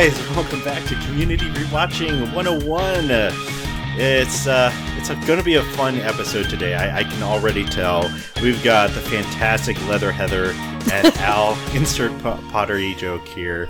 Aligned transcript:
Guys, 0.00 0.18
welcome 0.30 0.64
back 0.64 0.82
to 0.88 0.94
Community 1.04 1.44
Rewatching 1.50 2.34
101. 2.34 3.10
Uh, 3.10 3.30
it's 3.98 4.46
uh, 4.46 4.72
it's 4.96 5.10
going 5.26 5.38
to 5.38 5.44
be 5.44 5.56
a 5.56 5.62
fun 5.62 5.96
episode 5.96 6.48
today. 6.48 6.72
I, 6.72 7.00
I, 7.00 7.04
can 7.04 7.22
already 7.22 7.66
tell. 7.66 8.10
We've 8.40 8.64
got 8.64 8.88
the 8.92 9.00
fantastic 9.02 9.78
Leather 9.88 10.10
Heather 10.10 10.52
and 10.90 11.06
Al 11.18 11.52
insert 11.74 12.18
pottery 12.22 12.94
joke 12.94 13.28
here, 13.28 13.68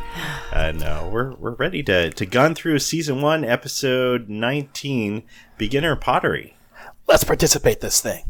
and 0.52 0.84
uh, 0.84 1.08
we're 1.10 1.34
we're 1.34 1.54
ready 1.54 1.82
to 1.82 2.10
to 2.10 2.26
gun 2.26 2.54
through 2.54 2.78
season 2.78 3.20
one, 3.20 3.44
episode 3.44 4.28
19, 4.28 5.24
beginner 5.58 5.96
pottery. 5.96 6.56
Let's 7.08 7.24
participate 7.24 7.80
this 7.80 8.00
thing. 8.00 8.22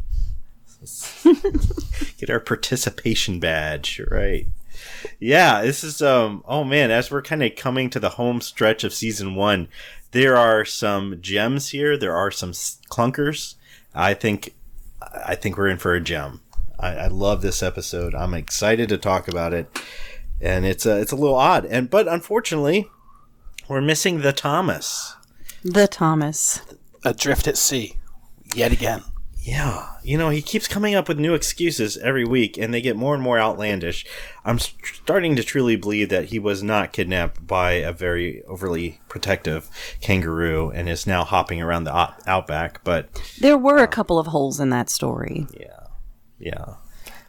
Get 2.17 2.31
our 2.31 2.41
participation 2.41 3.41
badge, 3.41 4.01
right? 4.11 4.47
Yeah, 5.19 5.63
this 5.63 5.85
is 5.85 6.03
um 6.03 6.43
oh 6.47 6.65
man, 6.65 6.91
as 6.91 7.11
we're 7.11 7.23
kind 7.23 7.43
of 7.43 7.57
coming 7.57 7.91
to 7.91 8.01
the 8.01 8.11
home 8.11 8.41
stretch 8.41 8.85
of 8.85 8.95
season 8.95 9.35
1, 9.35 9.69
there 10.13 10.37
are 10.37 10.65
some 10.65 11.21
gems 11.21 11.71
here, 11.71 11.97
there 11.97 12.17
are 12.17 12.31
some 12.31 12.53
clunkers. 12.53 13.55
I 13.95 14.15
think 14.15 14.55
I 15.13 15.35
think 15.35 15.57
we're 15.57 15.69
in 15.69 15.79
for 15.79 15.95
a 15.95 16.01
gem. 16.01 16.41
I, 16.79 16.95
I 16.97 17.07
love 17.09 17.43
this 17.43 17.63
episode. 17.63 18.15
I'm 18.15 18.35
excited 18.35 18.89
to 18.89 18.99
talk 18.99 19.29
about 19.29 19.53
it. 19.53 19.69
And 20.41 20.65
it's 20.65 20.87
a, 20.87 21.01
it's 21.01 21.13
a 21.13 21.17
little 21.17 21.37
odd. 21.37 21.67
And 21.67 21.91
but 21.91 22.09
unfortunately, 22.09 22.89
we're 23.69 23.81
missing 23.81 24.21
the 24.21 24.33
Thomas. 24.33 25.15
The 25.63 25.87
Thomas. 25.87 26.61
Adrift 27.05 27.47
at 27.47 27.59
sea. 27.59 27.97
Yet 28.55 28.73
again. 28.73 29.03
Yeah, 29.51 29.89
you 30.05 30.17
know, 30.17 30.29
he 30.29 30.43
keeps 30.43 30.69
coming 30.69 30.95
up 30.95 31.09
with 31.09 31.19
new 31.19 31.35
excuses 31.35 31.97
every 31.97 32.25
week, 32.25 32.57
and 32.57 32.73
they 32.73 32.81
get 32.81 32.95
more 32.95 33.15
and 33.15 33.23
more 33.23 33.37
outlandish. 33.37 34.07
I'm 34.45 34.61
starting 34.61 35.35
to 35.35 35.43
truly 35.43 35.75
believe 35.75 36.09
that 36.11 36.27
he 36.27 36.39
was 36.39 36.63
not 36.63 36.93
kidnapped 36.93 37.49
by 37.49 37.73
a 37.73 37.91
very 37.91 38.45
overly 38.45 39.01
protective 39.09 39.69
kangaroo 40.01 40.71
and 40.71 40.89
is 40.89 41.05
now 41.05 41.25
hopping 41.25 41.61
around 41.61 41.83
the 41.83 41.93
out- 41.93 42.15
outback. 42.29 42.85
But 42.85 43.09
there 43.41 43.59
were 43.59 43.79
a 43.79 43.89
couple 43.89 44.21
of 44.21 44.29
holes 44.29 44.61
in 44.61 44.71
that 44.71 44.89
story. 44.89 45.49
Yeah, 45.59 45.87
yeah, 46.39 46.75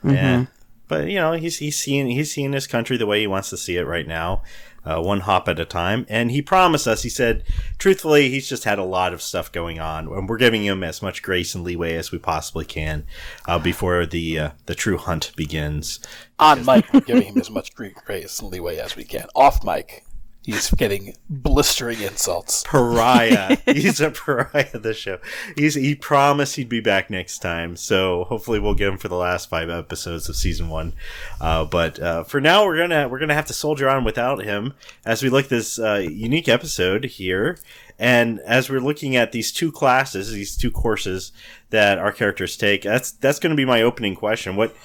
mm-hmm. 0.04 0.10
and 0.12 0.48
but 0.88 1.08
you 1.08 1.16
know, 1.16 1.32
he's 1.32 1.58
he's 1.58 1.80
seeing 1.80 2.06
he's 2.06 2.32
seeing 2.32 2.54
his 2.54 2.68
country 2.68 2.98
the 2.98 3.08
way 3.08 3.22
he 3.22 3.26
wants 3.26 3.50
to 3.50 3.58
see 3.58 3.78
it 3.78 3.88
right 3.88 4.08
now 4.08 4.44
uh, 4.86 5.02
one 5.02 5.22
hop 5.22 5.48
at 5.48 5.60
a 5.60 5.66
time. 5.66 6.06
And 6.10 6.32
he 6.32 6.42
promised 6.42 6.88
us, 6.88 7.04
he 7.04 7.10
said, 7.10 7.44
truthfully, 7.78 8.30
he's 8.30 8.48
just 8.48 8.64
had 8.64 8.80
a 8.80 8.84
lot 8.84 9.14
of 9.14 9.22
stuff 9.22 9.52
going 9.52 9.80
on, 9.80 10.08
and 10.08 10.28
we're 10.28 10.38
giving 10.38 10.66
him 10.66 10.84
as 10.84 11.02
much 11.02 11.22
grace 11.22 11.56
and 11.56 11.64
leeway 11.64 11.96
as 11.96 12.12
we 12.12 12.18
possibly 12.18 12.66
can 12.66 13.06
uh, 13.48 13.60
before 13.60 14.06
the 14.06 14.40
uh, 14.40 14.50
the 14.66 14.76
true 14.76 14.98
hunt 14.98 15.32
begins. 15.36 16.00
On 16.40 16.66
mic, 16.66 16.92
we're 16.94 17.02
giving 17.02 17.34
him 17.34 17.38
as 17.38 17.50
much 17.50 17.74
grace 17.76 18.40
and 18.40 18.52
leeway 18.52 18.78
as 18.78 18.96
we 18.96 19.04
can. 19.04 19.28
Off 19.36 19.64
mic, 19.64 20.04
He's 20.44 20.72
getting 20.72 21.16
blistering 21.30 22.02
insults. 22.02 22.64
Pariah. 22.64 23.58
He's 23.66 24.02
a 24.02 24.10
pariah 24.10 24.70
of 24.74 24.82
the 24.82 24.94
show. 24.96 25.20
He's 25.56 25.76
he 25.76 25.94
promised 25.94 26.56
he'd 26.56 26.68
be 26.68 26.80
back 26.80 27.12
next 27.12 27.40
time, 27.40 27.76
so 27.76 28.24
hopefully 28.24 28.60
we'll 28.60 28.74
get 28.74 28.88
him 28.88 28.98
for 28.98 29.08
the 29.08 29.16
last 29.16 29.50
five 29.50 29.70
episodes 29.70 30.28
of 30.30 30.36
season 30.36 30.70
one. 30.70 30.94
Uh, 31.40 31.66
but 31.66 32.00
uh, 32.00 32.24
for 32.24 32.42
now, 32.42 32.66
we're 32.66 32.78
gonna 32.78 33.08
we're 33.08 33.20
gonna 33.20 33.36
have 33.36 33.46
to 33.46 33.54
soldier 33.54 33.88
on 33.88 34.04
without 34.04 34.44
him 34.44 34.74
as 35.06 35.22
we 35.22 35.30
look 35.30 35.48
this 35.48 35.78
uh, 35.78 36.04
unique 36.10 36.50
episode 36.50 37.06
here, 37.06 37.60
and 38.00 38.40
as 38.40 38.68
we're 38.68 38.80
looking 38.80 39.16
at 39.16 39.34
these 39.34 39.52
two 39.52 39.72
classes, 39.72 40.32
these 40.32 40.58
two 40.58 40.72
courses 40.72 41.32
that 41.70 42.00
our 42.00 42.12
characters 42.12 42.58
take. 42.58 42.82
That's 42.82 43.12
that's 43.12 43.38
going 43.38 43.52
to 43.52 43.56
be 43.56 43.66
my 43.66 43.84
opening 43.84 44.16
question. 44.16 44.56
What 44.56 44.76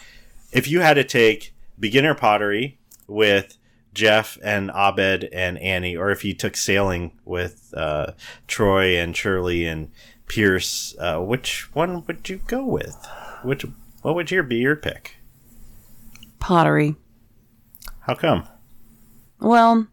if 0.52 0.68
you 0.68 0.80
had 0.80 0.94
to 0.94 1.04
take 1.04 1.54
beginner 1.80 2.14
pottery 2.14 2.78
with 3.06 3.56
Jeff 3.96 4.38
and 4.44 4.70
Abed 4.70 5.24
and 5.32 5.58
Annie, 5.58 5.96
or 5.96 6.10
if 6.10 6.24
you 6.24 6.34
took 6.34 6.54
sailing 6.54 7.18
with 7.24 7.72
uh, 7.74 8.12
Troy 8.46 8.98
and 8.98 9.16
Shirley 9.16 9.66
and 9.66 9.90
Pierce, 10.28 10.94
uh, 10.98 11.18
which 11.18 11.74
one 11.74 12.04
would 12.06 12.28
you 12.28 12.40
go 12.46 12.64
with? 12.64 12.96
Which 13.42 13.64
what 14.02 14.14
would 14.14 14.30
your 14.30 14.42
be 14.42 14.56
your 14.56 14.76
pick? 14.76 15.16
Pottery. 16.38 16.94
How 18.00 18.14
come? 18.14 18.46
Well, 19.40 19.88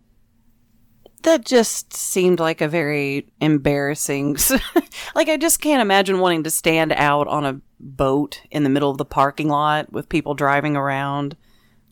that 1.23 1.45
just 1.45 1.93
seemed 1.93 2.39
like 2.41 2.59
a 2.59 2.67
very 2.67 3.31
embarrassing. 3.39 4.35
like 5.15 5.29
I 5.29 5.37
just 5.37 5.61
can't 5.61 5.81
imagine 5.81 6.19
wanting 6.19 6.43
to 6.43 6.51
stand 6.51 6.91
out 6.91 7.27
on 7.27 7.45
a 7.45 7.61
boat 7.79 8.41
in 8.51 8.63
the 8.63 8.69
middle 8.69 8.91
of 8.91 8.97
the 8.97 9.05
parking 9.05 9.47
lot 9.47 9.93
with 9.93 10.09
people 10.09 10.33
driving 10.33 10.75
around. 10.75 11.37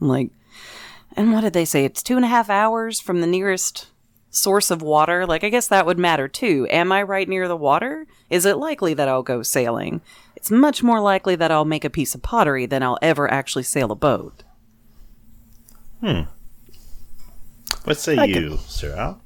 Like 0.01 0.31
and 1.15 1.33
what 1.33 1.41
did 1.41 1.53
they 1.53 1.65
say? 1.65 1.85
It's 1.85 2.03
two 2.03 2.15
and 2.15 2.25
a 2.25 2.29
half 2.29 2.49
hours 2.49 2.99
from 2.99 3.21
the 3.21 3.27
nearest 3.27 3.87
source 4.29 4.71
of 4.71 4.81
water. 4.81 5.25
Like, 5.25 5.43
I 5.43 5.49
guess 5.49 5.67
that 5.67 5.85
would 5.85 5.99
matter 5.99 6.27
too. 6.27 6.67
Am 6.69 6.91
I 6.91 7.01
right 7.03 7.27
near 7.27 7.47
the 7.47 7.57
water? 7.57 8.07
Is 8.29 8.45
it 8.45 8.57
likely 8.57 8.93
that 8.93 9.07
I'll 9.07 9.23
go 9.23 9.43
sailing? 9.43 10.01
It's 10.35 10.49
much 10.49 10.81
more 10.81 11.01
likely 11.01 11.35
that 11.35 11.51
I'll 11.51 11.65
make 11.65 11.85
a 11.85 11.89
piece 11.89 12.15
of 12.15 12.21
pottery 12.21 12.65
than 12.65 12.81
I'll 12.81 12.97
ever 13.01 13.29
actually 13.29 13.63
sail 13.63 13.91
a 13.91 13.95
boat. 13.95 14.43
Hmm. 15.99 16.21
What 17.83 17.97
say 17.97 18.17
I 18.17 18.25
you, 18.25 18.33
can, 18.33 18.57
Sir 18.59 18.95
Al? 18.95 19.21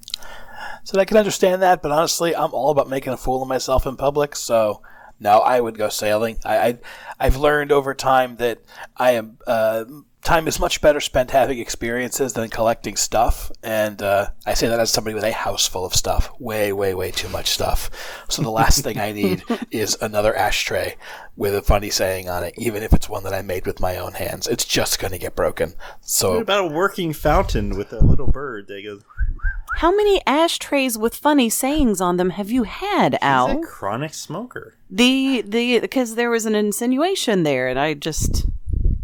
So 0.84 1.00
I 1.00 1.06
can 1.06 1.18
understand 1.18 1.62
that, 1.62 1.82
but 1.82 1.92
honestly, 1.92 2.36
I'm 2.36 2.54
all 2.54 2.70
about 2.72 2.90
making 2.90 3.14
a 3.14 3.18
fool 3.18 3.42
of 3.42 3.48
myself 3.48 3.86
in 3.86 3.96
public. 3.96 4.36
So 4.36 4.82
no, 5.20 5.40
I 5.40 5.60
would 5.60 5.78
go 5.78 5.90
sailing. 5.90 6.38
I, 6.46 6.78
I 7.20 7.24
have 7.24 7.38
learned 7.38 7.72
over 7.72 7.94
time 7.94 8.36
that 8.38 8.60
I 8.98 9.12
am 9.12 9.38
uh, 9.48 9.86
time 10.26 10.48
is 10.48 10.60
much 10.60 10.82
better 10.82 11.00
spent 11.00 11.32
having 11.32 11.60
experiences 11.60 12.34
than 12.34 12.50
collecting 12.50 12.96
stuff. 12.98 13.52
And 13.64 14.02
uh, 14.02 14.30
I 14.46 14.56
say 14.56 14.68
that 14.68 14.80
as 14.80 14.92
somebody 14.92 15.14
with 15.14 15.24
a 15.24 15.32
house 15.32 15.68
full 15.68 15.86
of 15.86 15.94
stuff, 15.94 16.32
way, 16.40 16.74
way, 16.74 16.94
way 16.94 17.12
too 17.12 17.30
much 17.30 17.48
stuff. 17.48 17.90
So 18.28 18.42
the 18.42 18.50
last 18.50 18.84
thing 18.84 18.98
I 18.98 19.12
need 19.12 19.44
is 19.72 19.98
another 20.02 20.36
ashtray 20.36 20.96
with 21.38 21.56
a 21.56 21.62
funny 21.62 21.92
saying 21.92 22.28
on 22.28 22.44
it, 22.44 22.56
even 22.58 22.84
if 22.84 22.92
it's 22.92 23.08
one 23.08 23.24
that 23.24 23.34
I 23.34 23.42
made 23.44 23.66
with 23.66 23.80
my 23.80 23.98
own 23.98 24.14
hands. 24.14 24.48
It's 24.48 24.66
just 24.66 25.00
going 25.00 25.12
to 25.12 25.20
get 25.20 25.36
broken. 25.36 25.76
So 26.02 26.34
what 26.34 26.42
about 26.42 26.72
a 26.72 26.74
working 26.74 27.14
fountain 27.14 27.78
with 27.78 27.94
a 27.94 28.04
little 28.04 28.28
bird 28.28 28.68
that 28.68 28.84
goes? 28.84 29.04
How 29.78 29.92
many 29.92 30.22
ashtrays 30.26 30.98
with 30.98 31.16
funny 31.16 31.50
sayings 31.50 32.00
on 32.00 32.16
them 32.18 32.32
have 32.32 32.50
you 32.50 32.64
had, 32.64 33.18
Al? 33.22 33.48
He's 33.48 33.58
a 33.58 33.68
chronic 33.68 34.14
smoker. 34.14 34.76
The 34.90 35.42
the 35.42 35.80
because 35.80 36.16
there 36.16 36.30
was 36.30 36.46
an 36.46 36.56
insinuation 36.56 37.44
there, 37.44 37.68
and 37.68 37.78
I 37.78 37.94
just 37.94 38.46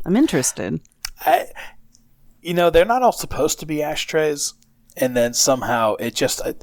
I'm 0.06 0.16
interested. 0.16 0.80
I, 1.22 1.48
you 2.42 2.54
know, 2.54 2.70
they're 2.70 2.86
not 2.86 3.04
all 3.04 3.12
supposed 3.12 3.60
to 3.60 3.66
be 3.66 3.84
ashtrays, 3.84 4.54
and 4.98 5.16
then 5.16 5.34
somehow 5.34 5.96
it 5.96 6.16
just. 6.16 6.42
I, 6.42 6.56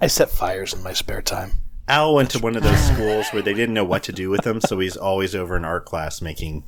I 0.00 0.06
set 0.06 0.30
fires 0.30 0.72
in 0.72 0.82
my 0.82 0.94
spare 0.94 1.20
time. 1.20 1.52
Al 1.86 2.14
went 2.14 2.30
to 2.30 2.38
one 2.38 2.56
of 2.56 2.62
those 2.62 2.80
schools 2.86 3.26
where 3.30 3.42
they 3.42 3.52
didn't 3.52 3.74
know 3.74 3.84
what 3.84 4.04
to 4.04 4.12
do 4.12 4.30
with 4.30 4.42
them, 4.42 4.60
so 4.60 4.78
he's 4.78 4.96
always 4.96 5.34
over 5.34 5.56
in 5.56 5.64
art 5.64 5.84
class 5.84 6.22
making 6.22 6.64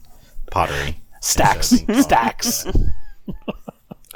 pottery. 0.51 1.01
Stacks. 1.21 1.69
Stacks. 2.01 2.67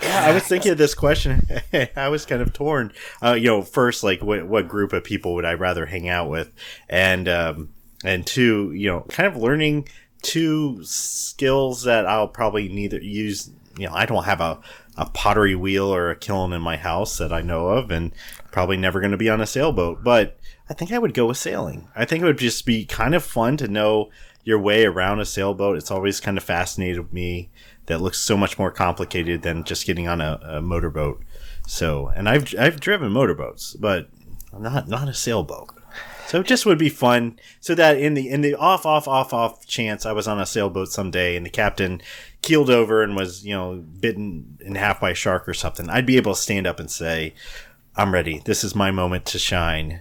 yeah, 0.02 0.24
I 0.24 0.32
was 0.32 0.42
thinking 0.42 0.72
of 0.72 0.78
this 0.78 0.94
question. 0.94 1.40
I 1.96 2.08
was 2.08 2.26
kind 2.26 2.42
of 2.42 2.52
torn. 2.52 2.92
Uh, 3.22 3.34
you 3.34 3.46
know, 3.46 3.62
first, 3.62 4.02
like, 4.02 4.22
what, 4.22 4.46
what 4.48 4.66
group 4.66 4.92
of 4.92 5.04
people 5.04 5.34
would 5.36 5.44
I 5.44 5.54
rather 5.54 5.86
hang 5.86 6.08
out 6.08 6.28
with? 6.28 6.52
And, 6.88 7.28
um, 7.28 7.68
and 8.04 8.26
two, 8.26 8.72
you 8.72 8.88
know, 8.88 9.06
kind 9.08 9.28
of 9.28 9.36
learning 9.36 9.88
two 10.26 10.82
skills 10.82 11.84
that 11.84 12.04
I'll 12.04 12.26
probably 12.28 12.68
neither 12.68 13.00
use. 13.00 13.50
You 13.78 13.86
know, 13.86 13.94
I 13.94 14.06
don't 14.06 14.24
have 14.24 14.40
a, 14.40 14.58
a 14.96 15.08
pottery 15.10 15.54
wheel 15.54 15.94
or 15.94 16.10
a 16.10 16.16
kiln 16.16 16.52
in 16.52 16.62
my 16.62 16.76
house 16.76 17.18
that 17.18 17.32
I 17.32 17.42
know 17.42 17.68
of, 17.68 17.90
and 17.90 18.12
probably 18.50 18.76
never 18.76 19.00
going 19.00 19.12
to 19.12 19.16
be 19.16 19.30
on 19.30 19.40
a 19.40 19.46
sailboat. 19.46 20.02
But 20.02 20.38
I 20.68 20.74
think 20.74 20.90
I 20.90 20.98
would 20.98 21.14
go 21.14 21.26
with 21.26 21.36
sailing. 21.36 21.88
I 21.94 22.04
think 22.04 22.22
it 22.22 22.26
would 22.26 22.38
just 22.38 22.66
be 22.66 22.84
kind 22.84 23.14
of 23.14 23.22
fun 23.22 23.56
to 23.58 23.68
know 23.68 24.10
your 24.42 24.58
way 24.58 24.84
around 24.84 25.20
a 25.20 25.24
sailboat. 25.24 25.76
It's 25.76 25.90
always 25.90 26.20
kind 26.20 26.36
of 26.36 26.42
fascinated 26.44 27.12
me 27.12 27.50
that 27.86 28.00
looks 28.00 28.18
so 28.18 28.36
much 28.36 28.58
more 28.58 28.72
complicated 28.72 29.42
than 29.42 29.62
just 29.62 29.86
getting 29.86 30.08
on 30.08 30.20
a, 30.20 30.40
a 30.42 30.62
motorboat. 30.62 31.22
So, 31.68 32.08
and 32.08 32.28
I've 32.28 32.52
I've 32.58 32.80
driven 32.80 33.12
motorboats, 33.12 33.74
but 33.74 34.08
not 34.58 34.88
not 34.88 35.08
a 35.08 35.14
sailboat. 35.14 35.70
So 36.26 36.40
it 36.40 36.46
just 36.46 36.66
would 36.66 36.78
be 36.78 36.88
fun, 36.88 37.38
so 37.60 37.74
that 37.76 37.98
in 37.98 38.14
the 38.14 38.28
in 38.28 38.40
the 38.40 38.56
off 38.56 38.84
off 38.84 39.06
off 39.06 39.32
off 39.32 39.66
chance 39.66 40.04
I 40.04 40.12
was 40.12 40.26
on 40.26 40.40
a 40.40 40.46
sailboat 40.46 40.88
someday 40.88 41.36
and 41.36 41.46
the 41.46 41.50
captain 41.50 42.02
keeled 42.42 42.68
over 42.68 43.02
and 43.02 43.14
was 43.14 43.44
you 43.44 43.54
know 43.54 43.84
bitten 44.00 44.58
in 44.60 44.74
half 44.74 45.00
by 45.00 45.10
a 45.10 45.14
shark 45.14 45.48
or 45.48 45.54
something, 45.54 45.88
I'd 45.88 46.06
be 46.06 46.16
able 46.16 46.34
to 46.34 46.40
stand 46.40 46.66
up 46.66 46.80
and 46.80 46.90
say, 46.90 47.34
"I'm 47.94 48.12
ready. 48.12 48.42
This 48.44 48.64
is 48.64 48.74
my 48.74 48.90
moment 48.90 49.24
to 49.26 49.38
shine." 49.38 50.00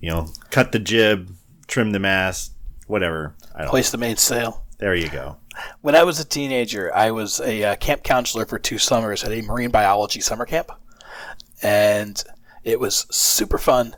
You 0.00 0.10
know, 0.10 0.28
cut 0.50 0.72
the 0.72 0.78
jib, 0.78 1.34
trim 1.66 1.92
the 1.92 1.98
mast, 1.98 2.52
whatever. 2.86 3.34
Place 3.66 3.90
the 3.90 3.98
mainsail. 3.98 4.64
There 4.78 4.94
you 4.94 5.08
go. 5.08 5.36
When 5.80 5.94
I 5.94 6.02
was 6.02 6.20
a 6.20 6.24
teenager, 6.24 6.94
I 6.94 7.10
was 7.10 7.40
a 7.40 7.64
uh, 7.64 7.76
camp 7.76 8.02
counselor 8.02 8.44
for 8.46 8.58
two 8.58 8.78
summers 8.78 9.24
at 9.24 9.32
a 9.32 9.42
marine 9.42 9.70
biology 9.70 10.20
summer 10.20 10.44
camp, 10.44 10.70
and 11.62 12.22
it 12.62 12.80
was 12.80 13.06
super 13.10 13.58
fun 13.58 13.96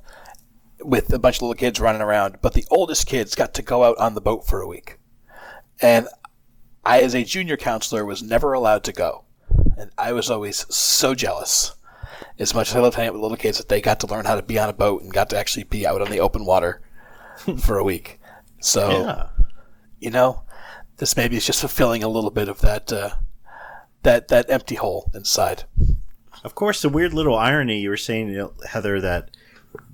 with 0.81 1.13
a 1.13 1.19
bunch 1.19 1.37
of 1.37 1.43
little 1.43 1.55
kids 1.55 1.81
running 1.81 2.03
around, 2.03 2.39
but 2.43 2.55
the 2.55 2.65
oldest 2.71 3.07
kids 3.07 3.35
got 3.35 3.55
to 3.55 3.63
go 3.63 3.85
out 3.85 3.99
on 3.99 4.15
the 4.15 4.21
boat 4.21 4.47
for 4.47 4.61
a 4.61 4.67
week. 4.69 4.99
And 5.81 6.09
I, 6.85 7.01
as 7.01 7.15
a 7.15 7.25
junior 7.25 7.57
counselor, 7.57 8.05
was 8.05 8.23
never 8.23 8.53
allowed 8.53 8.85
to 8.85 8.93
go. 8.93 9.25
And 9.77 9.91
I 9.99 10.13
was 10.13 10.31
always 10.31 10.67
so 10.75 11.15
jealous. 11.15 11.75
as 12.39 12.55
much 12.55 12.71
as 12.71 12.77
I 12.77 12.81
love 12.81 12.95
hanging 12.95 13.09
out 13.09 13.15
with 13.15 13.23
little 13.23 13.37
kids, 13.37 13.59
that 13.59 13.69
they 13.69 13.81
got 13.81 14.01
to 14.01 14.07
learn 14.07 14.25
how 14.25 14.35
to 14.37 14.43
be 14.43 14.59
on 14.59 14.69
a 14.69 14.73
boat 14.73 15.03
and 15.03 15.13
got 15.13 15.31
to 15.31 15.39
actually 15.39 15.65
be 15.65 15.87
out 15.87 16.01
on 16.01 16.11
the 16.11 16.21
open 16.21 16.45
water 16.45 16.81
for 17.59 17.79
a 17.79 17.85
week. 17.85 18.19
So, 18.61 18.91
Yeah. 18.91 19.29
you 20.01 20.11
know, 20.11 20.43
this 20.97 21.17
maybe 21.17 21.37
is 21.37 21.47
just 21.47 21.61
fulfilling 21.61 22.03
a 22.03 22.09
little 22.09 22.31
bit 22.31 22.49
of 22.49 22.61
that 22.61 22.93
uh, 22.93 23.11
that 24.03 24.29
that 24.29 24.51
empty 24.51 24.75
hole 24.77 25.11
inside. 25.15 25.65
Of 26.45 26.55
course, 26.55 26.83
the 26.83 26.89
weird 26.89 27.13
little 27.13 27.37
irony 27.37 27.81
you 27.81 27.91
were 27.91 27.97
saying, 27.97 28.49
Heather, 28.69 29.01
that 29.01 29.31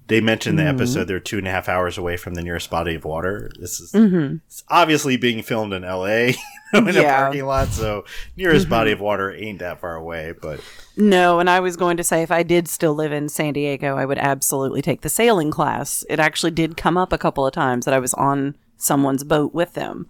they 0.06 0.20
mentioned 0.20 0.58
in 0.58 0.64
the 0.64 0.70
mm-hmm. 0.70 0.80
episode 0.80 1.04
they're 1.04 1.20
two 1.20 1.38
and 1.38 1.48
a 1.48 1.50
half 1.50 1.68
hours 1.68 1.96
away 1.96 2.16
from 2.16 2.34
the 2.34 2.42
nearest 2.42 2.70
body 2.70 2.94
of 2.94 3.04
water. 3.04 3.50
This 3.58 3.80
is 3.80 3.92
mm-hmm. 3.92 4.36
it's 4.46 4.62
obviously 4.68 5.16
being 5.16 5.42
filmed 5.42 5.72
in 5.72 5.84
L.A. 5.84 6.34
in 6.74 6.88
a 6.88 7.02
parking 7.02 7.46
lot, 7.46 7.68
so 7.68 8.04
nearest 8.36 8.68
body 8.68 8.90
mm-hmm. 8.90 8.98
of 8.98 9.04
water 9.04 9.34
ain't 9.34 9.60
that 9.60 9.80
far 9.80 9.96
away. 9.96 10.34
But 10.40 10.60
No, 10.96 11.40
and 11.40 11.48
I 11.48 11.60
was 11.60 11.76
going 11.76 11.96
to 11.96 12.04
say 12.04 12.22
if 12.22 12.30
I 12.30 12.42
did 12.42 12.68
still 12.68 12.94
live 12.94 13.12
in 13.12 13.28
San 13.28 13.54
Diego, 13.54 13.96
I 13.96 14.04
would 14.04 14.18
absolutely 14.18 14.82
take 14.82 15.00
the 15.00 15.08
sailing 15.08 15.50
class. 15.50 16.04
It 16.10 16.20
actually 16.20 16.52
did 16.52 16.76
come 16.76 16.98
up 16.98 17.12
a 17.12 17.18
couple 17.18 17.46
of 17.46 17.54
times 17.54 17.86
that 17.86 17.94
I 17.94 17.98
was 17.98 18.14
on 18.14 18.56
someone's 18.76 19.24
boat 19.24 19.54
with 19.54 19.74
them. 19.74 20.06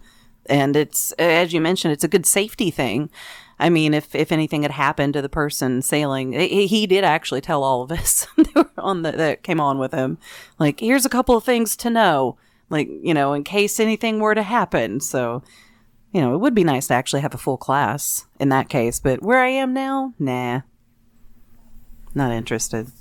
And 0.47 0.75
it's 0.75 1.11
as 1.13 1.53
you 1.53 1.61
mentioned, 1.61 1.93
it's 1.93 2.03
a 2.03 2.09
good 2.09 2.25
safety 2.25 2.69
thing. 2.69 3.09
I 3.59 3.69
mean, 3.69 3.93
if 3.93 4.13
if 4.13 4.31
anything 4.31 4.63
had 4.63 4.71
happened 4.71 5.13
to 5.13 5.21
the 5.21 5.29
person 5.29 5.81
sailing, 5.81 6.33
he, 6.33 6.67
he 6.67 6.87
did 6.87 7.03
actually 7.03 7.41
tell 7.41 7.63
all 7.63 7.81
of 7.81 7.91
us 7.91 8.27
on 8.77 9.03
the, 9.03 9.11
that 9.11 9.43
came 9.43 9.61
on 9.61 9.77
with 9.77 9.93
him. 9.93 10.17
Like, 10.59 10.79
here's 10.79 11.05
a 11.05 11.09
couple 11.09 11.37
of 11.37 11.43
things 11.43 11.75
to 11.77 11.89
know, 11.89 12.37
like 12.69 12.89
you 13.01 13.13
know, 13.13 13.33
in 13.33 13.43
case 13.43 13.79
anything 13.79 14.19
were 14.19 14.35
to 14.35 14.43
happen. 14.43 14.99
So, 14.99 15.41
you 16.11 16.21
know, 16.21 16.33
it 16.33 16.39
would 16.39 16.55
be 16.55 16.63
nice 16.63 16.87
to 16.87 16.93
actually 16.93 17.21
have 17.21 17.33
a 17.33 17.39
full 17.39 17.57
class 17.57 18.25
in 18.39 18.49
that 18.49 18.69
case. 18.69 18.99
But 18.99 19.21
where 19.21 19.39
I 19.39 19.49
am 19.49 19.73
now, 19.73 20.13
nah. 20.19 20.61
Not 22.13 22.31
interested. 22.31 22.91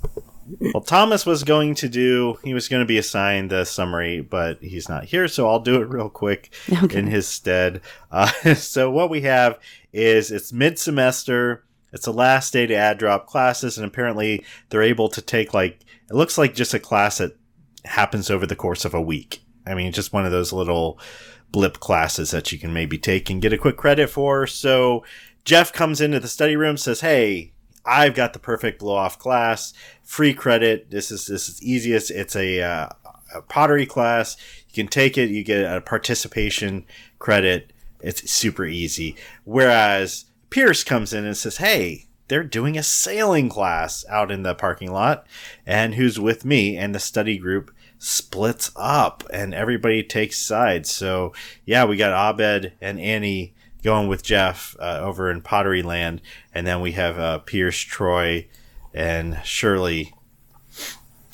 Well, 0.46 0.82
Thomas 0.82 1.24
was 1.24 1.44
going 1.44 1.74
to 1.76 1.88
do. 1.88 2.38
He 2.44 2.54
was 2.54 2.68
going 2.68 2.80
to 2.80 2.86
be 2.86 2.98
assigned 2.98 3.50
the 3.50 3.64
summary, 3.64 4.20
but 4.20 4.62
he's 4.62 4.88
not 4.88 5.04
here, 5.04 5.28
so 5.28 5.48
I'll 5.48 5.60
do 5.60 5.80
it 5.80 5.88
real 5.88 6.10
quick 6.10 6.52
in 6.90 7.06
his 7.06 7.26
stead. 7.26 7.80
Uh, 8.10 8.26
so 8.54 8.90
what 8.90 9.10
we 9.10 9.22
have 9.22 9.58
is 9.92 10.30
it's 10.30 10.52
mid 10.52 10.78
semester. 10.78 11.64
It's 11.92 12.06
the 12.06 12.12
last 12.12 12.52
day 12.52 12.66
to 12.66 12.74
add 12.74 12.98
drop 12.98 13.26
classes, 13.26 13.78
and 13.78 13.86
apparently 13.86 14.44
they're 14.68 14.82
able 14.82 15.08
to 15.10 15.22
take 15.22 15.54
like 15.54 15.80
it 16.10 16.14
looks 16.14 16.36
like 16.36 16.54
just 16.54 16.74
a 16.74 16.80
class 16.80 17.18
that 17.18 17.36
happens 17.84 18.30
over 18.30 18.46
the 18.46 18.56
course 18.56 18.84
of 18.84 18.94
a 18.94 19.00
week. 19.00 19.42
I 19.66 19.74
mean, 19.74 19.92
just 19.92 20.12
one 20.12 20.26
of 20.26 20.32
those 20.32 20.52
little 20.52 20.98
blip 21.50 21.80
classes 21.80 22.32
that 22.32 22.50
you 22.52 22.58
can 22.58 22.72
maybe 22.72 22.98
take 22.98 23.30
and 23.30 23.40
get 23.40 23.52
a 23.52 23.58
quick 23.58 23.76
credit 23.76 24.10
for. 24.10 24.46
So 24.46 25.04
Jeff 25.44 25.72
comes 25.72 26.00
into 26.00 26.20
the 26.20 26.28
study 26.28 26.56
room, 26.56 26.76
says, 26.76 27.00
"Hey, 27.00 27.53
I've 27.86 28.14
got 28.14 28.32
the 28.32 28.38
perfect 28.38 28.78
blow 28.78 28.94
off 28.94 29.18
class, 29.18 29.72
free 30.02 30.34
credit. 30.34 30.90
This 30.90 31.10
is 31.10 31.26
this 31.26 31.48
is 31.48 31.62
easiest. 31.62 32.10
It's 32.10 32.34
a, 32.36 32.62
uh, 32.62 32.88
a 33.34 33.42
pottery 33.42 33.86
class. 33.86 34.36
You 34.68 34.74
can 34.74 34.88
take 34.88 35.18
it. 35.18 35.30
You 35.30 35.44
get 35.44 35.64
a 35.64 35.80
participation 35.80 36.86
credit. 37.18 37.72
It's 38.00 38.30
super 38.30 38.64
easy. 38.64 39.16
Whereas 39.44 40.26
Pierce 40.50 40.84
comes 40.84 41.12
in 41.12 41.24
and 41.24 41.36
says, 41.36 41.58
"Hey." 41.58 42.06
They're 42.28 42.42
doing 42.42 42.78
a 42.78 42.82
sailing 42.82 43.50
class 43.50 44.02
out 44.08 44.30
in 44.30 44.44
the 44.44 44.54
parking 44.54 44.90
lot, 44.90 45.26
and 45.66 45.94
who's 45.94 46.18
with 46.18 46.42
me? 46.42 46.74
And 46.74 46.94
the 46.94 46.98
study 46.98 47.36
group 47.36 47.70
splits 47.98 48.70
up, 48.76 49.24
and 49.30 49.52
everybody 49.52 50.02
takes 50.02 50.38
sides. 50.38 50.90
So, 50.90 51.34
yeah, 51.66 51.84
we 51.84 51.98
got 51.98 52.12
Abed 52.12 52.72
and 52.80 52.98
Annie 52.98 53.53
going 53.84 54.08
with 54.08 54.22
Jeff 54.22 54.74
uh, 54.80 55.00
over 55.02 55.30
in 55.30 55.42
Pottery 55.42 55.82
Land, 55.82 56.22
and 56.52 56.66
then 56.66 56.80
we 56.80 56.92
have 56.92 57.18
uh, 57.18 57.38
Pierce, 57.38 57.78
Troy, 57.78 58.48
and 58.94 59.38
Shirley 59.44 60.14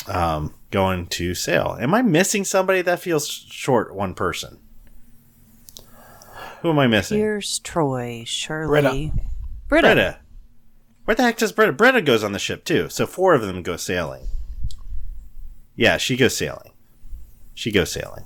um, 0.08 0.52
going 0.70 1.06
to 1.06 1.34
sail. 1.34 1.78
Am 1.80 1.94
I 1.94 2.02
missing 2.02 2.44
somebody 2.44 2.82
that 2.82 3.00
feels 3.00 3.28
short? 3.28 3.94
One 3.94 4.14
person. 4.14 4.58
Who 6.62 6.70
am 6.70 6.78
I 6.78 6.88
missing? 6.88 7.18
Here's 7.18 7.60
Troy, 7.60 8.24
Shirley, 8.26 8.68
Britta. 8.68 9.12
Britta. 9.68 9.86
Britta. 9.86 10.18
Where 11.04 11.14
the 11.14 11.22
heck 11.22 11.38
does 11.38 11.52
Britta? 11.52 11.72
Britta 11.72 12.02
goes 12.02 12.22
on 12.22 12.32
the 12.32 12.38
ship 12.38 12.64
too, 12.64 12.88
so 12.88 13.06
four 13.06 13.34
of 13.34 13.42
them 13.42 13.62
go 13.62 13.76
sailing. 13.76 14.26
Yeah, 15.74 15.96
she 15.96 16.16
goes 16.16 16.36
sailing. 16.36 16.72
She 17.54 17.72
goes 17.72 17.90
sailing. 17.90 18.24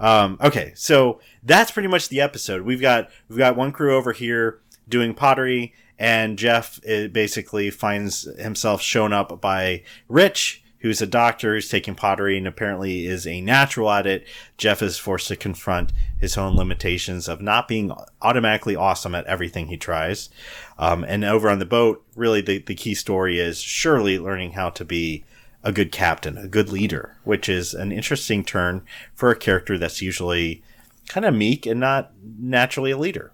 Um, 0.00 0.38
okay, 0.40 0.72
so 0.74 1.20
that's 1.42 1.70
pretty 1.70 1.88
much 1.88 2.08
the 2.08 2.20
episode. 2.20 2.62
We've 2.62 2.80
got 2.80 3.10
we've 3.28 3.38
got 3.38 3.56
one 3.56 3.70
crew 3.70 3.94
over 3.94 4.12
here 4.12 4.60
doing 4.88 5.14
pottery, 5.14 5.74
and 5.98 6.38
Jeff 6.38 6.80
uh, 6.88 7.08
basically 7.08 7.70
finds 7.70 8.22
himself 8.38 8.80
shown 8.80 9.12
up 9.12 9.40
by 9.42 9.82
Rich, 10.08 10.64
who's 10.78 11.02
a 11.02 11.06
doctor 11.06 11.54
who's 11.54 11.68
taking 11.68 11.94
pottery 11.94 12.38
and 12.38 12.48
apparently 12.48 13.06
is 13.06 13.26
a 13.26 13.42
natural 13.42 13.90
at 13.90 14.06
it. 14.06 14.26
Jeff 14.56 14.82
is 14.82 14.98
forced 14.98 15.28
to 15.28 15.36
confront 15.36 15.92
his 16.18 16.38
own 16.38 16.56
limitations 16.56 17.28
of 17.28 17.42
not 17.42 17.68
being 17.68 17.92
automatically 18.22 18.74
awesome 18.74 19.14
at 19.14 19.26
everything 19.26 19.66
he 19.66 19.76
tries. 19.76 20.30
Um, 20.78 21.04
and 21.04 21.22
over 21.22 21.50
on 21.50 21.58
the 21.58 21.66
boat, 21.66 22.02
really 22.16 22.40
the, 22.40 22.58
the 22.58 22.74
key 22.74 22.94
story 22.94 23.38
is 23.38 23.60
Shirley 23.60 24.18
learning 24.18 24.52
how 24.52 24.70
to 24.70 24.84
be 24.84 25.24
a 25.62 25.72
good 25.72 25.92
captain, 25.92 26.38
a 26.38 26.48
good 26.48 26.70
leader, 26.70 27.16
which 27.24 27.48
is 27.48 27.74
an 27.74 27.92
interesting 27.92 28.44
turn 28.44 28.82
for 29.14 29.30
a 29.30 29.36
character 29.36 29.78
that's 29.78 30.02
usually 30.02 30.62
kind 31.08 31.26
of 31.26 31.34
meek 31.34 31.66
and 31.66 31.80
not 31.80 32.12
naturally 32.38 32.90
a 32.90 32.98
leader. 32.98 33.32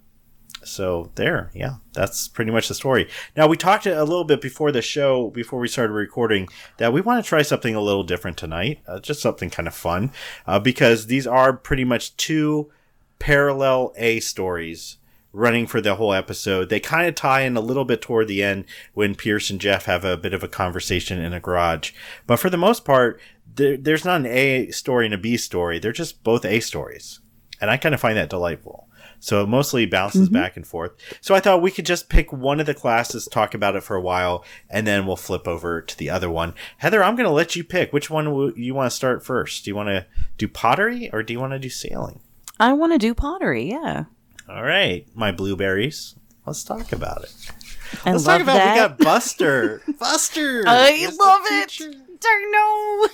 So 0.64 1.12
there, 1.14 1.50
yeah, 1.55 1.76
that's 1.93 2.26
pretty 2.26 2.50
much 2.50 2.67
the 2.67 2.75
story. 2.75 3.08
Now 3.37 3.46
we 3.46 3.56
talked 3.56 3.87
a 3.87 4.02
little 4.02 4.25
bit 4.25 4.40
before 4.40 4.73
the 4.73 4.82
show, 4.82 5.31
before 5.31 5.61
we 5.61 5.69
started 5.69 5.93
recording, 5.93 6.49
that 6.78 6.93
we 6.93 7.00
want 7.00 7.25
to 7.25 7.28
try 7.28 7.43
something 7.43 7.76
a 7.76 7.81
little 7.81 8.02
different 8.02 8.37
tonight, 8.37 8.81
uh, 8.88 8.99
just 8.99 9.20
something 9.20 9.49
kind 9.49 9.69
of 9.69 9.75
fun, 9.75 10.11
uh, 10.46 10.58
because 10.58 11.06
these 11.06 11.26
are 11.26 11.52
pretty 11.52 11.84
much 11.84 12.17
two 12.17 12.73
parallel 13.20 13.93
A 13.96 14.19
stories 14.19 14.96
running 15.37 15.67
for 15.67 15.81
the 15.81 15.97
whole 15.97 16.15
episode. 16.15 16.69
They 16.69 16.81
kind 16.81 17.06
of 17.06 17.15
tie 17.15 17.43
in 17.43 17.56
a 17.56 17.61
little 17.61 17.85
bit 17.85 18.00
toward 18.00 18.27
the 18.27 18.43
end 18.43 18.65
when 18.94 19.15
Pierce 19.15 19.50
and 19.50 19.61
Jeff 19.61 19.85
have 19.85 20.05
a 20.05 20.17
bit 20.17 20.33
of 20.33 20.43
a 20.43 20.49
conversation 20.49 21.21
in 21.21 21.33
a 21.33 21.41
garage, 21.41 21.93
but 22.26 22.38
for 22.38 22.50
the 22.50 22.57
most 22.57 22.85
part, 22.85 23.21
there, 23.55 23.76
there's 23.76 24.05
not 24.05 24.21
an 24.21 24.26
A 24.26 24.71
story 24.71 25.05
and 25.05 25.14
a 25.14 25.19
B 25.19 25.37
story. 25.37 25.78
They're 25.78 25.93
just 25.93 26.25
both 26.25 26.45
A 26.45 26.61
stories, 26.61 27.21
and 27.61 27.71
I 27.71 27.76
kind 27.76 27.95
of 27.95 28.00
find 28.00 28.16
that 28.16 28.31
delightful. 28.31 28.88
So 29.19 29.43
it 29.43 29.49
mostly 29.49 29.87
bounces 29.87 30.28
mm-hmm. 30.28 30.35
back 30.35 30.57
and 30.57 30.66
forth. 30.66 30.93
So 31.21 31.35
I 31.35 31.40
thought 31.40 31.62
we 31.62 31.71
could 31.71 31.87
just 31.87 32.09
pick 32.09 32.33
one 32.33 32.61
of 32.61 32.66
the 32.66 32.75
classes, 32.75 33.26
talk 33.26 33.55
about 33.55 33.76
it 33.76 33.83
for 33.83 33.97
a 33.97 34.00
while, 34.00 34.45
and 34.69 34.87
then 34.87 35.07
we'll 35.07 35.16
flip 35.16 35.49
over 35.49 35.81
to 35.81 35.99
the 35.99 36.11
other 36.11 36.31
one. 36.31 36.55
Heather, 36.78 37.02
I'm 37.02 37.16
going 37.16 37.28
to 37.28 37.33
let 37.33 37.57
you 37.57 37.64
pick. 37.64 37.93
Which 37.93 38.11
one 38.11 38.52
you 38.57 38.75
want 38.75 38.90
to 38.90 38.97
start 38.97 39.25
first? 39.25 39.64
Do 39.64 39.71
you 39.71 39.75
want 39.75 39.88
to 39.88 40.07
do 40.37 40.49
pottery 40.49 41.11
or 41.12 41.23
do 41.23 41.33
you 41.33 41.40
want 41.40 41.55
to 41.55 41.59
do 41.59 41.71
sailing? 41.71 42.21
I 42.61 42.73
want 42.73 42.93
to 42.93 42.99
do 42.99 43.14
pottery. 43.14 43.71
Yeah, 43.71 44.05
All 44.49 44.62
right, 44.62 45.07
my 45.15 45.33
blueberries. 45.33 46.15
Let's 46.47 46.62
talk 46.62 46.93
about 46.93 47.25
it. 47.25 47.35
I 48.05 48.12
Let's 48.12 48.26
love 48.26 48.37
talk 48.38 48.43
about 48.43 48.55
that. 48.55 48.75
we 48.75 48.81
got 48.81 48.99
Buster. 48.99 49.83
Buster. 49.99 50.62
I 50.67 51.07
love 51.19 51.41
it. 51.45 51.81
know. 52.53 53.09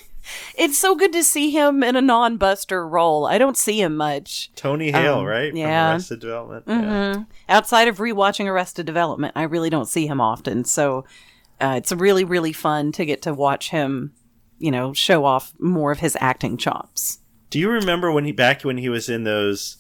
It's 0.57 0.79
so 0.79 0.95
good 0.95 1.13
to 1.15 1.25
see 1.25 1.51
him 1.51 1.83
in 1.83 1.97
a 1.97 2.01
non-Buster 2.01 2.87
role. 2.87 3.27
I 3.27 3.39
don't 3.39 3.57
see 3.57 3.81
him 3.81 3.97
much. 3.97 4.51
Tony 4.55 4.91
Hale, 4.91 5.19
Um, 5.21 5.25
right? 5.25 5.51
From 5.51 5.59
yeah. 5.59 5.93
Arrested 5.93 6.21
Development. 6.21 6.65
Yeah. 6.67 6.75
Mhm. 7.15 7.27
Outside 7.49 7.89
of 7.89 7.99
rewatching 7.99 8.47
Arrested 8.47 8.87
Development, 8.87 9.33
I 9.35 9.43
really 9.45 9.71
don't 9.71 9.89
see 9.89 10.07
him 10.07 10.21
often. 10.21 10.65
So 10.65 11.05
uh, 11.61 11.75
it's 11.79 11.93
really, 11.93 12.25
really 12.25 12.53
fun 12.53 12.93
to 12.93 13.05
get 13.05 13.23
to 13.23 13.35
watch 13.35 13.71
him, 13.71 14.13
you 14.59 14.71
know, 14.71 14.93
show 14.93 15.25
off 15.25 15.53
more 15.59 15.91
of 15.91 15.99
his 16.01 16.17
acting 16.21 16.57
chops. 16.57 17.19
Do 17.51 17.59
you 17.59 17.69
remember 17.69 18.11
when 18.13 18.25
he 18.25 18.33
back 18.33 18.63
when 18.63 18.79
he 18.79 18.89
was 18.89 19.09
in 19.09 19.25
those 19.25 19.77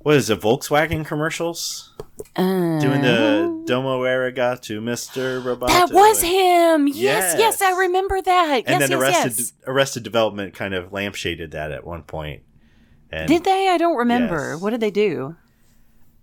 what 0.00 0.16
is 0.16 0.30
it, 0.30 0.40
Volkswagen 0.40 1.04
commercials? 1.04 1.94
Uh, 2.36 2.78
Doing 2.80 3.02
the 3.02 3.62
Domo 3.66 4.02
Arigato, 4.02 4.80
Mr. 4.80 5.42
Roboto. 5.42 5.68
that 5.68 5.90
was 5.92 6.22
and- 6.22 6.32
him. 6.32 6.88
Yes, 6.88 7.34
yes, 7.36 7.38
Yes. 7.38 7.62
I 7.62 7.78
remember 7.78 8.20
that. 8.22 8.62
And 8.66 8.80
yes, 8.80 8.88
then 8.88 8.90
yes, 8.90 9.00
Arrested 9.00 9.38
yes. 9.38 9.52
Arrested 9.66 10.02
Development 10.02 10.54
kind 10.54 10.74
of 10.74 10.90
lampshaded 10.90 11.52
that 11.52 11.70
at 11.72 11.84
one 11.86 12.02
point. 12.02 12.42
And 13.10 13.28
Did 13.28 13.44
they? 13.44 13.68
I 13.68 13.78
don't 13.78 13.96
remember. 13.96 14.58
What 14.58 14.70
did 14.70 14.80
they 14.80 14.90
do? 14.90 15.36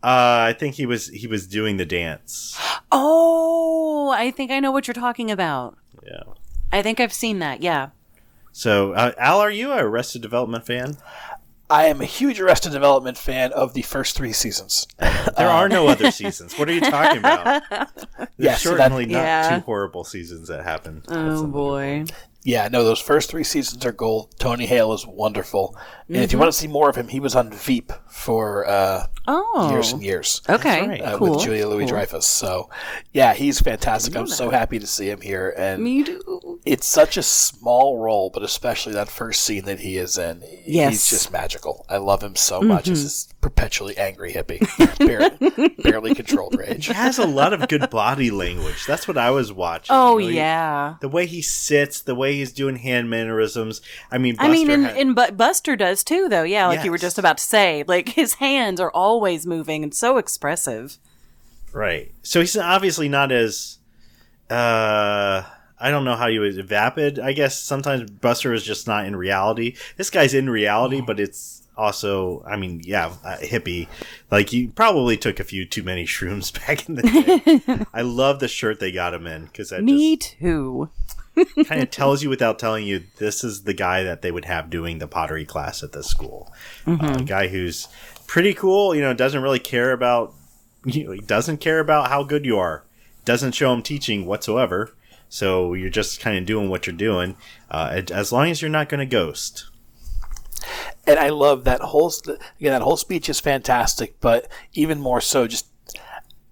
uh, 0.03 0.45
I 0.49 0.55
think 0.57 0.75
he 0.75 0.85
was 0.85 1.07
he 1.07 1.25
was 1.27 1.47
doing 1.47 1.77
the 1.77 1.85
dance. 1.85 2.57
Oh, 2.97 4.13
I 4.15 4.31
think 4.31 4.51
I 4.51 4.59
know 4.61 4.71
what 4.71 4.87
you're 4.87 4.93
talking 4.93 5.29
about. 5.31 5.77
Yeah. 6.05 6.21
I 6.71 6.81
think 6.81 6.99
I've 6.99 7.11
seen 7.11 7.39
that. 7.39 7.61
Yeah. 7.61 7.89
So, 8.53 8.93
uh, 8.93 9.11
Al, 9.17 9.39
are 9.41 9.49
you 9.51 9.71
a 9.71 9.77
Arrested 9.83 10.21
Development 10.21 10.65
fan? 10.65 10.95
I 11.69 11.85
am 11.85 11.99
a 12.01 12.05
huge 12.05 12.39
Arrested 12.39 12.71
Development 12.71 13.17
fan 13.17 13.51
of 13.53 13.73
the 13.73 13.81
first 13.81 14.15
three 14.15 14.33
seasons. 14.33 14.87
There 15.37 15.49
are 15.49 15.67
no 15.67 15.87
uh, 15.87 15.91
other 15.91 16.11
seasons. 16.11 16.57
What 16.57 16.69
are 16.69 16.73
you 16.73 16.79
talking 16.79 17.17
about? 17.17 17.61
There's 17.69 18.29
Yeah, 18.37 18.55
so 18.55 18.75
that- 18.75 18.89
not 18.91 19.07
Yeah. 19.09 19.57
two 19.59 19.65
horrible 19.65 20.03
seasons 20.05 20.47
that 20.47 20.63
happen. 20.63 21.03
Oh 21.09 21.45
boy. 21.45 22.05
Yeah, 22.47 22.67
no, 22.71 22.83
those 22.83 22.99
first 23.01 23.29
three 23.31 23.43
seasons 23.43 23.83
are 23.87 23.91
gold. 23.91 24.35
Tony 24.39 24.67
Hale 24.67 24.93
is 24.93 25.05
wonderful, 25.05 25.75
and 26.07 26.15
Mm-hmm. 26.15 26.23
if 26.23 26.31
you 26.31 26.37
want 26.37 26.51
to 26.51 26.57
see 26.57 26.67
more 26.67 26.87
of 26.87 26.95
him, 26.95 27.07
he 27.07 27.19
was 27.19 27.35
on 27.35 27.49
Veep 27.51 27.91
for 28.07 28.67
uh, 28.69 29.07
Oh. 29.27 29.71
years 29.71 29.91
and 29.91 30.03
years. 30.03 30.43
Okay. 30.47 30.87
right. 30.87 31.01
uh, 31.01 31.17
cool. 31.17 31.31
with 31.31 31.43
Julia 31.43 31.67
Louis 31.67 31.87
Dreyfus. 31.87 32.27
So, 32.27 32.69
yeah, 33.11 33.33
he's 33.33 33.59
fantastic. 33.59 34.15
I'm 34.15 34.27
so 34.27 34.51
happy 34.51 34.77
to 34.77 34.85
see 34.85 35.09
him 35.09 35.19
here, 35.21 35.51
and 35.57 35.81
Me 35.83 36.03
too. 36.03 36.59
it's 36.63 36.85
such 36.85 37.17
a 37.17 37.23
small 37.23 37.97
role, 37.97 38.29
but 38.31 38.43
especially 38.43 38.93
that 38.93 39.09
first 39.09 39.43
scene 39.43 39.65
that 39.65 39.79
he 39.79 39.97
is 39.97 40.19
in, 40.19 40.41
he's 40.41 40.75
Yes. 40.75 40.93
Mm-hmm. 40.93 41.15
just 41.15 41.31
magical. 41.31 41.85
I 41.89 41.97
love 41.97 42.21
him 42.21 42.35
so 42.35 42.61
much 42.61 42.87
He's 42.87 43.03
this 43.03 43.27
perpetually 43.41 43.97
angry 43.97 44.33
hippie, 44.33 44.59
barely, 44.99 45.69
barely 45.81 46.13
controlled 46.13 46.55
rage. 46.59 46.85
He 46.85 46.93
has 46.93 47.17
a 47.17 47.25
lot 47.25 47.51
of 47.53 47.67
good 47.67 47.89
body 47.89 48.29
language. 48.29 48.85
That's 48.85 49.07
what 49.07 49.17
I 49.17 49.31
was 49.31 49.51
watching. 49.51 49.95
Oh 49.95 50.19
you 50.19 50.25
know, 50.25 50.29
he- 50.29 50.35
yeah. 50.37 50.95
the 51.01 51.09
way 51.09 51.25
he 51.25 51.41
sits, 51.41 52.01
the 52.01 52.13
way 52.13 52.34
he's 52.37 52.51
doing 52.53 52.75
hand 52.77 53.09
mannerisms. 53.09 53.81
I 54.11 54.17
mean, 54.17 54.35
I 54.39 54.49
mean, 54.49 54.67
Buster 54.67 54.73
and, 54.73 54.85
had- 54.85 54.97
and 54.97 55.15
but 55.15 55.37
Buster 55.37 55.75
does 55.75 56.03
too, 56.03 56.27
though. 56.29 56.43
Yeah, 56.43 56.67
like 56.67 56.83
you 56.83 56.91
were 56.91 56.97
just 56.97 57.17
about 57.17 57.37
to 57.39 57.43
say. 57.43 57.83
Like 57.87 58.09
his 58.09 58.35
hands 58.35 58.79
are 58.79 58.91
always 58.91 59.45
moving 59.45 59.83
and 59.83 59.93
so 59.93 60.17
expressive. 60.17 60.97
right. 61.73 62.11
So 62.23 62.39
he's 62.41 62.55
obviously 62.57 63.09
not 63.09 63.31
as. 63.31 63.77
uh 64.49 65.43
I 65.77 65.91
don't 65.91 66.05
know 66.05 66.15
how 66.15 66.27
you 66.27 66.39
would 66.39 66.65
vapid. 66.67 67.19
I 67.19 67.33
guess 67.33 67.59
sometimes 67.61 68.09
Buster 68.09 68.53
is 68.53 68.63
just 68.63 68.87
not 68.87 69.05
in 69.05 69.15
reality. 69.15 69.75
This 69.97 70.09
guy's 70.09 70.33
in 70.33 70.49
reality, 70.49 71.01
but 71.01 71.19
it's 71.19 71.67
also, 71.75 72.41
I 72.47 72.55
mean, 72.55 72.79
yeah, 72.85 73.13
uh, 73.25 73.35
hippie. 73.41 73.89
Like 74.31 74.53
you 74.53 74.69
probably 74.69 75.17
took 75.17 75.41
a 75.41 75.43
few 75.43 75.65
too 75.65 75.83
many 75.83 76.05
shrooms 76.15 76.53
back 76.65 76.87
in 76.87 76.95
the 76.95 77.01
day. 77.67 77.85
I 77.93 78.03
love 78.03 78.39
the 78.39 78.47
shirt 78.47 78.79
they 78.79 78.93
got 78.93 79.13
him 79.13 79.27
in 79.27 79.45
because 79.47 79.69
that 79.71 79.83
Me 79.83 80.15
too. 80.15 80.89
Just 81.35 81.69
kind 81.69 81.81
of 81.81 81.91
tells 81.91 82.23
you 82.23 82.29
without 82.29 82.59
telling 82.59 82.85
you 82.85 83.03
this 83.17 83.43
is 83.43 83.63
the 83.63 83.73
guy 83.73 84.03
that 84.03 84.21
they 84.21 84.31
would 84.31 84.45
have 84.45 84.69
doing 84.69 84.99
the 84.99 85.07
pottery 85.07 85.45
class 85.45 85.83
at 85.83 85.91
this 85.91 86.07
school. 86.07 86.51
Uh, 86.87 87.17
a 87.19 87.23
guy 87.23 87.47
who's 87.47 87.87
pretty 88.27 88.53
cool. 88.53 88.95
You 88.95 89.01
know, 89.01 89.13
doesn't 89.13 89.41
really 89.41 89.59
care 89.59 89.91
about. 89.91 90.33
You 90.85 91.05
know, 91.05 91.11
he 91.11 91.19
doesn't 91.21 91.57
care 91.57 91.79
about 91.79 92.09
how 92.09 92.23
good 92.23 92.45
you 92.45 92.57
are. 92.57 92.83
Doesn't 93.25 93.53
show 93.53 93.73
him 93.73 93.81
teaching 93.81 94.25
whatsoever. 94.25 94.93
So 95.29 95.73
you're 95.73 95.89
just 95.89 96.19
kind 96.19 96.37
of 96.37 96.45
doing 96.45 96.69
what 96.69 96.85
you're 96.85 96.95
doing, 96.95 97.35
uh, 97.71 98.03
as 98.11 98.31
long 98.31 98.49
as 98.51 98.61
you're 98.61 98.69
not 98.69 98.87
going 98.89 98.99
to 98.99 99.05
ghost. 99.05 99.65
and 101.07 101.19
I 101.19 101.29
love 101.29 101.63
that 101.63 101.81
whole 101.81 102.13
again 102.27 102.71
that 102.71 102.81
whole 102.81 102.97
speech 102.97 103.29
is 103.29 103.39
fantastic, 103.39 104.19
but 104.21 104.47
even 104.73 104.99
more 104.99 105.21
so, 105.21 105.47
just 105.47 105.67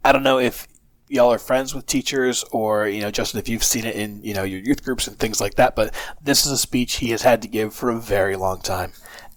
I 0.03 0.11
don't 0.11 0.23
know 0.23 0.39
if 0.39 0.67
y'all 1.07 1.31
are 1.31 1.39
friends 1.39 1.75
with 1.75 1.85
teachers 1.85 2.43
or 2.51 2.87
you 2.87 3.01
know 3.01 3.11
Justin 3.11 3.39
if 3.39 3.49
you've 3.49 3.63
seen 3.63 3.85
it 3.85 3.95
in 3.95 4.23
you 4.23 4.33
know 4.33 4.43
your 4.43 4.59
youth 4.59 4.83
groups 4.83 5.07
and 5.07 5.17
things 5.17 5.39
like 5.41 5.55
that, 5.55 5.75
but 5.75 5.93
this 6.21 6.45
is 6.45 6.51
a 6.51 6.57
speech 6.57 6.95
he 6.95 7.09
has 7.09 7.21
had 7.21 7.41
to 7.41 7.47
give 7.47 7.73
for 7.73 7.89
a 7.89 7.99
very 7.99 8.35
long 8.35 8.59
time. 8.59 8.93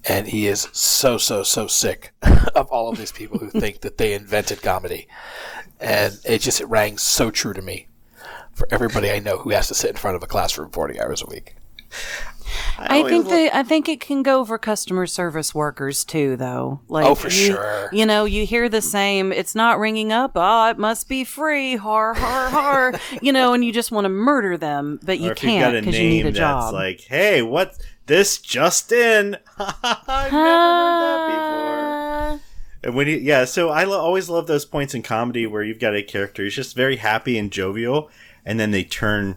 And 0.08 0.28
he 0.28 0.46
is 0.46 0.68
so 0.72 1.18
so 1.18 1.42
so 1.42 1.66
sick 1.66 2.12
of 2.54 2.68
all 2.70 2.88
of 2.88 2.98
these 2.98 3.12
people 3.12 3.38
who 3.38 3.50
think 3.50 3.80
that 3.80 3.98
they 3.98 4.14
invented 4.14 4.62
comedy, 4.62 5.08
and 5.80 6.18
it 6.24 6.40
just 6.40 6.60
it 6.60 6.68
rang 6.68 6.96
so 6.98 7.30
true 7.30 7.52
to 7.52 7.62
me 7.62 7.88
for 8.52 8.68
everybody 8.70 9.10
I 9.10 9.18
know 9.18 9.38
who 9.38 9.50
has 9.50 9.68
to 9.68 9.74
sit 9.74 9.90
in 9.90 9.96
front 9.96 10.16
of 10.16 10.22
a 10.22 10.28
classroom 10.28 10.70
forty 10.70 11.00
hours 11.00 11.22
a 11.22 11.26
week. 11.26 11.56
I 12.78 12.98
always 12.98 13.10
think 13.10 13.28
that 13.28 13.54
I 13.56 13.62
think 13.62 13.88
it 13.88 14.00
can 14.00 14.22
go 14.22 14.44
for 14.44 14.58
customer 14.58 15.06
service 15.06 15.54
workers 15.54 16.04
too, 16.04 16.36
though. 16.36 16.80
Like, 16.88 17.06
Oh, 17.06 17.14
for 17.14 17.28
you, 17.28 17.46
sure. 17.46 17.88
You 17.92 18.06
know, 18.06 18.24
you 18.24 18.44
hear 18.46 18.68
the 18.68 18.82
same. 18.82 19.32
It's 19.32 19.54
not 19.54 19.78
ringing 19.78 20.12
up. 20.12 20.32
Oh, 20.34 20.68
it 20.70 20.78
must 20.78 21.08
be 21.08 21.24
free. 21.24 21.76
Har 21.76 22.14
har 22.14 22.48
har. 22.50 23.00
you 23.22 23.32
know, 23.32 23.52
and 23.52 23.64
you 23.64 23.72
just 23.72 23.90
want 23.92 24.04
to 24.04 24.08
murder 24.10 24.56
them, 24.56 25.00
but 25.02 25.18
you 25.18 25.28
or 25.30 25.32
if 25.32 25.42
you've 25.42 25.50
can't 25.50 25.74
because 25.84 25.98
you 25.98 26.08
need 26.08 26.16
name 26.18 26.26
a 26.26 26.30
that's 26.32 26.38
job. 26.38 26.74
like, 26.74 27.00
"Hey, 27.00 27.42
what 27.42 27.76
this 28.06 28.38
just 28.38 28.92
in?" 28.92 29.36
I've 29.58 30.32
never 30.32 30.36
heard 30.36 31.00
that 31.02 31.26
before. 32.36 32.40
And 32.84 32.94
when 32.94 33.06
he, 33.08 33.16
yeah, 33.18 33.44
so 33.46 33.70
I 33.70 33.84
lo- 33.84 33.98
always 33.98 34.28
love 34.28 34.46
those 34.46 34.64
points 34.64 34.94
in 34.94 35.02
comedy 35.02 35.46
where 35.46 35.62
you've 35.62 35.80
got 35.80 35.96
a 35.96 36.02
character 36.02 36.42
who's 36.44 36.54
just 36.54 36.76
very 36.76 36.96
happy 36.96 37.36
and 37.38 37.50
jovial, 37.50 38.10
and 38.44 38.60
then 38.60 38.70
they 38.70 38.84
turn 38.84 39.36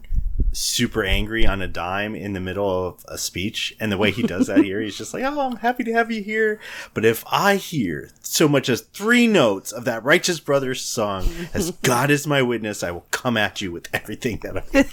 super 0.52 1.04
angry 1.04 1.46
on 1.46 1.62
a 1.62 1.68
dime 1.68 2.16
in 2.16 2.34
the 2.34 2.40
middle 2.40 2.88
of 2.88 3.06
a 3.08 3.18
speech. 3.18 3.76
And 3.80 3.92
the 3.92 3.98
way 3.98 4.12
he 4.12 4.24
does 4.24 4.48
that 4.48 4.64
here, 4.64 4.82
he's 4.82 4.98
just 4.98 5.14
like, 5.14 5.24
"Oh, 5.24 5.40
I'm 5.40 5.58
happy 5.58 5.84
to 5.84 5.94
have 5.94 6.12
you 6.12 6.22
here, 6.22 6.60
but 6.94 7.06
if 7.06 7.24
I 7.32 7.56
hear 7.56 8.10
so 8.22 8.48
much 8.48 8.70
as 8.70 8.82
three 8.82 9.28
notes 9.28 9.72
of 9.72 9.86
that 9.86 10.04
Righteous 10.04 10.40
Brothers 10.40 10.82
song, 10.82 11.28
as 11.54 11.72
God 11.84 12.12
is 12.12 12.28
my 12.28 12.42
witness, 12.42 12.84
I 12.84 12.92
will 12.92 13.06
come 13.12 13.38
at 13.38 13.62
you 13.62 13.72
with 13.72 13.88
everything 13.94 14.40
that 14.44 14.58
I." 14.58 14.64
Have 14.74 14.90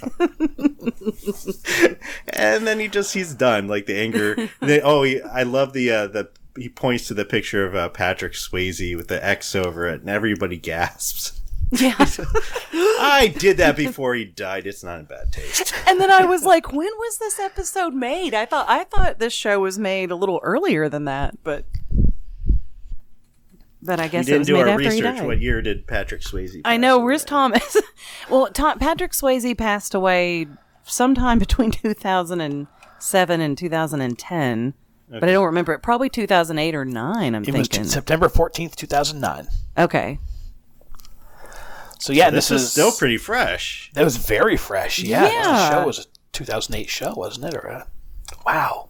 and 2.27 2.67
then 2.67 2.79
he 2.79 2.87
just 2.87 3.13
he's 3.13 3.33
done 3.33 3.67
like 3.67 3.85
the 3.85 3.97
anger. 3.97 4.49
They, 4.59 4.81
oh, 4.81 5.03
he, 5.03 5.21
I 5.21 5.43
love 5.43 5.73
the 5.73 5.91
uh, 5.91 6.07
the 6.07 6.29
he 6.57 6.69
points 6.69 7.07
to 7.07 7.13
the 7.13 7.25
picture 7.25 7.65
of 7.65 7.75
uh, 7.75 7.89
Patrick 7.89 8.33
Swayze 8.33 8.95
with 8.95 9.07
the 9.07 9.23
X 9.23 9.55
over 9.55 9.87
it, 9.87 10.01
and 10.01 10.09
everybody 10.09 10.57
gasps. 10.57 11.39
yeah. 11.71 11.95
I 11.99 13.33
did 13.37 13.57
that 13.57 13.75
before 13.75 14.15
he 14.15 14.23
died. 14.23 14.65
It's 14.65 14.83
not 14.83 14.99
in 14.99 15.05
bad 15.05 15.33
taste. 15.33 15.73
and 15.87 15.99
then 15.99 16.09
I 16.09 16.23
was 16.25 16.43
like, 16.45 16.71
when 16.71 16.87
was 16.97 17.17
this 17.17 17.39
episode 17.39 17.93
made? 17.93 18.33
I 18.33 18.45
thought 18.45 18.67
I 18.69 18.85
thought 18.85 19.19
this 19.19 19.33
show 19.33 19.59
was 19.59 19.77
made 19.77 20.09
a 20.09 20.15
little 20.15 20.39
earlier 20.43 20.87
than 20.87 21.05
that, 21.05 21.43
but 21.43 21.65
but 23.81 23.99
I 23.99 24.07
guess 24.07 24.27
it 24.27 24.31
didn't 24.31 24.39
was 24.39 24.47
do 24.47 24.53
made 24.53 24.61
our 24.61 24.67
after 24.69 24.89
research. 24.89 25.21
What 25.21 25.41
year 25.41 25.61
did 25.61 25.87
Patrick 25.87 26.21
Swayze? 26.21 26.61
I 26.65 26.77
know. 26.77 26.95
away? 26.95 27.05
Where's 27.05 27.25
Thomas? 27.25 27.77
well, 28.29 28.47
Tom, 28.47 28.79
Patrick 28.79 29.11
Swayze 29.11 29.57
passed 29.57 29.93
away 29.93 30.47
sometime 30.83 31.37
between 31.37 31.71
2007 31.71 33.41
and 33.41 33.57
2010, 33.57 34.73
but 35.09 35.23
I 35.23 35.31
don't 35.31 35.45
remember 35.45 35.73
it. 35.73 35.81
Probably 35.81 36.09
2008 36.09 36.75
or 36.75 36.85
nine. 36.85 37.35
I'm 37.35 37.43
It 37.43 37.47
was 37.47 37.67
thinking. 37.67 37.83
September 37.83 38.29
fourteenth, 38.29 38.75
two 38.77 38.87
thousand 38.87 39.19
nine. 39.19 39.47
okay. 39.77 40.19
So 41.99 42.13
yeah, 42.13 42.29
This 42.29 42.49
this, 42.49 42.61
is 42.61 42.71
still 42.71 42.91
pretty 42.91 43.17
fresh. 43.17 43.89
That 43.93 44.03
was 44.03 44.17
very 44.17 44.55
fresh. 44.57 44.99
Yeah, 44.99 45.23
Yeah. 45.31 45.43
the 45.43 45.69
show 45.81 45.85
was 45.87 45.99
a 45.99 46.03
2008 46.33 46.89
show, 46.89 47.13
wasn't 47.15 47.45
it? 47.53 47.55
Or 47.55 47.67
a, 47.67 47.87
wow. 48.45 48.89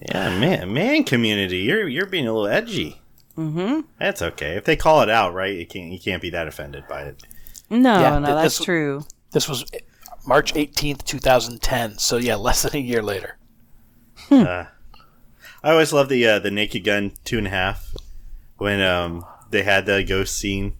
Yeah, 0.00 0.38
man, 0.38 0.72
man, 0.72 1.04
community, 1.04 1.58
you're 1.58 1.88
you're 1.88 2.06
being 2.06 2.26
a 2.28 2.32
little 2.32 2.46
edgy. 2.48 3.00
Mm-hmm. 3.38 3.80
That's 3.98 4.22
okay. 4.22 4.56
If 4.56 4.64
they 4.64 4.76
call 4.76 5.02
it 5.02 5.10
out, 5.10 5.34
right? 5.34 5.54
You 5.56 5.66
can't 5.66 5.90
you 5.92 5.98
can't 5.98 6.22
be 6.22 6.30
that 6.30 6.46
offended 6.46 6.84
by 6.88 7.02
it. 7.02 7.22
No, 7.70 8.00
Yeah, 8.00 8.18
no, 8.18 8.26
th- 8.26 8.36
that's 8.42 8.58
this- 8.58 8.64
true. 8.64 9.04
This 9.32 9.48
was 9.48 9.64
March 10.26 10.54
18th, 10.54 11.04
2010. 11.04 11.98
So 11.98 12.18
yeah, 12.18 12.36
less 12.36 12.62
than 12.62 12.76
a 12.76 12.78
year 12.78 13.02
later. 13.02 13.38
I 14.30 14.66
always 15.62 15.92
love 15.92 16.08
the 16.08 16.26
uh, 16.26 16.38
the 16.38 16.50
Naked 16.50 16.84
Gun 16.84 17.12
two 17.24 17.38
and 17.38 17.46
a 17.46 17.50
half 17.50 17.94
when 18.58 18.80
um 18.80 19.24
they 19.50 19.62
had 19.62 19.86
the 19.86 20.04
ghost 20.04 20.36
scene, 20.38 20.76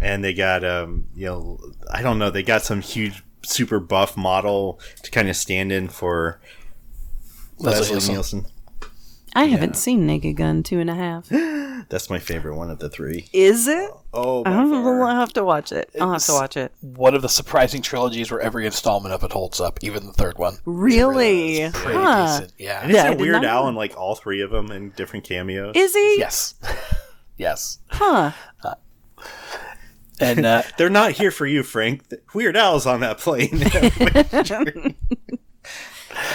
and 0.00 0.22
they 0.24 0.34
got 0.34 0.64
um 0.64 1.06
you 1.14 1.26
know 1.26 1.58
I 1.90 2.02
don't 2.02 2.18
know 2.18 2.30
they 2.30 2.42
got 2.42 2.62
some 2.62 2.80
huge 2.80 3.22
super 3.42 3.80
buff 3.80 4.16
model 4.16 4.78
to 5.02 5.10
kind 5.10 5.28
of 5.28 5.36
stand 5.36 5.72
in 5.72 5.88
for 5.88 6.40
Leslie 7.58 7.94
Leslie 7.94 8.12
Nielsen. 8.14 8.38
Nielsen. 8.38 8.46
I 9.34 9.44
haven't 9.44 9.76
seen 9.76 10.06
Naked 10.06 10.36
Gun 10.36 10.62
two 10.62 10.80
and 10.80 10.90
a 10.90 10.94
half. 10.94 11.28
That's 11.88 12.10
my 12.10 12.18
favorite 12.18 12.56
one 12.56 12.68
of 12.70 12.78
the 12.80 12.90
three. 12.90 13.28
Is 13.32 13.66
it? 13.68 13.90
Oh, 14.12 14.42
by 14.44 14.50
I'll 14.50 14.68
far. 14.68 15.08
have 15.14 15.32
to 15.34 15.44
watch 15.44 15.70
it. 15.72 15.88
I'll 16.00 16.12
have 16.12 16.24
to 16.26 16.32
watch 16.32 16.56
it. 16.56 16.72
One 16.80 17.14
of 17.14 17.22
the 17.22 17.28
surprising 17.28 17.80
trilogies 17.80 18.30
where 18.30 18.40
every 18.40 18.66
installment 18.66 19.14
of 19.14 19.22
it 19.24 19.32
holds 19.32 19.60
up, 19.60 19.78
even 19.82 20.06
the 20.06 20.12
third 20.12 20.36
one. 20.36 20.58
Really? 20.64 21.70
Pretty 21.72 21.98
Huh. 21.98 22.26
decent. 22.38 22.52
Yeah. 22.58 22.80
And 22.82 22.90
isn't 22.90 23.04
Yeah, 23.04 23.12
I 23.12 23.14
Weird 23.14 23.44
Al 23.44 23.62
know. 23.62 23.68
in 23.70 23.74
like 23.76 23.96
all 23.96 24.14
three 24.16 24.42
of 24.42 24.50
them 24.50 24.70
in 24.72 24.90
different 24.90 25.24
cameos? 25.24 25.72
Is 25.76 25.94
he? 25.94 26.16
Yes. 26.18 26.54
yes. 27.38 27.78
Huh. 27.88 28.32
And 30.20 30.44
uh, 30.44 30.62
They're 30.78 30.90
not 30.90 31.12
here 31.12 31.30
for 31.30 31.46
you, 31.46 31.62
Frank. 31.62 32.02
Weird 32.34 32.56
Al's 32.56 32.86
on 32.86 33.00
that 33.00 33.18
plane. 33.18 33.62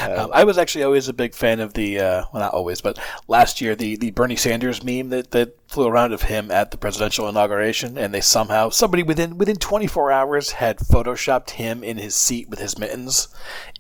um, 0.10 0.30
I 0.34 0.44
was 0.44 0.58
actually 0.58 0.84
always 0.84 1.08
a 1.08 1.14
big 1.14 1.36
fan 1.36 1.60
of 1.60 1.74
the, 1.74 2.00
uh, 2.00 2.26
well, 2.34 2.42
not 2.42 2.54
always, 2.54 2.82
but 2.82 3.00
last 3.28 3.62
year, 3.62 3.76
the, 3.76 3.96
the 3.98 4.12
Bernie 4.12 4.36
Sanders 4.36 4.84
meme 4.84 5.10
that, 5.10 5.32
that 5.32 5.58
flew 5.68 5.88
around 5.88 6.14
of 6.14 6.24
him 6.24 6.50
at 6.52 6.72
the 6.72 6.78
presidential 6.78 7.30
inauguration. 7.30 7.98
And 7.98 8.14
they 8.14 8.22
somehow, 8.22 8.70
somebody 8.70 9.04
within, 9.04 9.38
within 9.38 9.58
24 9.58 10.12
hours 10.12 10.52
had 10.52 10.80
photoshopped 10.80 11.52
him 11.52 11.84
in 11.84 11.98
his 11.98 12.16
seat 12.16 12.50
with 12.50 12.60
his 12.60 12.78
mittens 12.80 13.28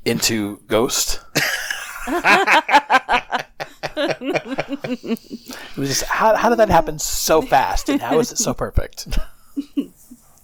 into 0.05 0.61
Ghost. 0.67 1.19
It 3.97 5.19
was 5.77 5.89
just, 5.89 6.03
how, 6.03 6.35
how 6.35 6.49
did 6.49 6.59
that 6.59 6.69
happen 6.69 6.99
so 6.99 7.41
fast? 7.41 7.89
And 7.89 8.01
how 8.01 8.19
is 8.19 8.31
it 8.31 8.37
so 8.37 8.53
perfect? 8.53 9.07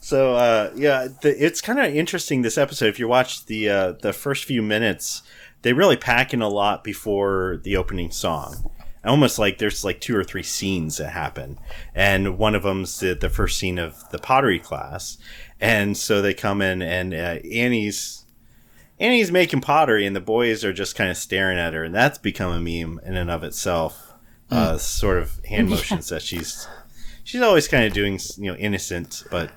So 0.04 0.36
uh, 0.36 0.72
yeah, 0.76 1.08
the, 1.22 1.46
it's 1.46 1.62
kind 1.62 1.80
of 1.80 1.86
interesting 1.96 2.42
this 2.42 2.58
episode. 2.58 2.88
If 2.88 3.00
you 3.00 3.08
watch 3.08 3.46
the 3.46 3.70
uh, 3.70 3.92
the 4.02 4.12
first 4.12 4.46
few 4.46 4.62
minutes, 4.64 5.22
they 5.62 5.74
really 5.74 5.96
pack 5.96 6.34
in 6.34 6.42
a 6.42 6.50
lot 6.50 6.84
before 6.84 7.62
the 7.64 7.78
opening 7.78 8.10
song. 8.10 8.72
almost 9.06 9.38
like 9.38 9.60
there's 9.60 9.86
like 9.86 10.02
two 10.02 10.18
or 10.18 10.24
three 10.24 10.44
scenes 10.44 10.98
that 10.98 11.12
happen, 11.12 11.60
and 11.94 12.40
one 12.40 12.56
of 12.56 12.64
them's 12.64 13.00
the, 13.00 13.14
the 13.14 13.30
first 13.30 13.60
scene 13.60 13.78
of 13.78 14.10
the 14.10 14.18
pottery 14.18 14.60
class, 14.60 15.20
and 15.60 15.96
so 15.96 16.20
they 16.20 16.34
come 16.34 16.64
in 16.64 16.82
and 16.82 17.14
uh, 17.14 17.38
Annie's 17.54 18.21
Annie's 19.02 19.32
making 19.32 19.62
pottery, 19.62 20.06
and 20.06 20.16
the 20.16 20.22
boys 20.22 20.64
are 20.64 20.72
just 20.72 20.96
kind 20.96 21.10
of 21.10 21.18
staring 21.18 21.58
at 21.58 21.74
her, 21.74 21.84
and 21.84 21.94
that's 21.94 22.20
become 22.20 22.52
a 22.54 22.60
meme 22.60 23.00
in 23.04 23.18
and 23.18 23.32
of 23.32 23.44
itself. 23.44 24.14
Uh, 24.52 24.78
sort 24.78 25.18
of 25.18 25.44
hand 25.46 25.70
motions 25.70 26.10
that 26.10 26.22
she's 26.22 26.68
she's 27.24 27.42
always 27.42 27.68
kind 27.70 27.86
of 27.86 27.94
doing, 27.94 28.20
you 28.38 28.52
know, 28.52 28.58
innocent 28.58 29.24
but 29.32 29.50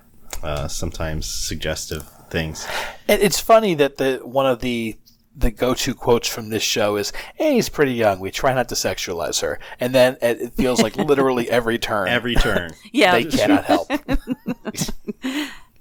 uh, 0.43 0.69
sometimes 0.69 1.27
suggestive 1.27 2.09
things. 2.31 2.67
And 3.09 3.21
it's 3.21 3.41
funny 3.41 3.75
that 3.75 3.97
the 3.97 4.21
one 4.23 4.47
of 4.47 4.61
the 4.61 4.97
the 5.37 5.51
go-to 5.51 5.95
quotes 5.95 6.29
from 6.29 6.51
this 6.51 6.63
show 6.63 6.97
is 6.97 7.13
Annie's 7.41 7.69
pretty 7.69 7.93
young. 7.93 8.21
We 8.21 8.31
try 8.31 8.55
not 8.55 8.69
to 8.69 8.77
sexualize 8.77 9.43
her, 9.43 9.59
and 9.81 9.93
then 9.93 10.17
it 10.23 10.41
it 10.41 10.53
feels 10.55 10.81
like 10.81 10.95
literally 11.13 11.51
every 11.51 11.77
turn 11.79 12.09
Every 12.09 12.37
turn. 12.37 12.71
Yeah, 12.93 13.13
they 13.13 13.25
cannot 13.25 13.65
help. 13.65 13.91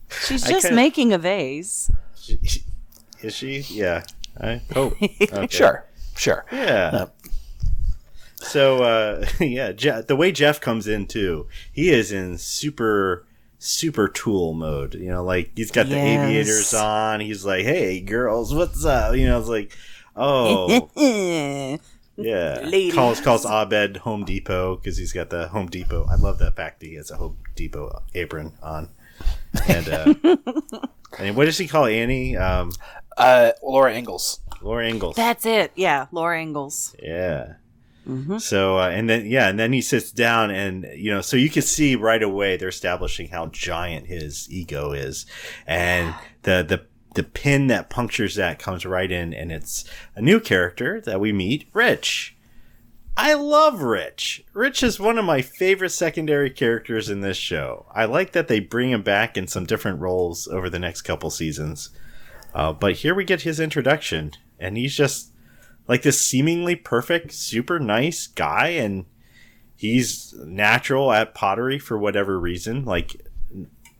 she's 0.09 0.43
just 0.43 0.63
kinda- 0.63 0.75
making 0.75 1.13
a 1.13 1.17
vase. 1.19 1.91
Is 3.23 3.35
she? 3.35 3.59
Yeah. 3.69 4.03
I 4.39 4.61
hope. 4.73 4.95
Okay. 5.01 5.47
Sure, 5.49 5.85
sure. 6.15 6.45
Yeah. 6.51 7.05
So 8.37 8.83
uh, 8.83 9.25
yeah, 9.39 9.71
Je- 9.71 10.01
the 10.07 10.15
way 10.15 10.31
Jeff 10.31 10.59
comes 10.59 10.87
in 10.87 11.07
too, 11.07 11.47
he 11.71 11.89
is 11.89 12.11
in 12.11 12.37
super 12.37 13.25
super 13.59 14.07
tool 14.09 14.53
mode. 14.53 14.95
You 14.95 15.09
know, 15.09 15.23
like 15.23 15.51
he's 15.55 15.71
got 15.71 15.87
the 15.87 15.95
aviators 15.97 16.73
on. 16.73 17.19
He's 17.21 17.45
like, 17.45 17.63
"Hey, 17.63 18.01
girls, 18.01 18.53
what's 18.53 18.83
up?" 18.85 19.15
You 19.15 19.27
know, 19.27 19.39
it's 19.39 19.47
like, 19.47 19.75
"Oh, 20.15 20.89
yeah." 22.17 22.59
Ladies. 22.63 22.93
Calls 22.93 23.21
calls 23.21 23.45
Abed 23.45 23.97
Home 23.97 24.25
Depot 24.25 24.75
because 24.75 24.97
he's 24.97 25.13
got 25.13 25.29
the 25.29 25.47
Home 25.47 25.67
Depot. 25.67 26.05
I 26.09 26.15
love 26.15 26.39
that 26.39 26.55
fact 26.55 26.79
that 26.81 26.87
he 26.87 26.95
has 26.95 27.11
a 27.11 27.15
Home 27.17 27.37
Depot 27.55 28.01
apron 28.13 28.53
on. 28.61 28.89
And 29.67 29.87
uh, 29.89 30.35
and 31.19 31.35
what 31.37 31.45
does 31.45 31.57
he 31.57 31.67
call 31.67 31.85
Annie? 31.85 32.35
Um, 32.35 32.71
Uh, 33.17 33.51
Laura 33.61 33.93
Ingalls. 33.93 34.39
Laura 34.61 34.87
Ingalls. 34.87 35.15
That's 35.15 35.45
it. 35.45 35.71
Yeah, 35.75 36.07
Laura 36.11 36.41
Ingalls. 36.41 36.95
Yeah. 37.01 37.55
Mm-hmm. 38.07 38.37
So 38.39 38.79
uh, 38.79 38.89
and 38.89 39.09
then 39.09 39.25
yeah, 39.25 39.47
and 39.47 39.57
then 39.57 39.71
he 39.71 39.81
sits 39.81 40.11
down, 40.11 40.51
and 40.51 40.85
you 40.95 41.09
know, 41.09 41.21
so 41.21 41.37
you 41.37 41.49
can 41.49 41.61
see 41.61 41.95
right 41.95 42.21
away 42.21 42.57
they're 42.57 42.67
establishing 42.67 43.29
how 43.29 43.47
giant 43.47 44.07
his 44.07 44.51
ego 44.51 44.91
is, 44.91 45.25
and 45.65 46.13
the 46.41 46.65
the 46.67 46.85
the 47.15 47.23
pin 47.23 47.67
that 47.67 47.89
punctures 47.89 48.35
that 48.35 48.59
comes 48.59 48.85
right 48.85 49.11
in, 49.11 49.33
and 49.33 49.51
it's 49.51 49.85
a 50.15 50.21
new 50.21 50.39
character 50.39 50.99
that 51.01 51.19
we 51.19 51.31
meet, 51.31 51.69
Rich. 51.73 52.35
I 53.15 53.35
love 53.35 53.83
Rich. 53.83 54.43
Rich 54.53 54.81
is 54.81 54.99
one 54.99 55.19
of 55.19 55.25
my 55.25 55.43
favorite 55.43 55.91
secondary 55.91 56.49
characters 56.49 57.09
in 57.09 57.21
this 57.21 57.37
show. 57.37 57.85
I 57.93 58.05
like 58.05 58.31
that 58.31 58.47
they 58.47 58.59
bring 58.59 58.89
him 58.89 59.03
back 59.03 59.37
in 59.37 59.47
some 59.47 59.65
different 59.65 59.99
roles 59.99 60.47
over 60.47 60.67
the 60.67 60.79
next 60.79 61.03
couple 61.03 61.29
seasons. 61.29 61.91
Uh, 62.53 62.73
but 62.73 62.97
here 62.97 63.15
we 63.15 63.23
get 63.23 63.41
his 63.41 63.59
introduction, 63.59 64.31
and 64.59 64.77
he's 64.77 64.95
just 64.95 65.31
like 65.87 66.03
this 66.03 66.21
seemingly 66.21 66.75
perfect, 66.75 67.31
super 67.31 67.79
nice 67.79 68.27
guy, 68.27 68.69
and 68.69 69.05
he's 69.75 70.33
natural 70.45 71.11
at 71.11 71.33
pottery 71.33 71.79
for 71.79 71.97
whatever 71.97 72.39
reason, 72.39 72.85
like 72.85 73.15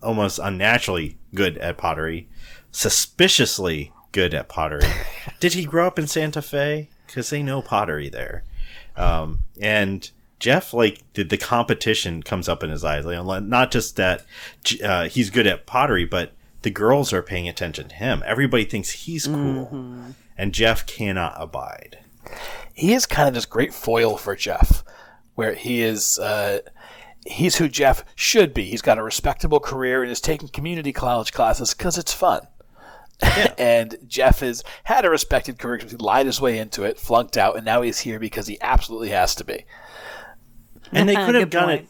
almost 0.02 0.40
unnaturally 0.40 1.18
good 1.34 1.58
at 1.58 1.78
pottery, 1.78 2.30
suspiciously 2.72 3.92
good 4.12 4.34
at 4.34 4.50
pottery. 4.50 4.88
Did 5.40 5.54
he 5.54 5.66
grow 5.66 5.88
up 5.88 5.98
in 5.98 6.08
Santa 6.08 6.42
Fe? 6.42 6.90
Because 7.08 7.30
they 7.30 7.44
know 7.44 7.62
pottery 7.62 8.10
there. 8.10 8.44
Um, 8.96 9.40
and 9.60 10.10
Jeff, 10.40 10.74
like, 10.74 11.02
did 11.14 11.30
the 11.30 11.38
competition 11.38 12.22
comes 12.22 12.50
up 12.50 12.64
in 12.64 12.70
his 12.70 12.84
eyes? 12.84 13.06
Like, 13.06 13.44
not 13.44 13.72
just 13.72 13.96
that 13.96 14.26
uh, 14.84 15.08
he's 15.08 15.30
good 15.30 15.48
at 15.48 15.66
pottery, 15.66 16.06
but 16.06 16.34
the 16.64 16.72
girls 16.72 17.14
are 17.14 17.22
paying 17.24 17.48
attention 17.48 17.90
to 17.90 17.96
him. 17.96 18.24
Everybody 18.26 18.66
thinks 18.66 18.90
he's 18.92 19.28
cool, 19.28 20.14
and 20.38 20.54
Jeff 20.54 20.86
cannot 20.86 21.36
abide. 21.38 22.00
he 22.74 22.94
is 22.94 23.06
kind 23.06 23.28
of 23.28 23.34
this 23.34 23.46
great 23.46 23.74
foil 23.74 24.18
for 24.18 24.36
Jeff, 24.36 24.84
where 25.36 25.54
he 25.54 25.82
is. 25.82 26.18
Uh, 26.20 26.60
he's 27.26 27.58
who 27.58 27.68
Jeff 27.70 28.04
should 28.16 28.54
be. 28.54 28.66
He's 28.66 28.82
got 28.82 28.98
a 28.98 29.04
respectable 29.04 29.60
career 29.60 30.02
and 30.04 30.12
is 30.12 30.22
taking 30.22 30.50
community 30.50 30.92
college 30.92 31.32
classes 31.32 31.74
because 31.74 31.98
it's 31.98 32.14
fun. 32.14 32.48
and 33.58 33.98
Jeff 34.08 34.40
has 34.40 34.64
had 34.86 35.06
a 35.06 35.10
respected 35.10 35.58
career 35.60 35.78
because 35.78 35.92
he 35.92 35.98
lied 35.98 36.26
his 36.26 36.42
way 36.42 36.58
into 36.58 36.84
it, 36.84 37.00
flunked 37.00 37.38
out, 37.38 37.56
and 37.56 37.66
now 37.66 37.82
he's 37.82 38.00
here 38.00 38.20
because 38.20 38.48
he 38.48 38.58
absolutely 38.62 39.10
has 39.10 39.36
to 39.36 39.44
be. 39.44 39.66
And 40.92 41.08
they 41.08 41.16
could 41.16 41.36
have 41.36 41.50
done 41.50 41.68
gone 41.68 41.76
it. 41.76 41.88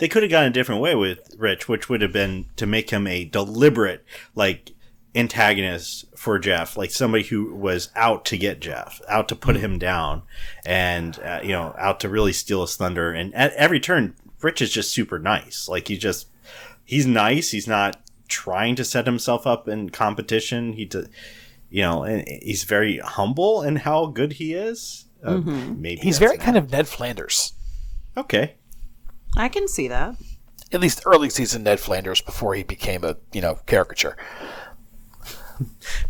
They 0.00 0.08
could 0.08 0.22
have 0.24 0.30
gone 0.30 0.44
a 0.44 0.50
different 0.50 0.80
way 0.80 0.94
with 0.94 1.34
Rich, 1.38 1.68
which 1.68 1.88
would 1.88 2.02
have 2.02 2.12
been 2.12 2.46
to 2.56 2.66
make 2.66 2.90
him 2.90 3.06
a 3.06 3.24
deliberate, 3.24 4.04
like, 4.34 4.72
antagonist 5.14 6.04
for 6.16 6.38
Jeff, 6.38 6.76
like 6.76 6.90
somebody 6.90 7.24
who 7.24 7.54
was 7.54 7.90
out 7.96 8.24
to 8.26 8.38
get 8.38 8.60
Jeff, 8.60 9.00
out 9.08 9.28
to 9.28 9.36
put 9.36 9.56
him 9.56 9.78
down, 9.78 10.22
and 10.64 11.18
uh, 11.20 11.40
you 11.42 11.50
know, 11.50 11.74
out 11.78 12.00
to 12.00 12.08
really 12.08 12.32
steal 12.32 12.60
his 12.62 12.76
thunder. 12.76 13.12
And 13.12 13.34
at 13.34 13.52
every 13.54 13.80
turn, 13.80 14.14
Rich 14.40 14.62
is 14.62 14.70
just 14.72 14.92
super 14.92 15.18
nice. 15.18 15.68
Like 15.68 15.88
he 15.88 15.96
just, 15.98 16.28
he's 16.84 17.06
nice. 17.06 17.50
He's 17.50 17.66
not 17.66 18.00
trying 18.28 18.76
to 18.76 18.84
set 18.84 19.06
himself 19.06 19.46
up 19.46 19.68
in 19.68 19.90
competition. 19.90 20.74
He, 20.74 20.84
d- 20.84 21.06
you 21.68 21.82
know, 21.82 22.04
and 22.04 22.26
he's 22.42 22.64
very 22.64 22.98
humble 22.98 23.62
in 23.62 23.76
how 23.76 24.06
good 24.06 24.34
he 24.34 24.54
is. 24.54 25.06
Uh, 25.22 25.38
Maybe 25.38 26.00
He's 26.00 26.18
very 26.18 26.38
kind 26.38 26.56
of 26.56 26.70
Ned 26.70 26.88
Flanders. 26.88 27.52
okay. 28.16 28.54
I 29.36 29.48
can 29.48 29.68
see 29.68 29.88
that. 29.88 30.16
At 30.72 30.80
least 30.80 31.02
early 31.06 31.30
season 31.30 31.62
Ned 31.64 31.80
Flanders 31.80 32.20
before 32.20 32.54
he 32.54 32.62
became 32.62 33.04
a 33.04 33.16
you 33.32 33.40
know 33.40 33.56
caricature. 33.66 34.16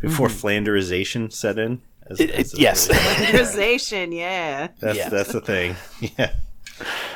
before 0.01 0.29
Flanderization 0.29 1.33
set 1.33 1.59
in. 1.59 1.83
As, 2.09 2.21
It- 2.21 2.31
as 2.31 2.53
it- 2.53 2.59
a 2.59 2.63
yes. 2.63 2.87
phrase. 2.87 3.29
Conversation, 3.31 4.13
yeah. 4.13 4.69
that's 4.81 4.99
Yeah. 4.99 5.09
that's 5.09 5.33
the 5.33 5.41
thing. 5.41 5.77
Yeah, 6.19 6.33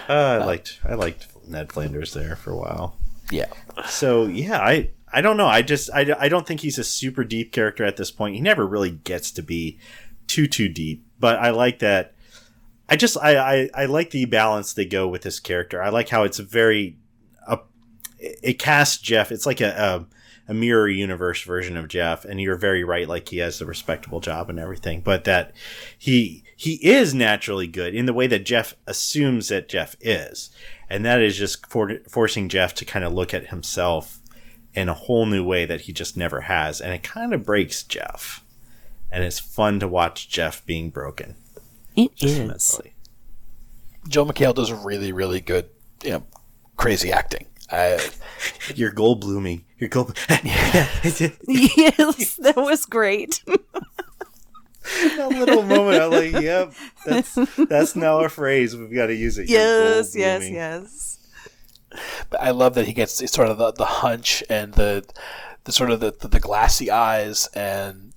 uh, 0.09 0.13
I 0.41 0.45
liked 0.45 0.81
I 0.85 0.95
liked 0.95 1.29
Ned 1.49 1.73
Flanders 1.73 2.13
there 2.13 2.37
for 2.37 2.51
a 2.51 2.57
while. 2.57 2.97
yeah. 3.31 3.47
So 3.87 4.27
yeah, 4.27 4.59
I 4.61 4.91
I 5.13 5.21
don't 5.21 5.37
know. 5.37 5.47
I 5.47 5.63
just 5.63 5.91
I, 5.93 6.15
I 6.19 6.29
don't 6.29 6.47
think 6.47 6.61
he's 6.61 6.79
a 6.79 6.85
super 6.85 7.25
deep 7.25 7.53
character 7.53 7.85
at 7.85 7.97
this 7.97 8.11
point. 8.11 8.35
He 8.37 8.41
never 8.41 8.67
really 8.67 8.91
gets 8.91 9.31
to 9.33 9.43
be 9.43 9.79
too 10.27 10.47
too 10.47 10.69
deep. 10.69 11.07
But 11.19 11.39
I 11.39 11.51
like 11.51 11.79
that. 11.81 12.14
I 12.89 12.97
just 12.97 13.17
I 13.17 13.37
I, 13.37 13.71
I 13.75 13.85
like 13.87 14.11
the 14.11 14.25
balance 14.27 14.73
they 14.73 14.85
go 14.85 15.09
with 15.09 15.23
this 15.23 15.41
character. 15.41 15.83
I 15.83 15.89
like 15.89 16.09
how 16.09 16.25
it's 16.25 16.39
very 16.39 16.97
uh, 17.47 17.59
it 18.19 18.59
casts 18.59 18.99
Jeff. 18.99 19.33
It's 19.33 19.47
like 19.47 19.61
a, 19.61 19.71
a 19.71 20.07
a 20.47 20.55
mirror 20.55 20.89
universe 20.89 21.43
version 21.43 21.77
of 21.77 21.89
Jeff, 21.89 22.25
and 22.25 22.41
you're 22.41 22.57
very 22.57 22.85
right. 22.85 23.09
Like 23.09 23.29
he 23.29 23.39
has 23.39 23.61
a 23.61 23.67
respectable 23.67 24.21
job 24.21 24.51
and 24.51 24.59
everything, 24.59 25.01
but 25.01 25.25
that 25.25 25.53
he 25.99 26.45
he 26.57 26.75
is 26.87 27.15
naturally 27.15 27.67
good 27.67 27.95
in 27.95 28.07
the 28.07 28.13
way 28.13 28.27
that 28.27 28.45
Jeff 28.45 28.75
assumes 28.87 29.49
that 29.49 29.69
Jeff 29.69 29.97
is, 30.01 30.51
and 30.91 31.05
that 31.05 31.23
is 31.23 31.37
just 31.37 31.67
for, 31.67 31.99
forcing 32.09 32.49
Jeff 32.49 32.75
to 32.75 32.85
kind 32.85 33.05
of 33.05 33.13
look 33.13 33.33
at 33.33 33.49
himself 33.49 34.21
in 34.75 34.89
a 34.89 34.95
whole 34.95 35.25
new 35.25 35.45
way 35.45 35.65
that 35.65 35.83
he 35.83 35.93
just 35.93 36.17
never 36.17 36.43
has, 36.43 36.81
and 36.81 36.93
it 36.93 37.03
kind 37.03 37.33
of 37.33 37.47
breaks 37.47 37.83
Jeff, 37.83 38.45
and 39.11 39.25
it's 39.25 39.39
fun 39.39 39.81
to 39.81 39.89
watch 39.89 40.29
Jeff 40.29 40.65
being 40.67 40.91
broken. 40.91 41.37
It 41.97 42.11
Immensely. 42.23 42.95
Joel 44.09 44.27
McHale 44.27 44.55
does 44.55 44.73
really 44.73 45.13
really 45.13 45.41
good 45.41 45.69
you 46.03 46.11
know 46.11 46.27
crazy 46.77 47.13
acting. 47.13 47.47
Uh, 47.71 47.99
You're 48.75 48.93
gold 48.93 49.21
blooming. 49.21 49.65
You're 49.79 49.89
gold. 49.89 50.17
yes, 50.29 51.19
that 52.37 52.55
was 52.57 52.85
great. 52.87 53.43
that 53.47 55.29
little 55.31 55.63
moment, 55.63 56.03
I'm 56.03 56.11
like, 56.11 56.43
yep, 56.43 56.75
that's 57.07 57.35
that's 57.57 57.97
now 57.97 58.21
a 58.21 58.29
phrase. 58.29 58.77
We've 58.77 58.95
got 58.95 59.07
to 59.07 59.15
use 59.15 59.39
it. 59.39 59.49
Yes, 59.49 60.15
yes, 60.15 60.49
yes. 60.49 61.19
But 62.29 62.43
I 62.43 62.51
love 62.51 62.75
that 62.75 62.87
he 62.87 62.93
gets 62.93 63.31
sort 63.31 63.49
of 63.49 63.59
the, 63.59 63.73
the 63.73 63.85
hunch 63.85 64.43
and 64.51 64.75
the 64.75 65.05
the 65.65 65.73
sort 65.73 65.91
of 65.91 66.01
the, 66.01 66.13
the, 66.13 66.29
the 66.29 66.41
glassy 66.41 66.91
eyes 66.91 67.49
and 67.55 68.13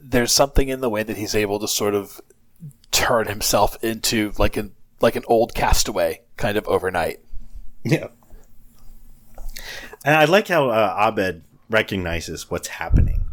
there's 0.00 0.32
something 0.32 0.68
in 0.68 0.80
the 0.80 0.88
way 0.88 1.02
that 1.02 1.16
he's 1.18 1.34
able 1.34 1.58
to 1.58 1.68
sort 1.68 1.94
of 1.94 2.20
turn 2.90 3.28
himself 3.28 3.82
into 3.82 4.32
like 4.38 4.56
an 4.56 4.74
like 5.00 5.16
an 5.16 5.24
old 5.26 5.54
castaway 5.54 6.22
kind 6.36 6.56
of 6.56 6.66
overnight. 6.66 7.20
Yeah. 7.84 8.08
And 10.04 10.16
I 10.16 10.24
like 10.24 10.48
how 10.48 10.70
uh, 10.70 11.10
Abed 11.10 11.44
recognizes 11.68 12.50
what's 12.50 12.68
happening. 12.68 13.24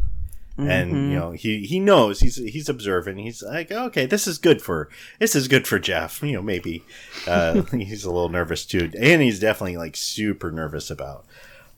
And 0.58 0.90
you 0.90 1.18
know 1.18 1.32
he, 1.32 1.66
he 1.66 1.78
knows 1.78 2.20
he's 2.20 2.36
he's 2.36 2.70
observing. 2.70 3.18
He's 3.18 3.42
like, 3.42 3.70
okay, 3.70 4.06
this 4.06 4.26
is 4.26 4.38
good 4.38 4.62
for 4.62 4.88
this 5.18 5.36
is 5.36 5.48
good 5.48 5.66
for 5.66 5.78
Jeff. 5.78 6.22
You 6.22 6.32
know, 6.32 6.42
maybe 6.42 6.82
uh, 7.26 7.60
he's 7.72 8.04
a 8.04 8.10
little 8.10 8.30
nervous 8.30 8.64
too, 8.64 8.90
and 8.98 9.20
he's 9.20 9.38
definitely 9.38 9.76
like 9.76 9.96
super 9.96 10.50
nervous 10.50 10.90
about. 10.90 11.26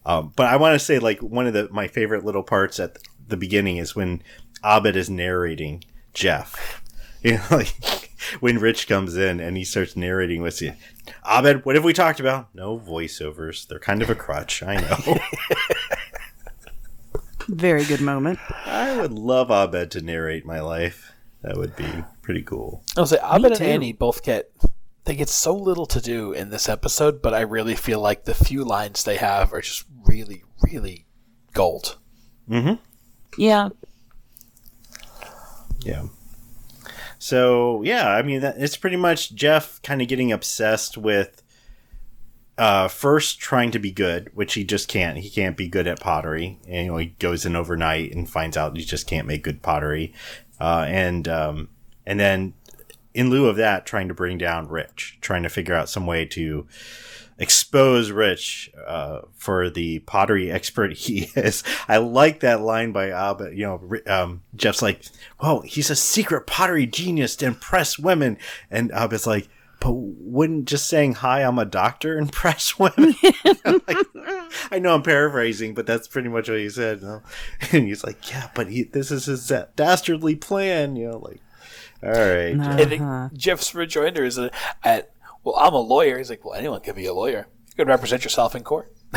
Um, 0.07 0.33
but 0.37 0.47
I 0.47 0.57
want 0.57 0.79
to 0.79 0.85
say 0.85 1.01
like 1.01 1.21
one 1.21 1.49
of 1.49 1.55
the 1.55 1.69
my 1.73 1.89
favorite 1.89 2.25
little 2.25 2.45
parts 2.45 2.79
at 2.79 2.99
the 3.27 3.37
beginning 3.37 3.79
is 3.79 3.97
when 3.97 4.23
Abed 4.65 4.95
is 4.95 5.11
narrating 5.11 5.83
Jeff. 6.15 6.81
You 7.23 7.33
know, 7.33 7.45
like 7.51 8.11
when 8.41 8.59
Rich 8.59 8.89
comes 8.89 9.17
in 9.17 9.41
and 9.41 9.57
he 9.57 9.65
starts 9.65 9.97
narrating 9.97 10.43
with 10.43 10.63
you. 10.63 10.75
Abed, 11.25 11.65
what 11.65 11.75
have 11.75 11.85
we 11.85 11.93
talked 11.93 12.21
about? 12.21 12.55
No 12.55 12.79
voiceovers. 12.79 13.67
They're 13.67 13.79
kind 13.79 14.03
of 14.03 14.11
a 14.11 14.15
crutch. 14.15 14.63
I 14.63 14.77
know. 14.77 15.19
Very 17.49 17.85
good 17.85 18.03
moment. 18.03 18.39
I 18.67 19.01
would 19.01 19.13
love 19.13 19.51
Abed 19.51 19.91
to 19.93 20.03
narrate 20.03 20.45
my 20.45 20.61
life. 20.61 21.13
That 21.43 21.57
would 21.57 21.75
be 21.77 22.05
pretty 22.21 22.43
cool. 22.43 22.83
I'll 22.97 23.07
say 23.07 23.19
Abed 23.23 23.53
and 23.53 23.57
too. 23.57 23.65
Annie 23.65 23.93
both 23.93 24.23
get 24.23 24.51
they 25.05 25.17
get 25.17 25.31
so 25.31 25.55
little 25.55 25.87
to 25.87 26.03
do 26.03 26.33
in 26.33 26.51
this 26.51 26.69
episode, 26.69 27.23
but 27.23 27.33
I 27.33 27.41
really 27.41 27.75
feel 27.75 27.99
like 27.99 28.25
the 28.25 28.35
few 28.35 28.63
lines 28.63 29.05
they 29.05 29.17
have 29.17 29.55
are 29.55 29.63
just 29.63 29.85
really, 30.05 30.45
really 30.63 31.07
gold. 31.55 31.97
Mm-hmm. 32.51 32.75
Yeah. 33.39 33.71
Yeah. 35.81 36.05
So 37.19 37.83
yeah, 37.83 38.09
I 38.09 38.23
mean, 38.23 38.41
that, 38.41 38.57
it's 38.59 38.77
pretty 38.77 38.97
much 38.97 39.35
Jeff 39.35 39.83
kind 39.83 40.01
of 40.01 40.09
getting 40.09 40.33
obsessed 40.33 40.97
with 40.97 41.43
uh, 42.59 42.89
first 42.89 43.39
trying 43.39 43.71
to 43.71 43.79
be 43.79 43.93
good, 43.93 44.31
which 44.35 44.55
he 44.55 44.65
just 44.65 44.89
can't. 44.89 45.19
He 45.19 45.31
can't 45.31 45.57
be 45.57 45.69
good 45.69 45.87
at 45.87 46.01
pottery, 46.01 46.59
and 46.67 46.87
you 46.87 46.91
know 46.91 46.97
he 46.99 47.07
goes 47.19 47.47
in 47.47 47.55
overnight 47.55 48.13
and 48.13 48.29
finds 48.29 48.57
out 48.57 48.77
he 48.77 48.85
just 48.85 49.07
can't 49.07 49.27
make 49.27 49.45
good 49.45 49.63
pottery, 49.63 50.13
uh, 50.61 50.85
and 50.89 51.29
um, 51.29 51.69
and 52.05 52.19
then 52.19 52.55
in 53.15 53.31
lieu 53.31 53.47
of 53.47 53.57
that, 53.57 53.87
trying 53.87 54.09
to 54.09 54.15
bring 54.15 54.39
down 54.39 54.69
Rich, 54.69 55.19
trying 55.21 55.43
to 55.43 55.49
figure 55.49 55.75
out 55.75 55.89
some 55.89 56.07
way 56.07 56.25
to 56.27 56.67
expose 57.39 58.11
Rich 58.11 58.71
uh, 58.87 59.21
for 59.35 59.71
the 59.71 60.01
pottery 60.01 60.51
expert 60.51 60.93
he 60.97 61.31
is. 61.35 61.63
I 61.89 61.99
like 61.99 62.41
that 62.41 62.61
line 62.61 62.93
by 62.93 63.11
Abed. 63.11 63.57
You 63.57 63.67
know, 63.67 64.01
um, 64.07 64.43
Jeff's 64.55 64.83
like, 64.83 65.03
"Well, 65.41 65.61
he's 65.61 65.91
a 65.91 65.97
secret 65.97 66.47
pottery 66.47 66.87
genius 66.87 67.37
to 67.37 67.47
impress 67.47 67.99
women," 67.99 68.39
and 68.71 68.91
Abed's 68.93 69.27
like. 69.27 69.49
But 69.81 69.93
wouldn't 69.93 70.65
just 70.65 70.89
saying 70.89 71.15
hi, 71.15 71.43
I'm 71.43 71.57
a 71.57 71.65
doctor 71.65 72.19
impress 72.19 72.81
women? 72.81 73.15
Like, 73.65 73.97
I 74.73 74.81
know 74.81 74.95
I'm 74.95 75.03
paraphrasing, 75.03 75.75
but 75.75 75.87
that's 75.87 76.09
pretty 76.09 76.29
much 76.29 76.49
what 76.49 76.59
he 76.59 76.69
said. 76.69 77.01
You 77.01 77.07
know? 77.07 77.23
And 77.71 77.87
he's 77.87 78.03
like, 78.03 78.29
"Yeah, 78.29 78.51
but 78.57 78.69
he, 78.69 78.83
this 78.83 79.13
is 79.13 79.27
his 79.27 79.53
dastardly 79.77 80.35
plan." 80.35 80.97
You 80.97 81.11
know, 81.11 81.19
like, 81.19 81.41
all 82.03 82.11
right, 82.11 82.55
Nah. 82.55 82.77
Jeff. 82.77 82.81
I 82.81 82.85
think 82.89 83.33
Jeff's 83.39 83.75
rejoinder 83.75 84.25
is 84.25 84.37
that 84.37 84.53
at 84.85 85.11
well, 85.45 85.57
I'm 85.57 85.75
a 85.75 85.79
lawyer. 85.81 86.19
He's 86.19 86.31
like, 86.31 86.45
well, 86.45 86.55
anyone 86.55 86.81
can 86.81 86.95
be 86.95 87.07
a 87.07 87.15
lawyer. 87.15 87.47
You 87.69 87.75
can 87.85 87.89
represent 87.89 88.25
yourself 88.25 88.55
in 88.55 88.63
court. 88.65 88.93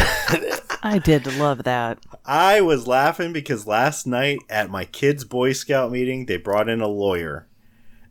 I 0.84 1.00
did 1.04 1.28
love 1.36 1.64
that. 1.64 2.00
I 2.26 2.62
was 2.62 2.88
laughing 2.88 3.34
because 3.34 3.68
last 3.68 4.08
night 4.08 4.40
at 4.50 4.70
my 4.70 4.86
kids' 4.86 5.24
Boy 5.24 5.54
Scout 5.54 5.92
meeting, 5.92 6.26
they 6.26 6.38
brought 6.38 6.70
in 6.70 6.80
a 6.82 6.88
lawyer, 6.88 7.48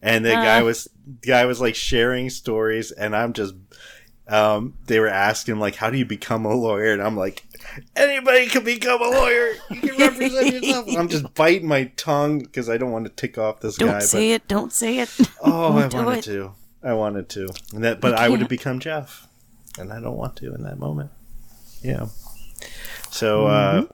and 0.03 0.25
the 0.25 0.31
guy 0.33 0.61
Ah. 0.61 0.65
was 0.65 0.89
the 1.23 1.27
guy 1.29 1.45
was 1.47 1.61
like 1.61 1.75
sharing 1.75 2.31
stories, 2.31 2.91
and 2.93 3.15
I'm 3.17 3.33
just. 3.33 3.55
Um, 4.29 4.75
they 4.87 5.01
were 5.01 5.09
asking 5.09 5.59
like, 5.59 5.75
"How 5.77 5.91
do 5.91 5.99
you 5.99 6.05
become 6.05 6.45
a 6.45 6.55
lawyer?" 6.55 6.93
And 6.93 7.03
I'm 7.03 7.17
like, 7.17 7.45
"Anybody 7.97 8.47
can 8.47 8.65
become 8.65 9.01
a 9.01 9.09
lawyer. 9.09 9.53
You 9.71 9.81
can 9.81 9.97
represent 9.99 10.55
yourself." 10.55 10.87
I'm 10.99 11.09
just 11.09 11.33
biting 11.35 11.69
my 11.69 11.85
tongue 11.97 12.41
because 12.41 12.69
I 12.69 12.77
don't 12.79 12.91
want 12.93 13.05
to 13.07 13.11
tick 13.13 13.39
off 13.39 13.61
this 13.61 13.77
guy. 13.79 13.87
Don't 13.87 13.95
guy. 13.95 14.05
say 14.05 14.33
it. 14.33 14.49
Don't 14.49 14.73
say 14.73 14.99
it. 14.99 15.11
oh, 15.43 15.79
I 15.79 15.87
wanted 15.89 16.19
it. 16.19 16.25
to. 16.25 16.53
I 16.83 16.93
wanted 16.95 17.29
to. 17.31 17.49
And 17.75 17.85
that, 17.85 18.01
but 18.01 18.15
I 18.15 18.29
would 18.29 18.41
have 18.41 18.49
become 18.49 18.79
Jeff, 18.81 19.27
and 19.79 19.93
I 19.93 20.01
don't 20.01 20.17
want 20.17 20.37
to 20.37 20.55
in 20.55 20.63
that 20.65 20.79
moment. 20.79 21.11
Yeah. 21.83 22.07
So, 23.11 23.45
Mm-hmm. 23.47 23.85
uh, 23.85 23.87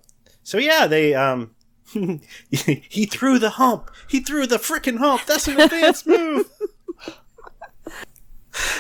so 0.43 0.59
yeah, 0.59 0.87
they 0.87 1.15
um, 1.15 1.55
he 2.51 3.07
threw 3.07 3.39
the 3.39 3.51
hump. 3.51 3.91
He 4.09 4.21
threw 4.21 4.47
the 4.47 4.59
freaking 4.59 4.99
hump. 4.99 5.23
That's 5.27 5.49
an 5.49 5.59
advanced 5.61 6.07
move. 6.07 6.49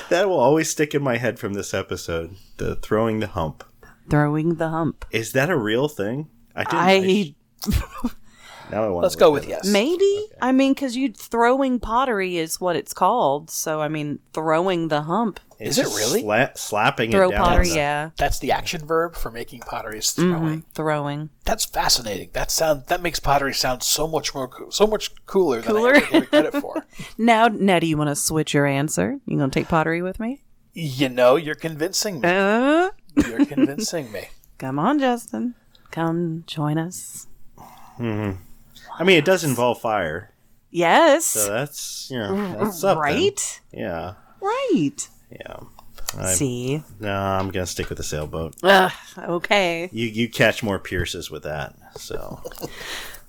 that 0.09 0.29
will 0.29 0.39
always 0.39 0.71
stick 0.71 0.95
in 0.95 1.03
my 1.03 1.17
head 1.19 1.39
from 1.39 1.55
this 1.55 1.75
episode. 1.75 2.37
The 2.57 2.77
throwing 2.77 3.21
the 3.21 3.27
hump. 3.29 3.65
Throwing 4.11 4.55
the 4.57 4.69
hump. 4.69 5.05
Is 5.11 5.33
that 5.33 5.51
a 5.51 5.57
real 5.57 5.89
thing? 5.89 6.29
I 6.55 6.65
didn't. 6.65 6.79
I 6.79 7.73
sh- 7.73 8.11
now 8.71 8.85
I 8.85 8.89
want. 8.89 9.03
Let's 9.03 9.17
go 9.17 9.31
with 9.31 9.49
yes. 9.49 9.67
maybe. 9.67 10.27
I 10.41 10.53
mean, 10.53 10.73
because 10.75 10.97
you 10.97 11.13
throwing 11.13 11.79
pottery 11.81 12.37
is 12.39 12.61
what 12.61 12.77
it's 12.77 12.93
called. 12.95 13.51
So 13.51 13.81
I 13.81 13.89
mean, 13.89 14.19
throwing 14.33 14.89
the 14.89 15.03
hump. 15.03 15.41
Is 15.59 15.79
it 15.79 15.87
really? 15.87 16.23
Sla- 16.23 16.57
slapping 16.59 17.11
Throw 17.11 17.29
it 17.31 17.33
down? 17.33 17.45
pottery. 17.47 17.69
the- 17.71 17.77
Yeah. 17.77 18.11
That's 18.19 18.39
the 18.41 18.53
action 18.53 18.85
verb 18.87 19.15
for 19.17 19.31
making 19.31 19.61
pottery 19.61 19.99
is 19.99 20.11
throwing. 20.11 20.61
Mhm, 20.61 20.65
Throwing. 20.75 21.31
That's 21.47 21.65
fascinating. 21.65 22.29
That 22.35 22.51
sound 22.51 22.85
that 22.89 23.01
makes 23.01 23.21
pottery 23.21 23.55
sound 23.55 23.83
so 23.83 24.07
much 24.07 24.35
more 24.35 24.49
coo- 24.49 24.71
so 24.71 24.87
much 24.87 25.15
cooler, 25.25 25.63
Cooler? 25.63 25.95
than 25.95 26.03
I 26.03 26.07
ever 26.07 26.11
gave 26.13 26.23
it 26.25 26.31
credit 26.31 26.61
for. 26.61 26.85
Now, 27.19 27.49
now, 27.49 27.79
do 27.79 27.87
you 27.87 27.97
want 27.97 28.09
to 28.09 28.17
switch 28.17 28.53
your 28.53 28.67
answer? 28.67 29.19
You 29.27 29.39
gonna 29.39 29.51
take 29.51 29.69
pottery 29.69 30.03
with 30.03 30.21
me? 30.21 30.43
you 30.79 31.09
know, 31.09 31.37
you're 31.37 31.55
convincing 31.55 32.21
me. 32.21 32.29
Uh, 32.29 32.91
You're 33.17 33.47
convincing 33.47 34.11
me. 34.13 34.25
come 34.59 34.79
on, 34.79 34.99
Justin. 34.99 35.55
Come 35.91 36.45
join 36.47 36.79
us. 36.79 37.27
I 37.99 39.05
mean, 39.05 39.17
it 39.19 39.25
does 39.25 39.45
involve 39.45 39.81
fire, 39.81 40.33
Yes. 40.71 41.25
so 41.25 41.49
that's 41.51 42.09
you 42.11 42.19
know 42.19 42.57
that's 42.59 42.81
something. 42.81 42.99
right. 43.01 43.61
Yeah, 43.73 44.15
Right. 44.41 45.09
yeah. 45.31 45.57
I, 46.19 46.33
See. 46.35 46.83
no, 47.01 47.13
I'm 47.13 47.51
gonna 47.51 47.67
stick 47.67 47.89
with 47.89 47.99
the 47.99 48.05
sailboat. 48.05 48.55
Ugh, 48.63 48.93
okay. 49.19 49.89
You 49.93 50.07
you 50.07 50.29
catch 50.29 50.63
more 50.63 50.79
Pierces 50.79 51.31
with 51.31 51.43
that, 51.45 51.75
so 51.97 52.41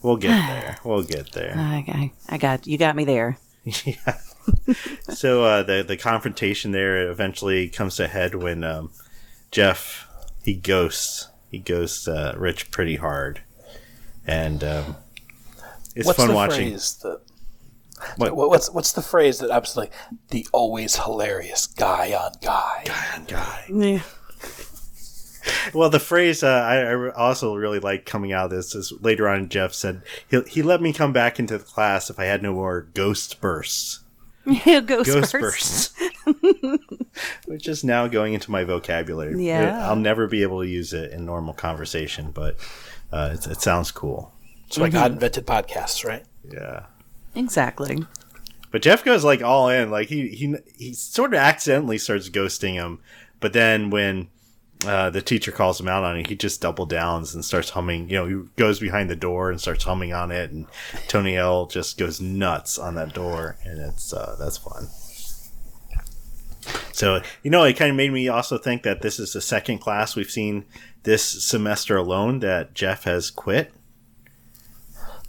we'll 0.01 0.17
get 0.17 0.29
there. 0.47 0.77
We'll 0.83 1.03
get 1.03 1.31
there. 1.31 1.53
I, 1.57 2.11
I, 2.29 2.35
I 2.35 2.37
got 2.37 2.67
you. 2.67 2.77
Got 2.77 2.95
me 2.95 3.05
there. 3.05 3.37
yeah. 3.63 4.17
So 5.09 5.43
uh, 5.43 5.63
the 5.63 5.83
the 5.87 5.97
confrontation 5.97 6.71
there 6.71 7.09
eventually 7.09 7.67
comes 7.69 7.95
to 7.97 8.07
head 8.07 8.35
when 8.35 8.63
um, 8.63 8.91
Jeff 9.51 10.07
he 10.43 10.53
ghosts 10.53 11.27
he 11.51 11.59
ghosts 11.59 12.07
uh, 12.07 12.33
Rich 12.37 12.71
pretty 12.71 12.97
hard, 12.97 13.41
and 14.25 14.63
um, 14.63 14.95
it's 15.95 16.05
what's 16.05 16.17
fun 16.19 16.27
the 16.29 16.35
watching. 16.35 16.69
phrase 16.71 16.99
that 17.03 17.21
What- 18.17 18.35
what- 18.35 18.49
what's 18.49 18.69
what's 18.71 18.91
the 18.91 19.01
phrase 19.01 19.39
that 19.39 19.51
I'm 19.51 19.61
just 19.63 19.77
like 19.77 19.91
the 20.29 20.45
always 20.51 20.97
hilarious 20.97 21.65
guy 21.67 22.13
on 22.13 22.33
guy? 22.41 22.83
guy. 23.27 23.65
Yeah. 23.73 24.01
Well, 25.73 25.89
the 25.89 25.99
phrase 25.99 26.43
uh, 26.43 26.47
I, 26.47 26.81
I 26.81 27.09
also 27.11 27.55
really 27.55 27.79
like 27.79 28.05
coming 28.05 28.33
out 28.33 28.45
of 28.45 28.51
this 28.51 28.75
is 28.75 28.91
later 28.99 29.29
on. 29.29 29.47
Jeff 29.47 29.73
said 29.73 30.01
he 30.29 30.41
he 30.41 30.61
let 30.61 30.81
me 30.81 30.91
come 30.91 31.13
back 31.13 31.39
into 31.39 31.57
the 31.57 31.63
class 31.63 32.09
if 32.09 32.19
I 32.19 32.25
had 32.25 32.43
no 32.43 32.51
more 32.53 32.81
ghost 32.93 33.39
bursts. 33.39 34.01
Ghost, 34.65 35.05
Ghost 35.09 35.31
bursts. 35.33 35.93
bursts, 35.93 36.83
which 37.45 37.67
is 37.67 37.83
now 37.83 38.07
going 38.07 38.33
into 38.33 38.49
my 38.49 38.63
vocabulary. 38.63 39.43
Yeah. 39.45 39.87
I'll 39.87 39.95
never 39.95 40.27
be 40.27 40.41
able 40.43 40.61
to 40.61 40.67
use 40.67 40.93
it 40.93 41.11
in 41.11 41.25
normal 41.25 41.53
conversation, 41.53 42.31
but 42.31 42.57
uh, 43.11 43.31
it, 43.33 43.47
it 43.47 43.61
sounds 43.61 43.91
cool. 43.91 44.33
That's 44.63 44.77
why 44.77 44.89
God 44.89 45.13
invented 45.13 45.45
podcasts, 45.45 46.05
right? 46.05 46.23
Yeah. 46.49 46.85
Exactly. 47.35 48.05
But 48.71 48.81
Jeff 48.81 49.03
goes 49.03 49.23
like 49.23 49.41
all 49.41 49.69
in. 49.69 49.91
Like 49.91 50.09
he 50.09 50.29
he 50.29 50.55
he 50.77 50.93
sort 50.93 51.33
of 51.33 51.39
accidentally 51.39 51.97
starts 51.97 52.29
ghosting 52.29 52.73
him, 52.73 52.99
but 53.39 53.53
then 53.53 53.89
when 53.89 54.29
uh, 54.85 55.09
the 55.09 55.21
teacher 55.21 55.51
calls 55.51 55.79
him 55.79 55.87
out 55.87 56.03
on 56.03 56.17
it, 56.17 56.27
he 56.27 56.35
just 56.35 56.61
double 56.61 56.85
downs 56.85 57.33
and 57.33 57.43
starts 57.43 57.71
humming. 57.71 58.09
You 58.09 58.15
know, 58.17 58.27
he 58.27 58.49
goes 58.57 58.79
behind 58.79 59.09
the 59.09 59.15
door 59.15 59.49
and 59.49 59.59
starts 59.59 59.83
humming 59.85 60.13
on 60.13 60.31
it, 60.31 60.51
and 60.51 60.67
Tony 61.07 61.33
Hale 61.33 61.65
just 61.65 61.97
goes 61.97 62.21
nuts 62.21 62.77
on 62.77 62.95
that 62.95 63.13
door, 63.13 63.57
and 63.63 63.79
it's 63.79 64.13
uh, 64.13 64.35
that's 64.39 64.57
fun. 64.57 64.87
So 66.91 67.21
you 67.43 67.51
know, 67.51 67.63
it 67.63 67.73
kind 67.77 67.91
of 67.91 67.95
made 67.97 68.11
me 68.11 68.27
also 68.27 68.57
think 68.57 68.83
that 68.83 69.01
this 69.01 69.19
is 69.19 69.33
the 69.33 69.41
second 69.41 69.79
class 69.79 70.15
we've 70.15 70.29
seen 70.29 70.65
this 71.03 71.23
semester 71.23 71.95
alone 71.97 72.39
that 72.39 72.73
Jeff 72.73 73.03
has 73.05 73.31
quit. 73.31 73.71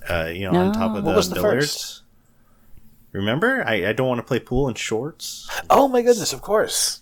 Uh, 0.08 0.30
you 0.32 0.50
know, 0.50 0.58
on 0.58 0.72
top 0.72 0.96
of 0.96 1.04
No. 1.04 1.10
the 1.10 1.16
What 1.16 1.28
the 1.28 1.34
billiards. 1.34 1.66
first? 1.66 2.02
Remember, 3.12 3.62
I, 3.66 3.88
I 3.88 3.92
don't 3.92 4.08
want 4.08 4.18
to 4.18 4.24
play 4.24 4.38
pool 4.40 4.68
in 4.68 4.74
shorts. 4.74 5.48
Oh 5.70 5.86
my 5.88 6.02
goodness, 6.02 6.32
of 6.32 6.40
course. 6.42 7.00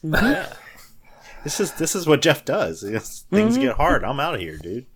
This 1.47 1.61
is 1.61 1.71
this 1.75 1.95
is 1.95 2.09
what 2.09 2.23
Jeff 2.23 2.45
does. 2.45 2.83
It's- 2.83 3.25
things 3.31 3.53
mm-hmm. 3.53 3.67
get 3.67 3.77
hard. 3.77 4.03
I'm 4.03 4.19
out 4.19 4.35
of 4.35 4.41
here, 4.41 4.59
dude. 4.59 4.87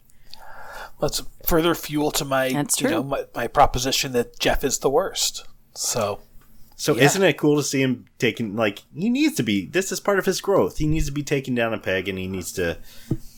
That's 1.01 1.23
further 1.47 1.77
fuel 1.77 2.11
to 2.11 2.25
my 2.25 2.49
That's 2.49 2.81
you 2.81 2.89
know 2.89 3.05
my, 3.05 3.27
my 3.37 3.47
proposition 3.47 4.11
that 4.15 4.37
Jeff 4.41 4.65
is 4.65 4.79
the 4.79 4.91
worst. 4.91 5.47
So 5.77 6.19
So 6.75 6.97
Yeah. 6.97 7.05
isn't 7.05 7.23
it 7.23 7.39
cool 7.39 7.57
to 7.57 7.63
see 7.63 7.83
him 7.83 8.07
taking 8.19 8.57
like 8.57 8.83
he 8.93 9.09
needs 9.09 9.37
to 9.37 9.45
be? 9.45 9.67
This 9.67 9.93
is 9.93 10.01
part 10.01 10.19
of 10.19 10.27
his 10.27 10.41
growth. 10.41 10.79
He 10.79 10.89
needs 10.89 11.07
to 11.07 11.13
be 11.13 11.23
taken 11.23 11.55
down 11.55 11.73
a 11.73 11.79
peg, 11.79 12.09
and 12.09 12.19
he 12.19 12.27
needs 12.27 12.51
to 12.55 12.79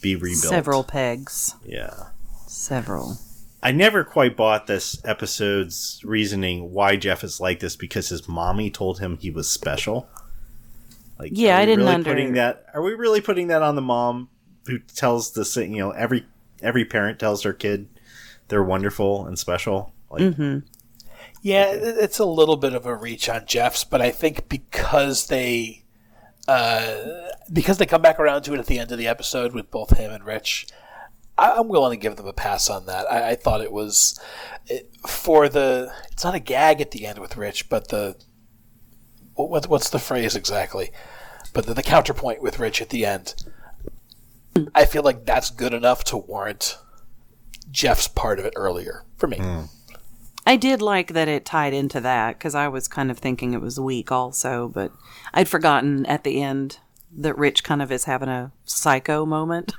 be 0.00 0.16
rebuilt. 0.16 0.44
Several 0.44 0.82
pegs. 0.82 1.54
Yeah. 1.66 2.12
Several. 2.46 3.18
I 3.62 3.72
never 3.72 4.04
quite 4.04 4.38
bought 4.38 4.68
this 4.68 5.02
episode's 5.04 6.00
reasoning 6.02 6.72
why 6.72 6.96
Jeff 6.96 7.22
is 7.22 7.42
like 7.42 7.60
this 7.60 7.76
because 7.76 8.08
his 8.08 8.26
mommy 8.26 8.70
told 8.70 9.00
him 9.00 9.18
he 9.18 9.30
was 9.30 9.50
special. 9.50 10.08
Like, 11.22 11.32
Yeah, 11.34 11.56
I 11.58 11.64
didn't 11.64 11.80
really 11.84 11.94
under- 11.94 12.10
putting 12.10 12.32
that. 12.34 12.66
Are 12.74 12.82
we 12.82 12.92
really 12.94 13.20
putting 13.20 13.46
that 13.48 13.62
on 13.62 13.76
the 13.76 13.82
mom 13.82 14.28
who 14.66 14.78
tells 14.78 15.32
the 15.32 15.44
sa- 15.44 15.60
you 15.60 15.78
know 15.78 15.90
every 15.92 16.26
every 16.60 16.84
parent 16.84 17.18
tells 17.18 17.42
their 17.44 17.52
kid 17.52 17.88
they're 18.48 18.62
wonderful 18.62 19.26
and 19.26 19.38
special? 19.38 19.92
Like, 20.10 20.22
Mm-hmm. 20.22 20.58
Yeah, 21.42 21.66
it- 21.72 21.96
it's 21.98 22.18
a 22.18 22.24
little 22.24 22.56
bit 22.56 22.72
of 22.74 22.86
a 22.86 22.94
reach 22.94 23.28
on 23.28 23.46
Jeff's, 23.46 23.84
but 23.84 24.00
I 24.02 24.10
think 24.10 24.48
because 24.48 25.26
they 25.28 25.84
uh, 26.48 26.96
because 27.52 27.78
they 27.78 27.86
come 27.86 28.02
back 28.02 28.18
around 28.18 28.42
to 28.42 28.54
it 28.54 28.58
at 28.58 28.66
the 28.66 28.78
end 28.80 28.90
of 28.90 28.98
the 28.98 29.06
episode 29.06 29.52
with 29.54 29.70
both 29.70 29.96
him 29.96 30.10
and 30.12 30.24
Rich, 30.24 30.66
I, 31.38 31.52
I'm 31.52 31.68
willing 31.68 31.92
to 31.98 32.02
give 32.02 32.16
them 32.16 32.26
a 32.26 32.32
pass 32.32 32.68
on 32.68 32.86
that. 32.86 33.10
I, 33.10 33.30
I 33.30 33.34
thought 33.36 33.60
it 33.60 33.70
was 33.72 34.18
it, 34.66 34.90
for 35.06 35.48
the. 35.48 35.92
It's 36.12 36.24
not 36.24 36.34
a 36.34 36.40
gag 36.40 36.80
at 36.80 36.90
the 36.90 37.06
end 37.06 37.18
with 37.20 37.36
Rich, 37.36 37.68
but 37.68 37.88
the 37.88 38.16
what, 39.34 39.50
what- 39.50 39.68
what's 39.68 39.90
the 39.90 39.98
phrase 40.00 40.34
exactly? 40.36 40.90
But 41.52 41.66
the, 41.66 41.74
the 41.74 41.82
counterpoint 41.82 42.42
with 42.42 42.58
Rich 42.58 42.80
at 42.80 42.90
the 42.90 43.04
end. 43.04 43.34
I 44.74 44.84
feel 44.84 45.02
like 45.02 45.24
that's 45.24 45.50
good 45.50 45.72
enough 45.72 46.04
to 46.04 46.16
warrant 46.16 46.78
Jeff's 47.70 48.08
part 48.08 48.38
of 48.38 48.44
it 48.44 48.52
earlier 48.54 49.04
for 49.16 49.26
me. 49.26 49.38
Hmm. 49.38 49.62
I 50.46 50.56
did 50.56 50.82
like 50.82 51.12
that 51.12 51.28
it 51.28 51.44
tied 51.44 51.72
into 51.72 52.00
that 52.00 52.38
because 52.38 52.54
I 52.54 52.68
was 52.68 52.88
kind 52.88 53.10
of 53.10 53.18
thinking 53.18 53.52
it 53.52 53.60
was 53.60 53.78
weak 53.78 54.10
also, 54.10 54.68
but 54.68 54.92
I'd 55.32 55.48
forgotten 55.48 56.04
at 56.06 56.24
the 56.24 56.42
end 56.42 56.78
that 57.16 57.38
Rich 57.38 57.62
kind 57.62 57.82
of 57.82 57.92
is 57.92 58.04
having 58.04 58.28
a 58.28 58.50
psycho 58.64 59.24
moment. 59.24 59.72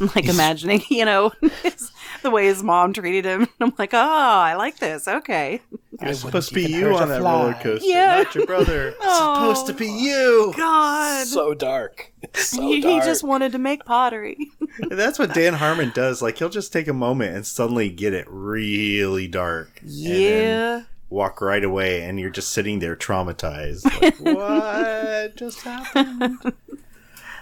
I'm 0.00 0.10
like 0.14 0.26
imagining, 0.28 0.82
you 0.90 1.04
know, 1.04 1.32
his, 1.62 1.90
the 2.28 2.34
way 2.34 2.46
his 2.46 2.62
mom 2.62 2.92
treated 2.92 3.24
him. 3.24 3.48
I'm 3.60 3.72
like, 3.78 3.94
oh, 3.94 3.98
I 3.98 4.54
like 4.54 4.78
this. 4.78 5.08
Okay. 5.08 5.60
It's 6.00 6.20
supposed 6.20 6.50
to 6.50 6.54
be 6.54 6.66
you 6.66 6.94
on 6.94 7.08
that 7.08 7.20
fly. 7.20 7.32
roller 7.32 7.54
coaster, 7.54 7.86
Yeah. 7.88 8.16
not 8.18 8.34
your 8.34 8.46
brother. 8.46 8.94
It's 9.00 9.16
supposed 9.18 9.66
to 9.68 9.72
be 9.74 9.86
you. 9.90 10.52
God. 10.56 11.26
so 11.26 11.54
dark. 11.54 12.12
So 12.34 12.60
he, 12.60 12.76
he 12.76 12.98
just 13.00 13.24
wanted 13.24 13.52
to 13.52 13.58
make 13.58 13.84
pottery. 13.84 14.36
And 14.78 14.92
that's 14.92 15.18
what 15.18 15.32
Dan 15.34 15.54
Harmon 15.54 15.90
does. 15.94 16.20
Like 16.20 16.38
he'll 16.38 16.48
just 16.48 16.72
take 16.72 16.86
a 16.88 16.92
moment 16.92 17.34
and 17.34 17.46
suddenly 17.46 17.88
get 17.88 18.12
it 18.12 18.26
really 18.28 19.26
dark. 19.28 19.80
and 19.80 19.90
then 20.06 20.42
yeah. 20.42 20.82
walk 21.08 21.40
right 21.40 21.64
away, 21.64 22.02
and 22.02 22.20
you're 22.20 22.28
just 22.30 22.50
sitting 22.50 22.80
there 22.80 22.96
traumatized. 22.96 23.84
Like, 24.02 24.18
what 24.18 25.36
just 25.36 25.62
happened? 25.62 26.38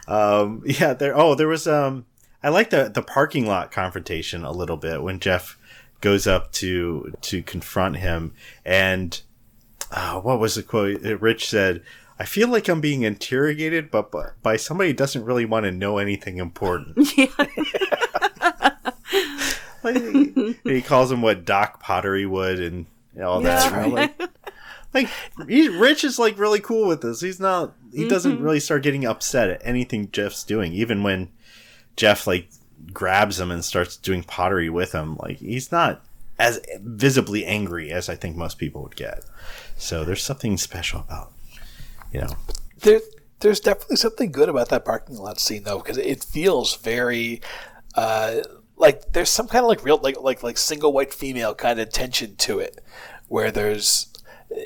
um, 0.07 0.63
yeah. 0.67 0.93
There. 0.95 1.17
Oh, 1.19 1.35
there 1.35 1.49
was. 1.49 1.67
Um, 1.67 2.05
I 2.47 2.51
like 2.51 2.71
the 2.71 2.89
the 2.89 3.03
parking 3.03 3.45
lot 3.49 3.73
confrontation 3.73 4.45
a 4.45 4.53
little 4.53 4.77
bit 4.77 5.03
when 5.03 5.19
Jeff 5.19 5.59
goes 6.01 6.29
up 6.29 6.53
to 6.53 7.13
to 7.23 7.43
confront 7.43 7.97
him, 7.97 8.35
and 8.65 9.21
uh, 9.91 10.21
what 10.21 10.39
was 10.39 10.55
the 10.55 10.63
quote? 10.63 11.01
Rich 11.01 11.49
said. 11.49 11.83
I 12.21 12.25
feel 12.25 12.49
like 12.49 12.69
I'm 12.69 12.81
being 12.81 13.03
interrogated, 13.03 13.91
but 13.91 14.11
by, 14.11 14.29
by 14.43 14.57
somebody 14.57 14.91
who 14.91 14.97
doesn't 14.97 15.25
really 15.25 15.45
want 15.45 15.65
to 15.65 15.73
know 15.73 15.99
anything 15.99 16.39
important. 16.39 16.97
Like, 19.83 20.03
he 20.65 20.83
calls 20.83 21.13
him 21.13 21.23
what 21.23 21.45
Doc 21.45 21.81
Pottery 21.81 22.27
would 22.27 22.59
and 22.59 22.87
all 23.23 23.41
that. 23.43 23.71
Yeah. 23.71 23.81
I'm 23.83 23.93
Like, 23.93 24.21
like 24.93 25.09
he, 25.47 25.69
Rich 25.69 26.03
is 26.03 26.19
like 26.19 26.37
really 26.39 26.59
cool 26.59 26.89
with 26.89 27.03
this. 27.03 27.21
He's 27.21 27.39
not. 27.39 27.75
He 27.93 28.09
doesn't 28.09 28.41
really 28.41 28.59
start 28.59 28.83
getting 28.83 29.05
upset 29.05 29.49
at 29.49 29.61
anything 29.63 30.11
Jeff's 30.11 30.43
doing, 30.43 30.73
even 30.73 31.05
when 31.05 31.29
Jeff 31.97 32.27
like 32.27 32.49
grabs 32.93 33.41
him 33.41 33.51
and 33.51 33.65
starts 33.65 33.97
doing 33.97 34.23
pottery 34.23 34.71
with 34.71 34.93
him. 34.93 35.17
Like 35.17 35.39
he's 35.39 35.73
not 35.73 36.05
as 36.39 36.61
visibly 36.81 37.45
angry 37.45 37.91
as 37.91 38.09
I 38.09 38.15
think 38.15 38.37
most 38.37 38.59
people 38.59 38.83
would 38.83 38.97
get. 38.97 39.25
So 39.77 40.05
there's 40.05 40.23
something 40.23 40.57
special 40.57 41.01
about 41.01 41.33
you 42.13 42.21
know. 42.21 42.37
there, 42.81 43.01
there's 43.41 43.61
definitely 43.61 43.97
something 43.97 44.33
good 44.33 44.49
about 44.49 44.69
that 44.71 44.85
parking 44.85 45.17
lot 45.17 45.39
scene 45.39 45.65
though, 45.65 45.79
because 45.79 45.99
it 45.99 46.25
feels 46.25 46.77
very 46.77 47.41
uh, 47.95 48.37
like 48.77 49.13
there's 49.13 49.31
some 49.31 49.49
kind 49.49 49.65
of 49.65 49.69
like 49.69 49.85
real 49.85 49.99
like 49.99 50.21
like 50.21 50.43
like 50.43 50.59
single 50.59 50.93
white 50.93 51.13
female 51.13 51.55
kind 51.55 51.81
of 51.81 51.91
tension 51.91 52.37
to 52.37 52.59
it, 52.59 52.83
where 53.29 53.51
there's 53.51 54.13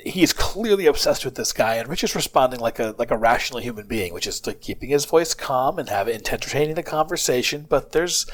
he's 0.03 0.33
clearly 0.33 0.85
obsessed 0.85 1.25
with 1.25 1.35
this 1.35 1.53
guy, 1.53 1.75
and 1.75 1.89
Rich 1.89 2.03
is 2.03 2.15
responding 2.15 2.59
like 2.59 2.79
a 2.79 2.95
like 2.97 3.11
a 3.11 3.17
rational 3.17 3.59
human 3.59 3.87
being, 3.87 4.13
which 4.13 4.27
is 4.27 4.45
like 4.45 4.61
keeping 4.61 4.89
his 4.89 5.05
voice 5.05 5.33
calm 5.33 5.79
and 5.79 5.89
having 5.89 6.15
and 6.15 6.27
entertaining 6.27 6.75
the 6.75 6.83
conversation. 6.83 7.65
But 7.67 7.91
there's 7.91 8.25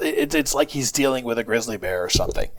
it, 0.00 0.34
it's 0.34 0.54
like 0.54 0.70
he's 0.70 0.92
dealing 0.92 1.24
with 1.24 1.38
a 1.38 1.44
grizzly 1.44 1.76
bear 1.76 2.04
or 2.04 2.10
something, 2.10 2.50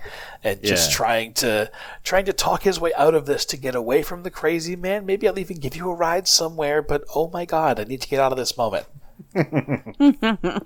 and 0.43 0.62
just 0.63 0.89
Yeah. 0.91 0.95
trying 0.95 1.34
to 1.36 1.71
trying 2.04 2.25
to 2.25 2.34
talk 2.34 2.63
his 2.63 2.80
way 2.80 2.91
out 2.95 3.13
of 3.15 3.25
this 3.25 3.45
to 3.45 3.58
get 3.58 3.75
away 3.75 4.04
from 4.04 4.23
the 4.23 4.32
crazy 4.32 4.75
man. 4.75 5.06
Maybe 5.06 5.27
I'll 5.27 5.39
even 5.39 5.58
give 5.58 5.75
you 5.75 5.89
a 5.89 5.95
ride 5.95 6.27
somewhere, 6.27 6.82
but 6.82 7.04
oh 7.15 7.30
my 7.30 7.45
god, 7.45 7.80
I 7.80 7.84
need 7.84 8.01
to 8.01 8.08
get 8.08 8.19
out 8.19 8.32
of 8.32 8.38
this 8.38 8.58
moment. 8.58 8.88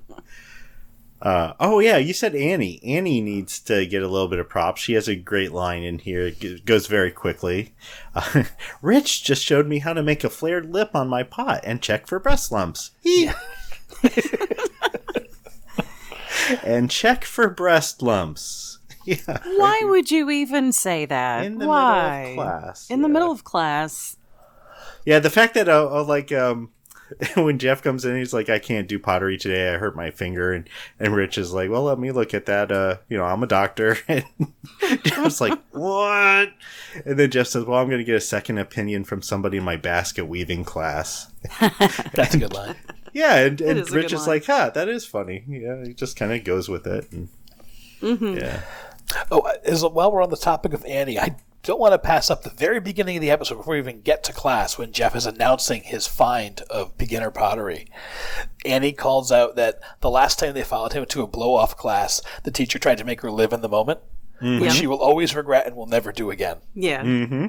Uh, 1.26 1.54
oh 1.60 1.80
yeah, 1.80 1.98
you 1.98 2.14
said 2.14 2.36
Annie. 2.36 2.80
Annie 2.84 3.20
needs 3.20 3.60
to 3.62 3.86
get 3.88 4.04
a 4.04 4.08
little 4.08 4.28
bit 4.28 4.38
of 4.38 4.48
props. 4.48 4.82
She 4.82 4.94
has 4.94 5.08
a 5.08 5.16
great 5.16 5.52
line 5.52 5.82
in 5.82 5.98
here. 5.98 6.28
It 6.28 6.40
g- 6.40 6.60
goes 6.64 6.86
very 6.86 7.10
quickly. 7.10 7.74
Uh, 8.14 8.44
Rich 8.84 9.24
just 9.24 9.44
showed 9.44 9.66
me 9.68 9.80
how 9.80 9.94
to 9.94 10.04
make 10.04 10.24
a 10.24 10.30
flared 10.30 10.72
lip 10.72 10.92
on 10.94 11.08
my 11.10 11.24
pot 11.24 11.62
and 11.64 11.82
check 11.82 12.06
for 12.06 12.20
breast 12.20 12.52
lumps. 12.52 12.92
And 16.64 16.92
check 16.92 17.26
for 17.26 17.50
breast 17.50 18.02
lumps. 18.02 18.72
Yeah. 19.06 19.38
Why 19.58 19.82
would 19.84 20.10
you 20.10 20.32
even 20.32 20.72
say 20.72 21.06
that? 21.06 21.46
In 21.46 21.60
the 21.60 21.68
Why? 21.68 22.30
middle 22.36 22.42
of 22.42 22.48
class. 22.64 22.90
In 22.90 23.02
the 23.04 23.08
middle 23.10 23.32
of 23.32 23.44
class. 23.44 24.18
Yeah, 25.06 25.20
the 25.20 25.30
fact 25.30 25.54
that 25.54 25.70
uh, 25.70 26.00
uh, 26.00 26.04
like 26.04 26.32
um 26.32 26.72
when 27.36 27.60
Jeff 27.60 27.82
comes 27.82 28.04
in, 28.06 28.18
he's 28.18 28.34
like, 28.34 28.50
"I 28.50 28.60
can't 28.60 28.88
do 28.88 28.98
pottery 29.00 29.38
today. 29.38 29.74
I 29.74 29.78
hurt 29.78 29.96
my 29.96 30.12
finger," 30.12 30.54
and 30.54 30.68
and 31.00 31.16
Rich 31.16 31.38
is 31.38 31.54
like, 31.54 31.70
"Well, 31.70 31.84
let 31.84 32.00
me 32.00 32.12
look 32.12 32.34
at 32.34 32.46
that. 32.48 32.72
Uh, 32.72 32.98
you 33.10 33.18
know, 33.18 33.26
I'm 33.26 33.44
a 33.44 33.48
doctor." 33.48 33.98
And 34.08 35.04
Jeff's 35.04 35.40
like, 35.42 35.58
"What?" 35.72 36.50
And 37.06 37.18
then 37.18 37.32
Jeff 37.32 37.48
says, 37.48 37.66
"Well, 37.66 37.80
I'm 37.80 37.88
going 37.88 38.00
to 38.00 38.04
get 38.06 38.16
a 38.16 38.22
second 38.22 38.58
opinion 38.58 39.04
from 39.04 39.22
somebody 39.22 39.58
in 39.58 39.64
my 39.64 39.76
basket 39.78 40.26
weaving 40.26 40.64
class." 40.64 41.32
That's 42.14 42.36
a 42.36 42.40
good 42.40 42.54
line. 42.54 42.76
Yeah, 43.14 43.36
and, 43.38 43.62
and 43.62 43.80
is 43.80 43.92
Rich 43.92 44.14
is 44.14 44.22
line. 44.22 44.28
like, 44.38 44.46
"Huh, 44.46 44.72
that 44.74 44.90
is 44.90 45.06
funny." 45.06 45.44
Yeah, 45.48 45.84
he 45.86 45.94
just 45.94 46.18
kind 46.18 46.32
of 46.34 46.44
goes 46.44 46.68
with 46.70 46.86
it. 46.88 47.12
And, 47.12 47.30
Mm-hmm. 48.02 48.38
Yeah. 48.38 48.62
Oh, 49.32 49.42
as 49.64 49.84
while 49.84 50.12
we're 50.12 50.22
on 50.22 50.30
the 50.30 50.38
topic 50.38 50.74
of 50.74 50.84
Annie, 50.86 51.18
I 51.20 51.36
don't 51.66 51.80
want 51.80 51.94
to 51.94 52.00
pass 52.00 52.30
up 52.30 52.44
the 52.44 52.50
very 52.52 52.80
beginning 52.80 53.18
of 53.18 53.22
the 53.22 53.32
episode 53.32 53.56
before 53.58 53.74
we 53.74 53.80
even 53.80 54.02
get 54.02 54.24
to 54.24 54.34
class 54.34 54.78
when 54.78 54.92
Jeff 54.92 55.16
is 55.16 55.26
announcing 55.26 55.82
his 55.84 56.08
find 56.08 56.62
of 56.70 56.98
beginner 56.98 57.32
pottery. 57.32 57.88
Annie 58.64 58.94
calls 58.94 59.32
out 59.32 59.56
that 59.56 59.80
the 60.02 60.10
last 60.10 60.38
time 60.40 60.54
they 60.54 60.64
followed 60.64 60.94
him 60.94 61.06
to 61.08 61.24
a 61.24 61.28
blow 61.28 61.56
off 61.56 61.76
class, 61.76 62.22
the 62.44 62.52
teacher 62.52 62.78
tried 62.80 63.00
to 63.00 63.04
make 63.04 63.22
her 63.22 63.32
live 63.32 63.52
in 63.52 63.62
the 63.62 63.70
moment, 63.70 64.00
which 64.42 64.62
Yeah. 64.62 64.70
she 64.70 64.88
will 64.88 65.00
always 65.02 65.36
regret 65.36 65.66
and 65.66 65.76
will 65.76 65.88
never 65.88 66.12
do 66.12 66.30
again. 66.32 66.58
Yeah. 66.76 67.02
Mm-hmm. 67.04 67.46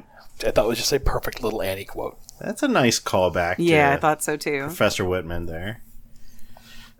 I 0.47 0.51
thought 0.51 0.65
it 0.65 0.69
was 0.69 0.79
just 0.79 0.93
a 0.93 1.01
perfect 1.01 1.43
little 1.43 1.63
Annie 1.63 1.85
quote. 1.85 2.19
That's 2.41 2.63
a 2.63 2.69
nice 2.69 2.99
callback. 3.01 3.57
Yeah, 3.59 3.93
I 3.93 3.97
thought 3.97 4.23
so 4.23 4.37
too. 4.37 4.65
Professor 4.65 5.05
Whitman 5.05 5.47
there. 5.47 5.83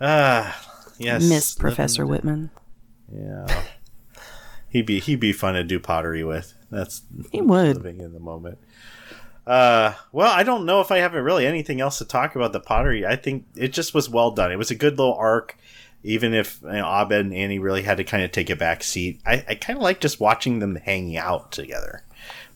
Ah, 0.01 0.63
yes, 0.99 1.23
Miss 1.29 1.55
Professor 1.55 2.07
Whitman. 2.07 2.51
Yeah. 3.13 3.47
He'd 4.77 4.85
be 4.85 5.01
he'd 5.01 5.21
be 5.21 5.33
fun 5.33 5.55
to 5.55 5.65
do 5.65 5.81
pottery 5.81 6.23
with. 6.23 6.53
That's 6.71 7.01
He 7.33 7.41
would. 7.41 7.79
living 7.79 8.03
in 8.03 8.13
the 8.13 8.21
moment. 8.21 8.59
Uh, 9.47 9.95
well, 10.13 10.31
I 10.31 10.43
don't 10.43 10.67
know 10.67 10.83
if 10.83 10.91
I 10.91 10.99
have 10.99 11.15
really 11.15 11.47
anything 11.47 11.81
else 11.81 11.97
to 11.97 12.05
talk 12.05 12.37
about 12.37 12.53
the 12.53 12.61
pottery. 12.61 13.07
I 13.07 13.17
think 13.17 13.47
it 13.57 13.69
just 13.69 13.95
was 13.95 14.11
well 14.11 14.33
done. 14.33 14.53
It 14.53 14.59
was 14.59 14.71
a 14.71 14.75
good 14.75 14.99
little 14.99 15.15
arc, 15.15 15.57
even 16.03 16.35
if 16.35 16.61
you 16.63 16.73
know, 16.73 16.85
Abed 16.85 17.25
and 17.25 17.33
Annie 17.33 17.59
really 17.59 17.85
had 17.85 17.97
to 17.97 18.05
kind 18.05 18.23
of 18.23 18.33
take 18.33 18.51
a 18.51 18.55
back 18.57 18.85
seat. 18.85 19.19
I, 19.25 19.43
I 19.49 19.55
kind 19.55 19.79
of 19.79 19.83
like 19.83 19.99
just 19.99 20.21
watching 20.21 20.59
them 20.59 20.77
hanging 20.77 21.17
out 21.17 21.53
together. 21.53 22.03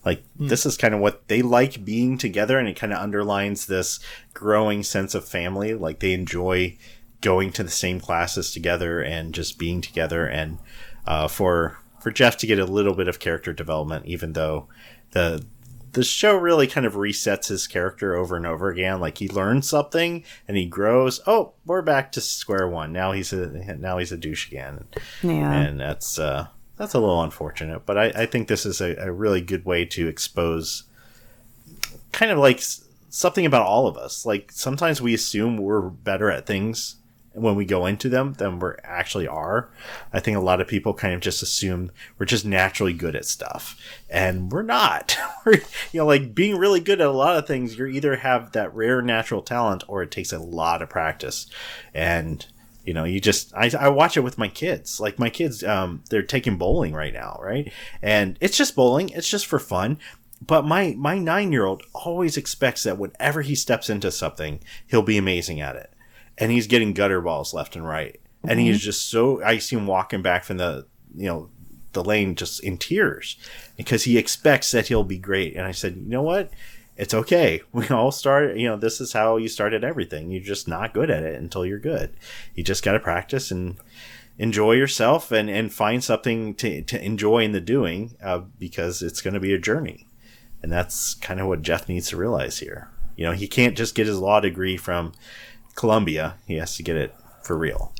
Like 0.04 0.22
this 0.38 0.66
is 0.66 0.76
kind 0.76 0.92
of 0.92 1.00
what 1.00 1.26
they 1.28 1.40
like 1.40 1.86
being 1.86 2.18
together, 2.18 2.58
and 2.58 2.68
it 2.68 2.76
kind 2.78 2.92
of 2.92 2.98
underlines 2.98 3.64
this 3.64 3.98
growing 4.34 4.82
sense 4.82 5.14
of 5.14 5.24
family. 5.24 5.72
Like 5.72 6.00
they 6.00 6.12
enjoy 6.12 6.76
going 7.22 7.50
to 7.52 7.62
the 7.62 7.70
same 7.70 7.98
classes 7.98 8.52
together 8.52 9.00
and 9.00 9.32
just 9.32 9.58
being 9.58 9.80
together. 9.80 10.26
And 10.26 10.58
uh, 11.06 11.26
for 11.26 11.78
for 12.00 12.10
Jeff 12.10 12.36
to 12.38 12.46
get 12.46 12.58
a 12.58 12.64
little 12.64 12.94
bit 12.94 13.08
of 13.08 13.18
character 13.18 13.52
development, 13.52 14.06
even 14.06 14.32
though 14.32 14.68
the 15.12 15.44
the 15.92 16.04
show 16.04 16.36
really 16.36 16.68
kind 16.68 16.86
of 16.86 16.94
resets 16.94 17.48
his 17.48 17.66
character 17.66 18.14
over 18.14 18.36
and 18.36 18.46
over 18.46 18.68
again. 18.68 19.00
Like 19.00 19.18
he 19.18 19.28
learns 19.28 19.68
something 19.68 20.22
and 20.46 20.56
he 20.56 20.64
grows. 20.66 21.20
Oh, 21.26 21.54
we're 21.66 21.82
back 21.82 22.12
to 22.12 22.20
square 22.20 22.68
one. 22.68 22.92
Now 22.92 23.10
he's 23.12 23.32
a 23.32 23.48
now 23.76 23.98
he's 23.98 24.12
a 24.12 24.16
douche 24.16 24.46
again, 24.48 24.84
Yeah. 25.22 25.52
and 25.52 25.80
that's 25.80 26.18
uh, 26.18 26.46
that's 26.76 26.94
a 26.94 27.00
little 27.00 27.22
unfortunate. 27.22 27.84
But 27.86 27.98
I, 27.98 28.04
I 28.22 28.26
think 28.26 28.46
this 28.48 28.64
is 28.64 28.80
a, 28.80 28.94
a 28.96 29.10
really 29.12 29.40
good 29.40 29.64
way 29.64 29.84
to 29.86 30.06
expose 30.06 30.84
kind 32.12 32.30
of 32.30 32.38
like 32.38 32.62
something 33.08 33.44
about 33.44 33.66
all 33.66 33.86
of 33.88 33.96
us. 33.96 34.24
Like 34.24 34.52
sometimes 34.52 35.02
we 35.02 35.12
assume 35.12 35.56
we're 35.56 35.80
better 35.80 36.30
at 36.30 36.46
things 36.46 36.96
when 37.32 37.54
we 37.54 37.64
go 37.64 37.86
into 37.86 38.08
them 38.08 38.32
than 38.34 38.58
we 38.58 38.70
actually 38.82 39.28
are. 39.28 39.68
I 40.12 40.20
think 40.20 40.36
a 40.36 40.40
lot 40.40 40.60
of 40.60 40.66
people 40.68 40.94
kind 40.94 41.14
of 41.14 41.20
just 41.20 41.42
assume 41.42 41.92
we're 42.18 42.26
just 42.26 42.44
naturally 42.44 42.92
good 42.92 43.14
at 43.14 43.24
stuff, 43.24 43.80
and 44.08 44.50
we're 44.50 44.62
not. 44.62 45.16
we're, 45.46 45.60
you 45.92 46.00
know, 46.00 46.06
like 46.06 46.34
being 46.34 46.56
really 46.56 46.80
good 46.80 47.00
at 47.00 47.06
a 47.06 47.12
lot 47.12 47.36
of 47.36 47.46
things, 47.46 47.78
you 47.78 47.86
either 47.86 48.16
have 48.16 48.52
that 48.52 48.74
rare 48.74 49.00
natural 49.00 49.42
talent 49.42 49.84
or 49.88 50.02
it 50.02 50.10
takes 50.10 50.32
a 50.32 50.38
lot 50.38 50.82
of 50.82 50.88
practice. 50.90 51.46
And 51.94 52.44
You 52.84 52.94
know, 52.94 53.04
you 53.04 53.20
just 53.20 53.52
I, 53.54 53.70
I 53.78 53.88
watch 53.88 54.16
it 54.16 54.20
with 54.22 54.38
my 54.38 54.48
kids. 54.48 54.98
Like 55.00 55.18
my 55.18 55.30
kids, 55.30 55.62
um, 55.62 56.02
they're 56.10 56.22
taking 56.22 56.56
bowling 56.56 56.94
right 56.94 57.12
now, 57.12 57.38
right? 57.42 57.70
And 58.02 58.36
it's 58.40 58.56
just 58.56 58.74
bowling. 58.74 59.10
It's 59.10 59.28
just 59.28 59.46
for 59.46 59.58
fun. 59.58 59.98
But 60.44 60.64
my 60.64 60.94
my 60.98 61.18
nine 61.18 61.52
year 61.52 61.66
old 61.66 61.82
always 61.92 62.36
expects 62.38 62.82
that 62.84 62.98
whenever 62.98 63.42
he 63.42 63.54
steps 63.54 63.90
into 63.90 64.10
something, 64.10 64.60
he'll 64.86 65.02
be 65.02 65.18
amazing 65.18 65.60
at 65.60 65.76
it, 65.76 65.92
and 66.40 66.50
he's 66.50 66.66
getting 66.66 66.92
gutter 66.92 67.20
balls 67.20 67.54
left 67.54 67.76
and 67.76 67.86
right, 67.86 68.20
and 68.42 68.58
he's 68.58 68.80
just 68.80 69.08
so. 69.08 69.42
I 69.44 69.58
see 69.58 69.76
him 69.76 69.86
walking 69.86 70.22
back 70.22 70.42
from 70.42 70.56
the 70.56 70.86
you 71.14 71.26
know 71.26 71.50
the 71.92 72.04
lane 72.04 72.34
just 72.34 72.62
in 72.62 72.78
tears 72.78 73.36
because 73.76 74.04
he 74.04 74.18
expects 74.18 74.70
that 74.70 74.88
he'll 74.88 75.04
be 75.04 75.18
great. 75.18 75.56
And 75.56 75.66
I 75.66 75.72
said, 75.72 75.96
you 75.96 76.08
know 76.08 76.22
what? 76.22 76.50
It's 76.96 77.14
okay. 77.14 77.62
We 77.72 77.88
all 77.88 78.12
start, 78.12 78.56
you 78.56 78.68
know, 78.68 78.76
this 78.76 79.00
is 79.00 79.12
how 79.12 79.36
you 79.36 79.48
started 79.48 79.84
everything. 79.84 80.30
You're 80.30 80.42
just 80.42 80.68
not 80.68 80.94
good 80.94 81.10
at 81.10 81.22
it 81.22 81.34
until 81.40 81.66
you're 81.66 81.78
good. 81.78 82.12
You 82.54 82.62
just 82.62 82.84
got 82.84 82.92
to 82.92 83.00
practice 83.00 83.50
and 83.50 83.76
enjoy 84.38 84.72
yourself 84.72 85.32
and, 85.32 85.50
and 85.50 85.72
find 85.72 86.02
something 86.02 86.54
to, 86.54 86.82
to 86.82 87.04
enjoy 87.04 87.44
in 87.44 87.52
the 87.52 87.60
doing 87.60 88.16
uh, 88.22 88.40
because 88.58 89.02
it's 89.02 89.20
going 89.20 89.34
to 89.34 89.40
be 89.40 89.52
a 89.52 89.58
journey. 89.58 90.06
And 90.62 90.70
that's 90.70 91.14
kind 91.14 91.40
of 91.40 91.46
what 91.46 91.62
Jeff 91.62 91.88
needs 91.88 92.08
to 92.10 92.16
realize 92.16 92.58
here. 92.58 92.90
You 93.16 93.26
know, 93.26 93.32
he 93.32 93.48
can't 93.48 93.76
just 93.76 93.94
get 93.94 94.06
his 94.06 94.18
law 94.18 94.40
degree 94.40 94.76
from 94.76 95.12
Columbia, 95.74 96.36
he 96.46 96.56
has 96.56 96.76
to 96.76 96.82
get 96.82 96.96
it 96.96 97.14
for 97.42 97.56
real. 97.56 97.92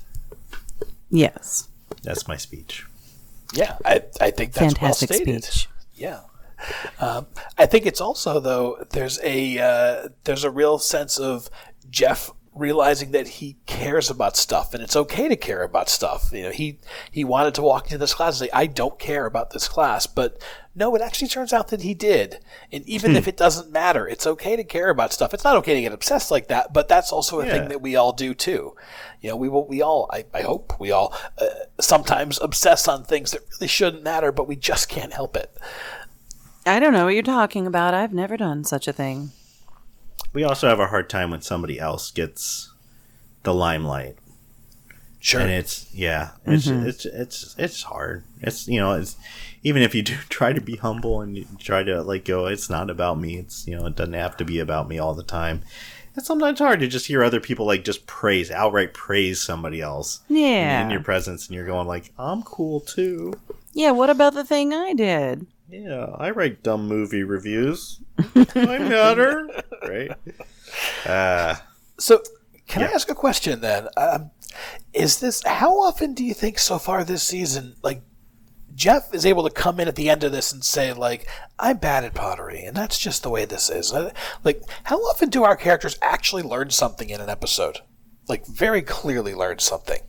Yes. 1.10 1.68
That's 2.02 2.28
my 2.28 2.36
speech. 2.36 2.86
Yeah, 3.52 3.76
I, 3.84 4.02
I 4.20 4.30
think 4.30 4.52
that's 4.52 4.74
Fantastic 4.74 5.10
well 5.10 5.16
stated. 5.18 5.44
speech. 5.44 5.68
Yeah. 5.94 6.20
Um, 7.00 7.26
I 7.58 7.66
think 7.66 7.86
it's 7.86 8.00
also 8.00 8.38
though 8.38 8.84
there's 8.90 9.18
a 9.22 9.58
uh, 9.58 10.08
there's 10.24 10.44
a 10.44 10.50
real 10.50 10.78
sense 10.78 11.18
of 11.18 11.48
Jeff 11.88 12.30
realizing 12.60 13.10
that 13.12 13.26
he 13.26 13.56
cares 13.66 14.10
about 14.10 14.36
stuff 14.36 14.74
and 14.74 14.82
it's 14.82 14.94
okay 14.94 15.28
to 15.28 15.36
care 15.36 15.62
about 15.62 15.88
stuff. 15.88 16.30
You 16.32 16.42
know, 16.44 16.50
he 16.50 16.78
he 17.10 17.24
wanted 17.24 17.54
to 17.54 17.62
walk 17.62 17.86
into 17.86 17.98
this 17.98 18.14
class 18.14 18.40
and 18.40 18.48
say, 18.48 18.52
I 18.56 18.66
don't 18.66 18.98
care 18.98 19.26
about 19.26 19.50
this 19.50 19.66
class, 19.68 20.06
but 20.06 20.40
no, 20.74 20.94
it 20.94 21.02
actually 21.02 21.28
turns 21.28 21.52
out 21.52 21.68
that 21.68 21.82
he 21.82 21.94
did. 21.94 22.38
And 22.70 22.88
even 22.88 23.16
if 23.16 23.26
it 23.26 23.36
doesn't 23.36 23.72
matter, 23.72 24.06
it's 24.06 24.26
okay 24.26 24.54
to 24.54 24.62
care 24.62 24.88
about 24.90 25.12
stuff. 25.12 25.34
It's 25.34 25.42
not 25.42 25.56
okay 25.56 25.74
to 25.74 25.80
get 25.80 25.92
obsessed 25.92 26.30
like 26.30 26.46
that, 26.48 26.72
but 26.72 26.86
that's 26.86 27.10
also 27.12 27.40
a 27.40 27.46
Yeah. 27.46 27.52
thing 27.52 27.68
that 27.70 27.80
we 27.82 27.96
all 27.96 28.12
do 28.12 28.34
too. 28.34 28.76
You 29.20 29.30
know, 29.30 29.36
we 29.36 29.48
will, 29.48 29.66
we 29.66 29.82
all, 29.82 30.08
I, 30.12 30.24
I 30.32 30.42
hope 30.42 30.78
we 30.78 30.92
all 30.92 31.12
uh, 31.38 31.46
sometimes 31.80 32.38
obsess 32.40 32.86
on 32.86 33.02
things 33.04 33.32
that 33.32 33.42
really 33.52 33.66
shouldn't 33.66 34.04
matter, 34.04 34.30
but 34.30 34.46
we 34.46 34.54
just 34.54 34.88
can't 34.88 35.12
help 35.12 35.36
it. 35.36 35.50
I 36.66 36.78
don't 36.78 36.92
know 36.92 37.06
what 37.06 37.14
you're 37.14 37.22
talking 37.22 37.66
about. 37.66 37.92
I've 37.94 38.12
never 38.14 38.36
done 38.36 38.64
such 38.64 38.86
a 38.86 38.92
thing. 38.92 39.32
We 40.32 40.44
also 40.44 40.68
have 40.68 40.80
a 40.80 40.86
hard 40.88 41.08
time 41.10 41.30
when 41.30 41.40
somebody 41.42 41.78
else 41.78 42.10
gets 42.10 42.72
the 43.42 43.54
limelight. 43.54 44.16
Sure. 45.22 45.42
and 45.42 45.50
it's 45.50 45.86
yeah 45.94 46.30
it's 46.46 46.66
mm-hmm. 46.66 46.86
it's 46.86 47.04
it's 47.04 47.54
it's 47.58 47.82
hard 47.82 48.24
it's 48.40 48.66
you 48.66 48.80
know 48.80 48.92
it's 48.94 49.18
even 49.62 49.82
if 49.82 49.94
you 49.94 50.00
do 50.00 50.14
try 50.30 50.54
to 50.54 50.62
be 50.62 50.76
humble 50.76 51.20
and 51.20 51.36
you 51.36 51.44
try 51.58 51.82
to 51.82 52.00
like 52.00 52.24
go 52.24 52.46
it's 52.46 52.70
not 52.70 52.88
about 52.88 53.20
me 53.20 53.36
it's 53.36 53.66
you 53.68 53.76
know 53.78 53.84
it 53.84 53.96
doesn't 53.96 54.14
have 54.14 54.34
to 54.38 54.46
be 54.46 54.58
about 54.60 54.88
me 54.88 54.98
all 54.98 55.12
the 55.12 55.22
time 55.22 55.60
it's 56.16 56.26
sometimes 56.26 56.58
hard 56.58 56.80
to 56.80 56.86
just 56.88 57.06
hear 57.06 57.22
other 57.22 57.38
people 57.38 57.66
like 57.66 57.84
just 57.84 58.06
praise 58.06 58.50
outright 58.50 58.94
praise 58.94 59.42
somebody 59.42 59.82
else 59.82 60.20
in- 60.30 60.36
Yeah. 60.36 60.82
in 60.84 60.88
your 60.90 61.02
presence 61.02 61.48
and 61.48 61.54
you're 61.54 61.66
going 61.66 61.86
like 61.86 62.14
i'm 62.18 62.42
cool 62.42 62.80
too 62.80 63.34
Yeah, 63.74 63.90
what 63.90 64.08
about 64.08 64.32
the 64.32 64.42
thing 64.44 64.72
I 64.72 64.94
did? 64.94 65.46
Yeah 65.70 66.06
i 66.18 66.30
write 66.30 66.62
dumb 66.62 66.86
movie 66.88 67.22
reviews 67.22 68.00
i 68.54 68.78
matter 68.78 69.48
right 69.88 70.12
uh 71.06 71.54
So, 71.98 72.22
can 72.66 72.82
I 72.82 72.86
ask 72.92 73.10
a 73.10 73.14
question 73.14 73.60
then? 73.60 73.88
Um, 73.96 74.30
is 74.94 75.20
this 75.20 75.42
how 75.44 75.80
often 75.80 76.14
do 76.14 76.24
you 76.24 76.32
think 76.34 76.58
so 76.58 76.78
far 76.78 77.04
this 77.04 77.22
season, 77.22 77.74
like 77.82 78.00
Jeff 78.74 79.12
is 79.12 79.26
able 79.26 79.42
to 79.46 79.50
come 79.54 79.78
in 79.80 79.88
at 79.88 79.96
the 79.96 80.08
end 80.08 80.24
of 80.24 80.32
this 80.32 80.52
and 80.52 80.64
say, 80.64 80.92
like, 80.92 81.28
I'm 81.58 81.76
bad 81.76 82.04
at 82.04 82.14
pottery, 82.14 82.62
and 82.64 82.74
that's 82.76 82.98
just 82.98 83.22
the 83.22 83.28
way 83.28 83.44
this 83.44 83.68
is. 83.68 83.92
Uh, 83.92 84.12
Like, 84.44 84.62
how 84.84 84.96
often 84.98 85.28
do 85.28 85.42
our 85.44 85.56
characters 85.56 85.98
actually 86.00 86.42
learn 86.42 86.70
something 86.70 87.10
in 87.10 87.20
an 87.20 87.28
episode? 87.28 87.80
Like, 88.28 88.46
very 88.46 88.80
clearly 88.80 89.34
learn 89.34 89.58
something. 89.58 90.00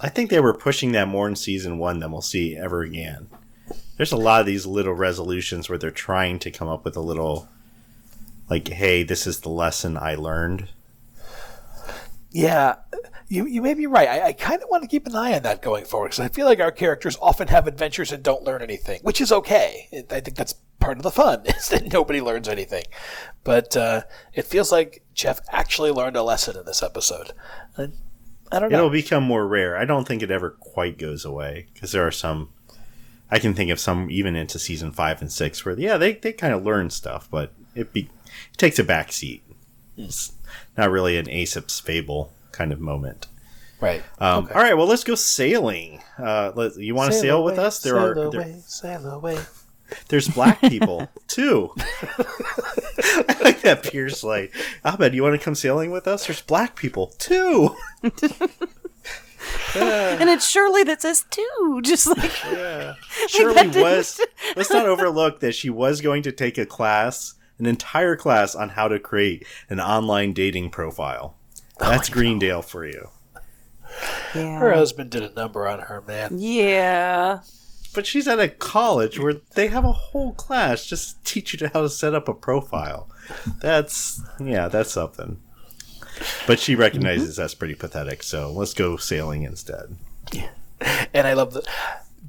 I 0.00 0.08
think 0.08 0.30
they 0.30 0.40
were 0.40 0.54
pushing 0.54 0.92
that 0.92 1.06
more 1.06 1.28
in 1.28 1.36
season 1.36 1.78
one 1.78 2.00
than 2.00 2.10
we'll 2.10 2.22
see 2.22 2.56
ever 2.56 2.80
again. 2.82 3.28
There's 3.96 4.12
a 4.12 4.16
lot 4.16 4.40
of 4.40 4.46
these 4.46 4.66
little 4.66 4.94
resolutions 4.94 5.68
where 5.68 5.78
they're 5.78 5.90
trying 5.90 6.38
to 6.40 6.50
come 6.50 6.68
up 6.68 6.84
with 6.84 6.96
a 6.96 7.00
little, 7.00 7.48
like, 8.50 8.68
hey, 8.68 9.02
this 9.02 9.26
is 9.26 9.40
the 9.40 9.48
lesson 9.48 9.96
I 9.96 10.14
learned. 10.14 10.68
Yeah, 12.30 12.76
you, 13.28 13.46
you 13.46 13.62
may 13.62 13.74
be 13.74 13.86
right. 13.86 14.08
I, 14.08 14.26
I 14.26 14.32
kind 14.32 14.62
of 14.62 14.68
want 14.68 14.82
to 14.82 14.88
keep 14.88 15.06
an 15.06 15.16
eye 15.16 15.34
on 15.34 15.42
that 15.42 15.62
going 15.62 15.84
forward 15.84 16.08
because 16.08 16.20
I 16.20 16.28
feel 16.28 16.46
like 16.46 16.60
our 16.60 16.70
characters 16.70 17.16
often 17.20 17.48
have 17.48 17.66
adventures 17.66 18.12
and 18.12 18.22
don't 18.22 18.44
learn 18.44 18.62
anything, 18.62 19.00
which 19.02 19.20
is 19.20 19.32
okay. 19.32 19.88
I 20.10 20.20
think 20.20 20.36
that's 20.36 20.54
part 20.78 20.98
of 20.98 21.02
the 21.02 21.10
fun 21.10 21.42
is 21.46 21.68
that 21.70 21.92
nobody 21.92 22.20
learns 22.20 22.48
anything. 22.48 22.84
But 23.42 23.76
uh, 23.76 24.02
it 24.32 24.44
feels 24.44 24.70
like 24.70 25.02
Jeff 25.14 25.40
actually 25.50 25.90
learned 25.90 26.16
a 26.16 26.22
lesson 26.22 26.56
in 26.56 26.64
this 26.64 26.82
episode. 26.82 27.32
I, 27.76 27.88
I 28.52 28.60
don't 28.60 28.70
know. 28.70 28.78
It'll 28.78 28.90
become 28.90 29.24
more 29.24 29.46
rare. 29.46 29.76
I 29.76 29.84
don't 29.84 30.06
think 30.06 30.22
it 30.22 30.30
ever 30.30 30.50
quite 30.50 30.98
goes 30.98 31.24
away 31.24 31.68
because 31.74 31.92
there 31.92 32.06
are 32.06 32.12
some. 32.12 32.50
I 33.30 33.38
can 33.38 33.54
think 33.54 33.70
of 33.70 33.80
some 33.80 34.10
even 34.10 34.36
into 34.36 34.58
season 34.58 34.92
five 34.92 35.20
and 35.20 35.30
six 35.32 35.64
where 35.64 35.78
yeah 35.78 35.96
they, 35.96 36.14
they 36.14 36.32
kind 36.32 36.54
of 36.54 36.62
learn 36.64 36.90
stuff, 36.90 37.28
but 37.30 37.52
it 37.74 37.92
be 37.92 38.08
it 38.52 38.56
takes 38.58 38.78
a 38.78 38.84
back 38.84 39.12
seat. 39.12 39.42
It's 39.96 40.32
not 40.76 40.90
really 40.90 41.16
an 41.18 41.28
Aesop's 41.28 41.80
fable 41.80 42.32
kind 42.52 42.72
of 42.72 42.80
moment. 42.80 43.26
right. 43.80 44.02
Um, 44.18 44.44
Okay. 44.44 44.54
All 44.54 44.62
right, 44.62 44.76
well 44.76 44.86
let's 44.86 45.04
go 45.04 45.14
sailing. 45.14 46.02
Uh, 46.18 46.52
let, 46.54 46.76
you 46.76 46.94
want 46.94 47.12
to 47.12 47.18
sail, 47.18 47.42
with 47.44 47.54
away, 47.58 47.66
us? 47.66 47.80
There 47.80 47.94
sail 47.94 48.04
are 48.04 48.12
away, 48.12 48.38
there- 48.38 48.60
sail 48.66 49.06
away. 49.10 49.38
There's 50.08 50.26
black 50.28 50.60
people 50.62 51.08
too. 51.28 51.70
I 51.78 53.36
like 53.44 53.60
that 53.62 53.84
Pierce 53.84 54.24
light. 54.24 54.50
Abed, 54.84 55.14
you 55.14 55.22
want 55.22 55.38
to 55.38 55.44
come 55.44 55.54
sailing 55.54 55.92
with 55.92 56.08
us? 56.08 56.26
There's 56.26 56.42
black 56.42 56.74
people 56.74 57.14
too. 57.18 57.76
And 59.76 60.30
it's 60.30 60.48
Shirley 60.48 60.84
that 60.84 61.02
says 61.02 61.26
two, 61.30 61.80
just 61.84 62.06
like 62.06 62.30
Shirley 62.30 63.54
that 63.54 63.72
didn't- 63.72 63.82
was. 63.82 64.20
Let's 64.56 64.70
not 64.70 64.86
overlook 64.86 65.40
that 65.40 65.54
she 65.54 65.68
was 65.70 66.00
going 66.00 66.22
to 66.22 66.32
take 66.32 66.56
a 66.56 66.64
class, 66.66 67.34
an 67.58 67.66
entire 67.66 68.16
class 68.16 68.54
on 68.54 68.70
how 68.70 68.88
to 68.88 68.98
create 68.98 69.46
an 69.68 69.78
online 69.80 70.32
dating 70.32 70.70
profile. 70.70 71.36
Oh 71.80 71.90
that's 71.90 72.08
Greendale 72.08 72.62
for 72.62 72.86
you. 72.86 73.08
Her 74.32 74.72
husband 74.74 75.10
did 75.10 75.22
a 75.22 75.32
number 75.34 75.66
on 75.68 75.80
her, 75.80 76.02
man. 76.06 76.36
Yeah. 76.38 77.40
But 77.94 78.06
she's 78.06 78.28
at 78.28 78.38
a 78.40 78.48
college 78.48 79.18
where 79.18 79.34
they 79.54 79.68
have 79.68 79.84
a 79.84 79.92
whole 79.92 80.32
class 80.34 80.84
just 80.86 81.24
to 81.24 81.32
teach 81.32 81.58
you 81.60 81.68
how 81.72 81.82
to 81.82 81.88
set 81.88 82.14
up 82.14 82.28
a 82.28 82.34
profile. 82.34 83.08
That's 83.60 84.20
yeah, 84.40 84.68
that's 84.68 84.90
something. 84.92 85.40
But 86.46 86.60
she 86.60 86.74
recognizes 86.74 87.32
mm-hmm. 87.32 87.42
that's 87.42 87.54
pretty 87.54 87.74
pathetic, 87.74 88.22
so 88.22 88.50
let's 88.52 88.74
go 88.74 88.96
sailing 88.96 89.42
instead. 89.42 89.96
And 91.14 91.26
I 91.26 91.32
love 91.32 91.54
the 91.54 91.66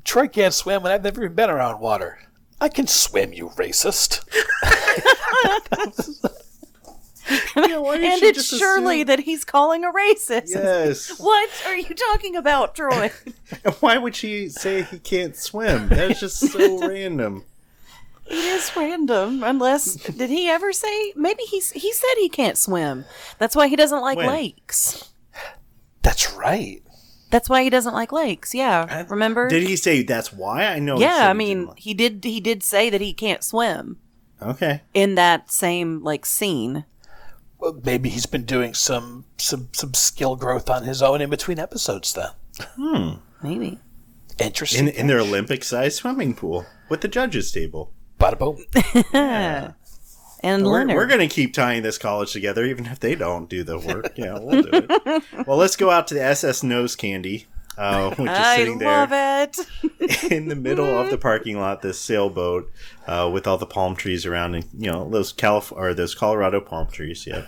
Troy 0.04 0.28
can't 0.28 0.54
swim, 0.54 0.84
and 0.86 0.94
I've 0.94 1.04
never 1.04 1.24
even 1.24 1.36
been 1.36 1.50
around 1.50 1.80
water. 1.80 2.20
I 2.60 2.70
can 2.70 2.88
swim, 2.88 3.34
you 3.34 3.50
racist. 3.50 4.24
And 7.30 8.24
it's 8.24 8.58
Shirley 8.58 9.04
that 9.04 9.20
he's 9.20 9.44
calling 9.44 9.84
a 9.84 9.92
racist. 9.92 10.50
Yes. 10.50 11.20
What 11.20 11.50
are 11.66 11.76
you 11.76 11.94
talking 11.94 12.36
about, 12.36 12.76
Troy? 12.76 13.12
Why 13.80 13.98
would 13.98 14.16
she 14.16 14.50
say 14.50 14.84
he 14.84 15.00
can't 15.00 15.36
swim? 15.36 15.90
That's 15.90 16.20
just 16.20 16.38
so 16.38 16.88
random. 16.88 17.44
It 18.30 18.34
is 18.34 18.72
random. 18.76 19.44
Unless 19.44 19.96
did 19.96 20.30
he 20.30 20.48
ever 20.50 20.72
say? 20.74 21.14
Maybe 21.16 21.44
he's 21.44 21.72
he 21.72 21.92
said 21.94 22.16
he 22.18 22.30
can't 22.30 22.58
swim. 22.58 23.06
That's 23.40 23.56
why 23.56 23.68
he 23.68 23.76
doesn't 23.76 24.02
like 24.02 24.18
When? 24.18 24.28
lakes. 24.28 25.12
That's 26.02 26.34
right. 26.34 26.82
That's 27.30 27.50
why 27.50 27.64
he 27.64 27.70
doesn't 27.70 27.94
like 27.94 28.12
lakes. 28.14 28.54
Yeah, 28.56 28.86
I, 28.90 29.02
remember? 29.02 29.50
Did 29.50 29.64
he 29.64 29.76
say 29.76 30.02
that's 30.04 30.32
why? 30.32 30.66
I 30.66 30.80
know. 30.80 30.98
yeah, 30.98 31.30
I 31.30 31.34
mean, 31.34 31.58
didn't 31.58 31.70
like- 31.70 31.80
he 31.80 31.94
did. 31.94 32.24
He 32.24 32.40
did 32.40 32.64
say 32.64 32.90
that 32.90 33.02
he 33.02 33.14
can't 33.14 33.44
swim 33.44 33.98
okay. 34.42 34.82
in 34.94 35.16
that 35.16 35.52
same 35.52 36.02
like 36.04 36.26
scene. 36.26 36.86
Well, 37.60 37.80
maybe 37.84 38.10
he's 38.10 38.28
been 38.28 38.46
doing 38.46 38.74
some 38.74 39.26
some 39.38 39.70
some 39.74 39.94
skill 39.94 40.36
growth 40.38 40.70
on 40.70 40.84
his 40.84 41.02
own 41.02 41.20
in 41.22 41.30
between 41.30 41.60
episodes. 41.60 42.14
Then 42.14 42.30
Hmm. 42.78 43.10
Maybe. 43.44 43.80
interesting. 44.40 44.88
In 44.88 44.94
in 44.94 45.08
their 45.08 45.20
Olympic-sized 45.20 45.98
swimming 45.98 46.34
pool 46.34 46.66
with 46.90 47.02
the 47.02 47.08
judges' 47.10 47.52
table. 47.52 47.92
Bada 48.20 48.38
boom. 48.40 49.74
And 50.44 50.64
We're, 50.64 50.72
Leonard. 50.74 50.96
we're 50.98 51.08
going 51.08 51.28
to 51.28 51.28
keep 51.28 51.52
tying 51.56 51.82
this 51.82 51.98
college 51.98 52.32
together, 52.32 52.64
even 52.64 52.86
if 52.86 53.00
they 53.00 53.16
don't 53.16 53.50
do 53.50 53.64
the 53.64 53.80
work. 53.80 54.14
Yeah, 54.18 54.38
we'll 54.40 54.62
do 54.62 54.70
it. 54.72 55.24
well, 55.48 55.58
let's 55.58 55.76
go 55.76 55.90
out 55.90 56.08
to 56.10 56.14
the 56.14 56.24
SS 56.24 56.62
Nose 56.62 56.96
Candy, 56.96 57.48
uh, 57.76 58.12
which 58.12 58.30
is 58.30 58.38
I 58.38 58.58
sitting 58.58 58.78
there 58.78 59.08
it. 59.44 59.58
in 60.32 60.48
the 60.48 60.56
middle 60.56 60.86
of 60.86 61.10
the 61.10 61.18
parking 61.18 61.60
lot. 61.60 61.82
This 61.82 62.00
sailboat 62.00 62.72
uh, 63.08 63.28
with 63.34 63.48
all 63.48 63.58
the 63.58 63.66
palm 63.66 63.96
trees 63.96 64.28
around, 64.28 64.54
and 64.54 64.66
you 64.78 64.92
know 64.92 65.10
those 65.10 65.34
Calif- 65.34 65.72
or 65.72 65.96
those 65.96 66.14
Colorado 66.14 66.62
palm 66.62 66.88
trees. 66.88 67.26
Yeah, 67.26 67.46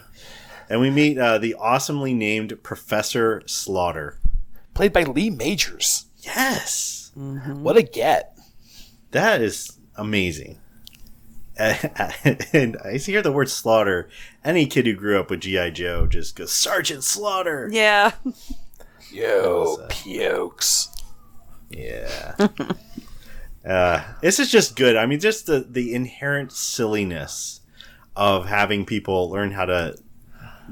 and 0.67 0.81
we 0.81 0.89
meet 0.89 1.19
uh, 1.19 1.37
the 1.37 1.53
awesomely 1.53 2.15
named 2.15 2.57
Professor 2.63 3.43
Slaughter. 3.45 4.17
Played 4.73 4.93
by 4.93 5.03
Lee 5.03 5.29
Majors. 5.29 6.05
Yes, 6.21 7.11
What 7.13 7.77
a 7.77 7.83
get. 7.83 8.35
that 9.11 9.41
is 9.43 9.73
amazing. 9.99 10.59
and 11.59 12.77
I 12.85 12.97
hear 12.97 13.21
the 13.21 13.33
word 13.33 13.49
slaughter. 13.49 14.09
Any 14.45 14.65
kid 14.65 14.85
who 14.85 14.93
grew 14.93 15.19
up 15.19 15.29
with 15.29 15.41
GI 15.41 15.71
Joe 15.71 16.07
just 16.07 16.35
goes 16.37 16.53
Sergeant 16.53 17.03
Slaughter. 17.03 17.69
Yeah. 17.69 18.13
Yo, 19.11 19.85
pukes. 19.89 20.87
Yeah. 21.69 22.35
uh, 23.67 24.03
this 24.21 24.39
is 24.39 24.49
just 24.49 24.77
good. 24.77 24.95
I 24.95 25.05
mean, 25.05 25.19
just 25.19 25.47
the 25.47 25.59
the 25.69 25.93
inherent 25.93 26.53
silliness 26.53 27.59
of 28.15 28.47
having 28.47 28.85
people 28.85 29.29
learn 29.29 29.51
how 29.51 29.65
to, 29.65 29.97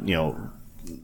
you 0.04 0.16
know, 0.16 0.52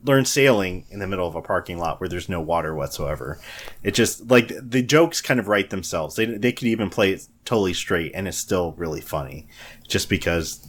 learn 0.03 0.25
sailing 0.25 0.86
in 0.89 0.99
the 0.99 1.07
middle 1.07 1.27
of 1.27 1.36
a 1.36 1.41
parking 1.41 1.77
lot 1.77 1.99
where 1.99 2.09
there's 2.09 2.29
no 2.29 2.41
water 2.41 2.73
whatsoever. 2.75 3.39
It 3.84 3.93
just 3.93 4.29
like 4.29 4.51
the 4.59 4.81
jokes 4.81 5.21
kind 5.21 5.39
of 5.39 5.47
write 5.47 5.69
themselves. 5.69 6.15
They 6.15 6.25
they 6.25 6.51
could 6.51 6.67
even 6.67 6.89
play 6.89 7.11
it 7.11 7.27
totally 7.45 7.73
straight, 7.73 8.11
and 8.15 8.27
it's 8.27 8.38
still 8.38 8.73
really 8.73 9.01
funny, 9.01 9.47
just 9.88 10.09
because 10.09 10.67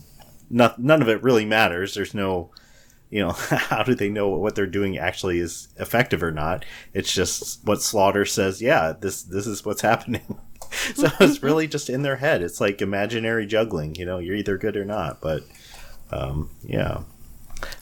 not, 0.51 0.79
none 0.79 1.03
of 1.03 1.09
it 1.09 1.23
really 1.23 1.45
matters. 1.45 1.95
There's 1.95 2.15
no 2.15 2.51
you 3.11 3.21
know, 3.21 3.31
how 3.33 3.85
do 3.85 3.95
they 3.95 4.09
know 4.09 4.29
what 4.29 4.57
they're 4.57 4.67
doing 4.67 4.99
actually 4.99 5.39
is 5.39 5.69
effective 5.77 6.23
or 6.23 6.33
not? 6.33 6.65
It's 6.93 7.13
just 7.13 7.65
what 7.65 7.81
Slaughter 7.81 8.25
says. 8.25 8.61
Yeah, 8.61 8.93
this 8.93 9.23
this 9.23 9.47
is 9.47 9.65
what's 9.65 9.83
happening. 9.93 10.39
so 10.95 11.09
it's 11.21 11.43
really 11.43 11.69
just 11.69 11.89
in 11.89 12.03
their 12.03 12.17
head. 12.17 12.43
It's 12.43 12.61
like 12.61 12.83
imaginary 12.83 13.47
juggling. 13.47 13.95
You 13.95 14.07
know, 14.07 14.19
you're 14.19 14.35
either 14.35 14.59
good 14.59 14.77
or 14.77 14.85
not. 14.85 15.21
But 15.21 15.45
um, 16.11 16.51
yeah. 16.63 17.03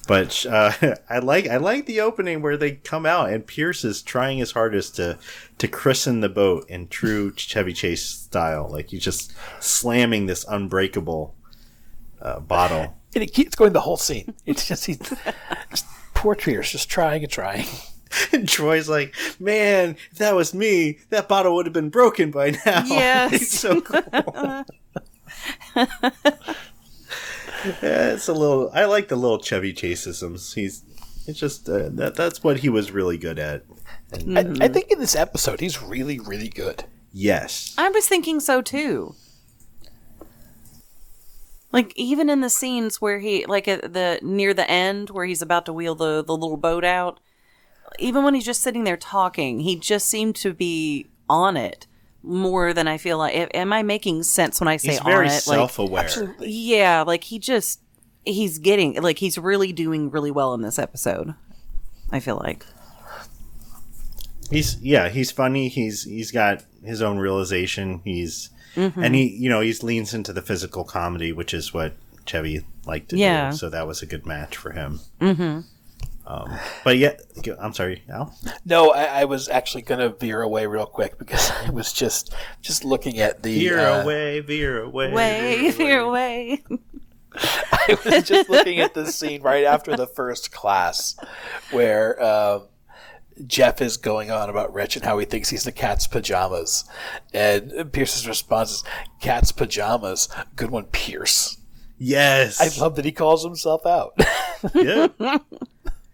But 0.07 0.45
uh, 0.47 0.73
I 1.11 1.19
like 1.19 1.49
I 1.49 1.57
like 1.57 1.87
the 1.87 2.01
opening 2.01 2.43
where 2.43 2.57
they 2.57 2.73
come 2.73 3.07
out 3.07 3.31
and 3.31 3.47
Pierce 3.47 3.85
is 3.85 4.03
trying 4.03 4.39
his 4.39 4.53
hardest 4.53 4.97
to 4.97 5.19
to 5.59 5.69
christen 5.69 6.21
the 6.21 6.29
boat 6.29 6.69
in 6.69 6.89
true 6.89 7.33
Chevy 7.37 7.73
Chase 7.73 8.05
style. 8.05 8.69
Like 8.71 8.91
he's 8.91 9.05
just 9.05 9.33
slamming 9.61 10.27
this 10.27 10.45
unbreakable 10.49 11.35
uh, 12.23 12.41
bottle. 12.41 12.97
And 13.15 13.23
it 13.23 13.35
keeps 13.35 13.55
going 13.55 13.73
the 13.73 13.81
whole 13.81 13.97
scene. 13.99 14.35
It's 14.47 14.67
just, 14.67 14.87
he's, 14.87 14.99
just 15.71 15.87
poor 16.15 16.35
Pierce, 16.35 16.73
just 16.73 16.89
trying 16.89 17.23
and 17.23 17.33
trying. 17.33 17.67
And 18.31 18.47
Troy's 18.47 18.91
like, 18.91 19.15
man, 19.41 19.97
if 20.11 20.19
that 20.19 20.35
was 20.35 20.53
me, 20.53 20.99
that 21.09 21.29
bottle 21.29 21.55
would 21.55 21.65
have 21.65 21.73
been 21.73 21.89
broken 21.89 22.31
by 22.31 22.51
now. 22.67 22.85
Yes. 22.87 23.33
it's 23.33 23.59
so 23.59 23.81
cool. 23.81 24.65
Yeah, 27.65 28.13
it's 28.13 28.29
a 28.29 28.33
little. 28.33 28.71
I 28.73 28.85
like 28.85 29.09
the 29.09 29.17
little 29.17 29.41
Chevy 29.41 29.73
Chaseisms. 29.73 30.55
He's. 30.55 30.85
It's 31.27 31.39
just 31.39 31.69
uh, 31.69 31.89
that. 31.91 32.15
That's 32.15 32.43
what 32.43 32.59
he 32.59 32.69
was 32.69 32.91
really 32.91 33.19
good 33.19 33.39
at. 33.39 33.65
I, 34.13 34.41
I 34.61 34.69
think 34.69 34.91
in 34.91 34.99
this 34.99 35.17
episode, 35.17 35.61
he's 35.61 35.81
really, 35.83 36.19
really 36.19 36.49
good. 36.49 36.85
Yes. 37.13 37.75
I 37.79 37.89
was 37.91 38.09
thinking 38.09 38.41
so 38.41 38.63
too. 38.63 39.15
Like 41.71 41.93
even 41.97 42.29
in 42.29 42.41
the 42.41 42.51
scenes 42.51 43.01
where 43.01 43.21
he 43.21 43.47
like 43.47 43.67
at 43.67 43.95
the 43.95 44.19
near 44.23 44.53
the 44.53 44.71
end 44.71 45.11
where 45.11 45.25
he's 45.25 45.41
about 45.41 45.65
to 45.67 45.73
wheel 45.73 45.95
the 45.95 46.23
the 46.23 46.37
little 46.37 46.59
boat 46.59 46.85
out, 46.85 47.21
even 47.99 48.25
when 48.25 48.35
he's 48.35 48.45
just 48.45 48.63
sitting 48.63 48.85
there 48.85 48.97
talking, 48.97 49.61
he 49.61 49.77
just 49.77 50.09
seemed 50.09 50.37
to 50.37 50.53
be 50.53 51.09
on 51.29 51.57
it 51.57 51.87
more 52.23 52.73
than 52.73 52.87
I 52.89 52.99
feel 52.99 53.19
like. 53.19 53.51
Am 53.55 53.73
I 53.73 53.83
making 53.83 54.23
sense 54.23 54.61
when 54.61 54.69
I 54.69 54.77
say 54.77 54.93
He's 54.93 55.01
on 55.01 55.11
it? 55.11 55.15
Like, 55.29 55.31
self-aware. 55.33 56.37
yeah, 56.41 57.03
like 57.07 57.25
he 57.25 57.39
just 57.39 57.81
he's 58.25 58.59
getting 58.59 59.01
like 59.03 59.19
he's 59.19 59.37
really 59.39 59.73
doing 59.73 60.11
really 60.11 60.31
well 60.31 60.55
in 60.55 60.63
this 60.63 60.79
episode. 60.79 61.35
I 62.11 62.21
feel 62.21 62.37
like. 62.37 62.65
He's 64.51 64.77
yeah. 64.83 65.09
He's 65.09 65.31
funny. 65.31 65.69
He's 65.69 66.05
he's 66.05 66.31
got 66.31 66.63
his 66.85 67.01
own 67.03 67.19
realization. 67.19 68.01
He's 68.05 68.51
Mm-hmm. 68.75 69.03
and 69.05 69.15
he 69.15 69.27
you 69.29 69.51
know 69.51 69.61
he 69.61 69.71
leans 69.83 70.15
into 70.15 70.33
the 70.33 70.41
physical 70.41 70.83
comedy, 70.85 71.31
which 71.31 71.53
is 71.53 71.75
what 71.75 71.93
Chevy 72.25 72.65
liked 72.87 73.11
to 73.11 73.19
Yeah. 73.19 73.51
do. 73.51 73.57
So 73.59 73.69
that 73.69 73.87
was 73.87 74.01
a 74.01 74.07
good 74.07 74.25
match 74.25 74.57
for 74.57 74.71
him. 74.73 75.01
Mm-hmm. 75.21 75.61
Um, 76.33 76.59
but 76.85 76.97
yeah, 76.97 77.15
I'm 77.61 77.75
sorry, 77.75 78.03
Al. 78.09 78.35
No, 78.65 78.91
I, 78.91 79.21
I 79.21 79.25
was 79.25 79.49
actually 79.49 79.83
going 79.83 80.01
to 80.01 80.09
veer 80.17 80.41
away 80.41 80.67
real 80.67 80.87
quick 80.87 81.19
because 81.19 81.51
I 81.67 81.71
was 81.71 81.93
just 81.93 82.35
just 82.61 82.85
looking 82.85 83.19
at 83.21 83.43
the. 83.43 83.59
Veer 83.59 83.79
uh, 83.79 84.03
away, 84.03 84.41
veer 84.41 84.83
away, 84.83 85.13
Way, 85.13 85.71
veer 85.71 86.01
away. 86.01 86.63
your 86.63 86.71
way. 86.71 86.79
I 87.73 87.97
was 88.05 88.25
just 88.25 88.49
looking 88.51 88.81
at 88.81 88.95
the 88.95 89.11
scene 89.11 89.43
right 89.43 89.65
after 89.65 89.97
the 89.97 90.07
first 90.07 90.53
class 90.53 91.17
where 91.71 92.23
um, 92.23 92.65
Jeff 93.47 93.81
is 93.81 93.97
going 93.97 94.31
on 94.31 94.51
about 94.51 94.73
Rich 94.75 94.97
and 94.97 95.05
how 95.05 95.19
he 95.19 95.25
thinks 95.25 95.49
he's 95.49 95.65
the 95.65 95.73
cat's 95.73 96.07
pajamas. 96.07 96.85
And 97.33 97.91
Pierce's 97.93 98.29
response 98.29 98.71
is, 98.73 98.85
Cat's 99.21 99.51
pajamas? 99.53 100.29
Good 100.57 100.71
one, 100.71 100.85
Pierce. 100.85 101.57
Yes, 101.99 102.61
I 102.61 102.83
love 102.83 102.97
that 102.97 103.05
he 103.05 103.13
calls 103.13 103.45
himself 103.45 103.87
out. 103.87 104.15
yeah. 104.75 105.07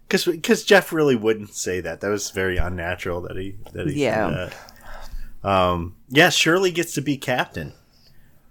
Because 0.09 0.25
because 0.25 0.63
Jeff 0.63 0.91
really 0.91 1.15
wouldn't 1.15 1.53
say 1.53 1.79
that. 1.81 2.01
That 2.01 2.09
was 2.09 2.31
very 2.31 2.57
unnatural 2.57 3.21
that 3.21 3.37
he 3.37 3.55
that 3.73 3.87
he 3.87 4.03
Yeah. 4.03 4.29
said 4.29 4.53
that. 5.43 5.47
Um, 5.49 5.95
yeah, 6.09 6.29
Shirley 6.29 6.71
gets 6.71 6.93
to 6.95 7.01
be 7.01 7.15
captain. 7.15 7.73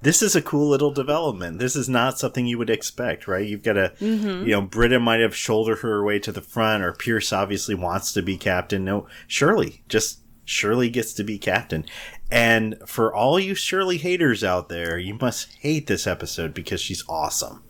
This 0.00 0.22
is 0.22 0.36
a 0.36 0.40
cool 0.40 0.68
little 0.68 0.92
development. 0.92 1.58
This 1.58 1.74
is 1.74 1.88
not 1.88 2.16
something 2.20 2.46
you 2.46 2.56
would 2.58 2.70
expect, 2.70 3.26
right? 3.26 3.44
You've 3.44 3.64
got 3.64 3.76
a, 3.76 3.92
you 3.98 4.46
know, 4.46 4.60
Britta 4.62 5.00
might 5.00 5.18
have 5.18 5.34
shouldered 5.34 5.80
her 5.80 6.04
way 6.04 6.20
to 6.20 6.30
the 6.30 6.40
front, 6.40 6.84
or 6.84 6.92
Pierce 6.92 7.32
obviously 7.32 7.74
wants 7.74 8.12
to 8.12 8.22
be 8.22 8.36
captain. 8.36 8.84
No, 8.84 9.08
Shirley 9.26 9.82
just 9.88 10.20
Shirley 10.44 10.88
gets 10.88 11.12
to 11.14 11.24
be 11.24 11.36
captain. 11.36 11.84
And 12.30 12.76
for 12.86 13.12
all 13.12 13.40
you 13.40 13.56
Shirley 13.56 13.98
haters 13.98 14.44
out 14.44 14.68
there, 14.68 14.96
you 14.96 15.14
must 15.20 15.52
hate 15.60 15.88
this 15.88 16.06
episode 16.06 16.54
because 16.54 16.80
she's 16.80 17.02
awesome. 17.08 17.64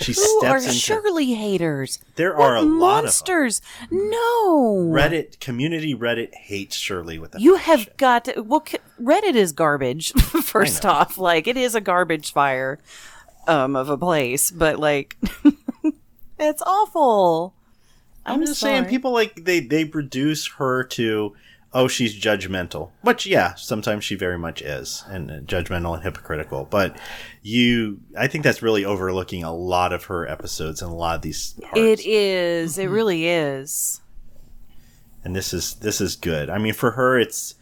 She 0.00 0.12
Who 0.12 0.44
are 0.44 0.60
steps 0.60 0.64
into 0.66 0.78
Shirley 0.78 1.34
haters? 1.34 1.98
There 2.16 2.34
What 2.34 2.42
are 2.42 2.56
a 2.56 2.62
lot 2.62 2.98
of 2.98 3.04
monsters. 3.04 3.62
No. 3.90 4.88
Reddit 4.90 5.40
community 5.40 5.94
Reddit 5.94 6.34
hates 6.34 6.76
Shirley 6.76 7.18
with 7.18 7.34
a 7.34 7.40
You 7.40 7.56
have 7.56 7.96
got 7.96 8.26
to, 8.26 8.40
well. 8.42 8.64
Reddit 9.00 9.34
is 9.34 9.52
garbage. 9.52 10.12
First 10.42 10.84
off, 10.84 11.18
like 11.18 11.46
it 11.46 11.56
is 11.56 11.74
a 11.74 11.80
garbage 11.80 12.32
fire, 12.32 12.78
um, 13.46 13.76
of 13.76 13.88
a 13.88 13.98
place. 13.98 14.50
But 14.50 14.78
like, 14.78 15.16
it's 16.38 16.62
awful. 16.62 17.54
I'm, 18.24 18.44
just 18.44 18.60
saying 18.60 18.86
people 18.86 19.12
like 19.12 19.44
they 19.44 19.60
they 19.60 19.84
reduce 19.84 20.48
her 20.54 20.82
to 20.84 21.34
oh 21.76 21.86
she's 21.88 22.18
judgmental 22.18 22.90
which 23.02 23.26
yeah 23.26 23.54
sometimes 23.54 24.02
she 24.04 24.14
very 24.14 24.38
much 24.38 24.62
is 24.62 25.04
and 25.08 25.30
uh, 25.30 25.40
judgmental 25.40 25.94
and 25.94 26.02
hypocritical 26.02 26.64
but 26.64 26.96
you 27.42 28.00
I 28.16 28.26
think 28.28 28.44
that's 28.44 28.62
really 28.62 28.84
overlooking 28.84 29.44
a 29.44 29.54
lot 29.54 29.92
of 29.92 30.04
her 30.04 30.26
episodes 30.26 30.80
and 30.82 30.90
a 30.90 30.94
lot 30.94 31.16
of 31.16 31.22
these 31.22 31.52
parts 31.62 31.78
It 31.78 32.00
is. 32.06 32.72
Mm-hmm. 32.72 32.82
It 32.82 32.86
really 32.86 33.26
is. 33.26 34.00
and 35.24 35.34
this 35.36 35.52
is 35.52 35.74
this 35.74 36.00
is 36.00 36.16
good. 36.16 36.48
I 36.48 36.58
mean, 36.58 36.72
for 36.74 36.92
her, 36.92 37.18
it's 37.18 37.54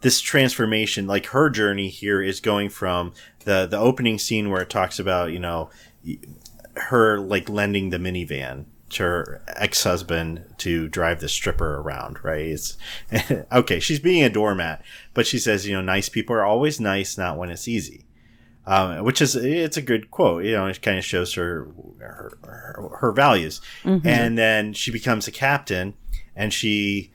this 0.00 0.20
transformation. 0.20 1.06
Like 1.06 1.26
her 1.26 1.50
journey 1.50 1.88
here 1.88 2.22
is 2.22 2.40
going 2.40 2.70
from 2.70 3.12
the 3.44 3.66
the 3.66 3.78
opening 3.78 4.18
scene 4.18 4.50
where 4.50 4.62
it 4.62 4.70
talks 4.70 4.98
about 4.98 5.30
you 5.30 5.38
know 5.38 5.70
her 6.76 7.18
like 7.18 7.48
lending 7.48 7.90
the 7.90 7.98
minivan 7.98 8.64
to 8.92 9.02
her 9.02 9.42
ex 9.48 9.84
husband 9.84 10.44
to 10.58 10.88
drive 10.88 11.20
the 11.20 11.28
stripper 11.28 11.76
around. 11.78 12.22
Right? 12.24 12.46
It's 12.46 12.76
okay. 13.52 13.80
She's 13.80 14.00
being 14.00 14.22
a 14.22 14.30
doormat, 14.30 14.82
but 15.14 15.26
she 15.26 15.38
says 15.38 15.66
you 15.66 15.74
know 15.74 15.82
nice 15.82 16.08
people 16.08 16.34
are 16.36 16.44
always 16.44 16.80
nice, 16.80 17.16
not 17.18 17.38
when 17.38 17.50
it's 17.50 17.68
easy. 17.68 18.06
Um, 18.64 19.02
which 19.04 19.20
is 19.20 19.34
it's 19.34 19.76
a 19.76 19.82
good 19.82 20.10
quote. 20.10 20.44
You 20.44 20.52
know, 20.52 20.66
it 20.66 20.82
kind 20.82 20.98
of 20.98 21.04
shows 21.04 21.34
her 21.34 21.68
her, 21.98 22.38
her, 22.44 22.88
her 23.00 23.12
values. 23.12 23.60
And 24.06 24.38
then 24.38 24.72
she 24.72 24.90
becomes 24.92 25.26
a 25.26 25.32
captain, 25.32 25.94
and 26.36 26.52
she 26.52 27.11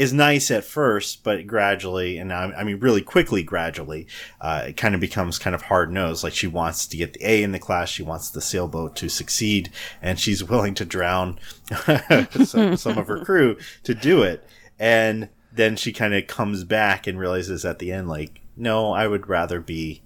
is 0.00 0.14
nice 0.14 0.50
at 0.50 0.64
first, 0.64 1.22
but 1.22 1.46
gradually, 1.46 2.16
and 2.16 2.32
I, 2.32 2.44
I 2.52 2.64
mean 2.64 2.80
really 2.80 3.02
quickly, 3.02 3.42
gradually, 3.42 4.06
uh, 4.40 4.64
it 4.68 4.78
kind 4.78 4.94
of 4.94 5.00
becomes 5.00 5.38
kind 5.38 5.54
of 5.54 5.60
hard 5.60 5.92
nosed. 5.92 6.24
Like 6.24 6.32
she 6.32 6.46
wants 6.46 6.86
to 6.86 6.96
get 6.96 7.12
the 7.12 7.20
A 7.22 7.42
in 7.42 7.52
the 7.52 7.58
class, 7.58 7.90
she 7.90 8.02
wants 8.02 8.30
the 8.30 8.40
sailboat 8.40 8.96
to 8.96 9.10
succeed, 9.10 9.70
and 10.00 10.18
she's 10.18 10.42
willing 10.48 10.72
to 10.76 10.86
drown 10.86 11.38
some, 12.44 12.78
some 12.78 12.96
of 12.96 13.08
her 13.08 13.22
crew 13.22 13.58
to 13.82 13.94
do 13.94 14.22
it. 14.22 14.42
And 14.78 15.28
then 15.52 15.76
she 15.76 15.92
kind 15.92 16.14
of 16.14 16.26
comes 16.26 16.64
back 16.64 17.06
and 17.06 17.18
realizes 17.18 17.66
at 17.66 17.78
the 17.78 17.92
end, 17.92 18.08
like, 18.08 18.40
no, 18.56 18.94
I 18.94 19.06
would 19.06 19.28
rather 19.28 19.60
be, 19.60 20.00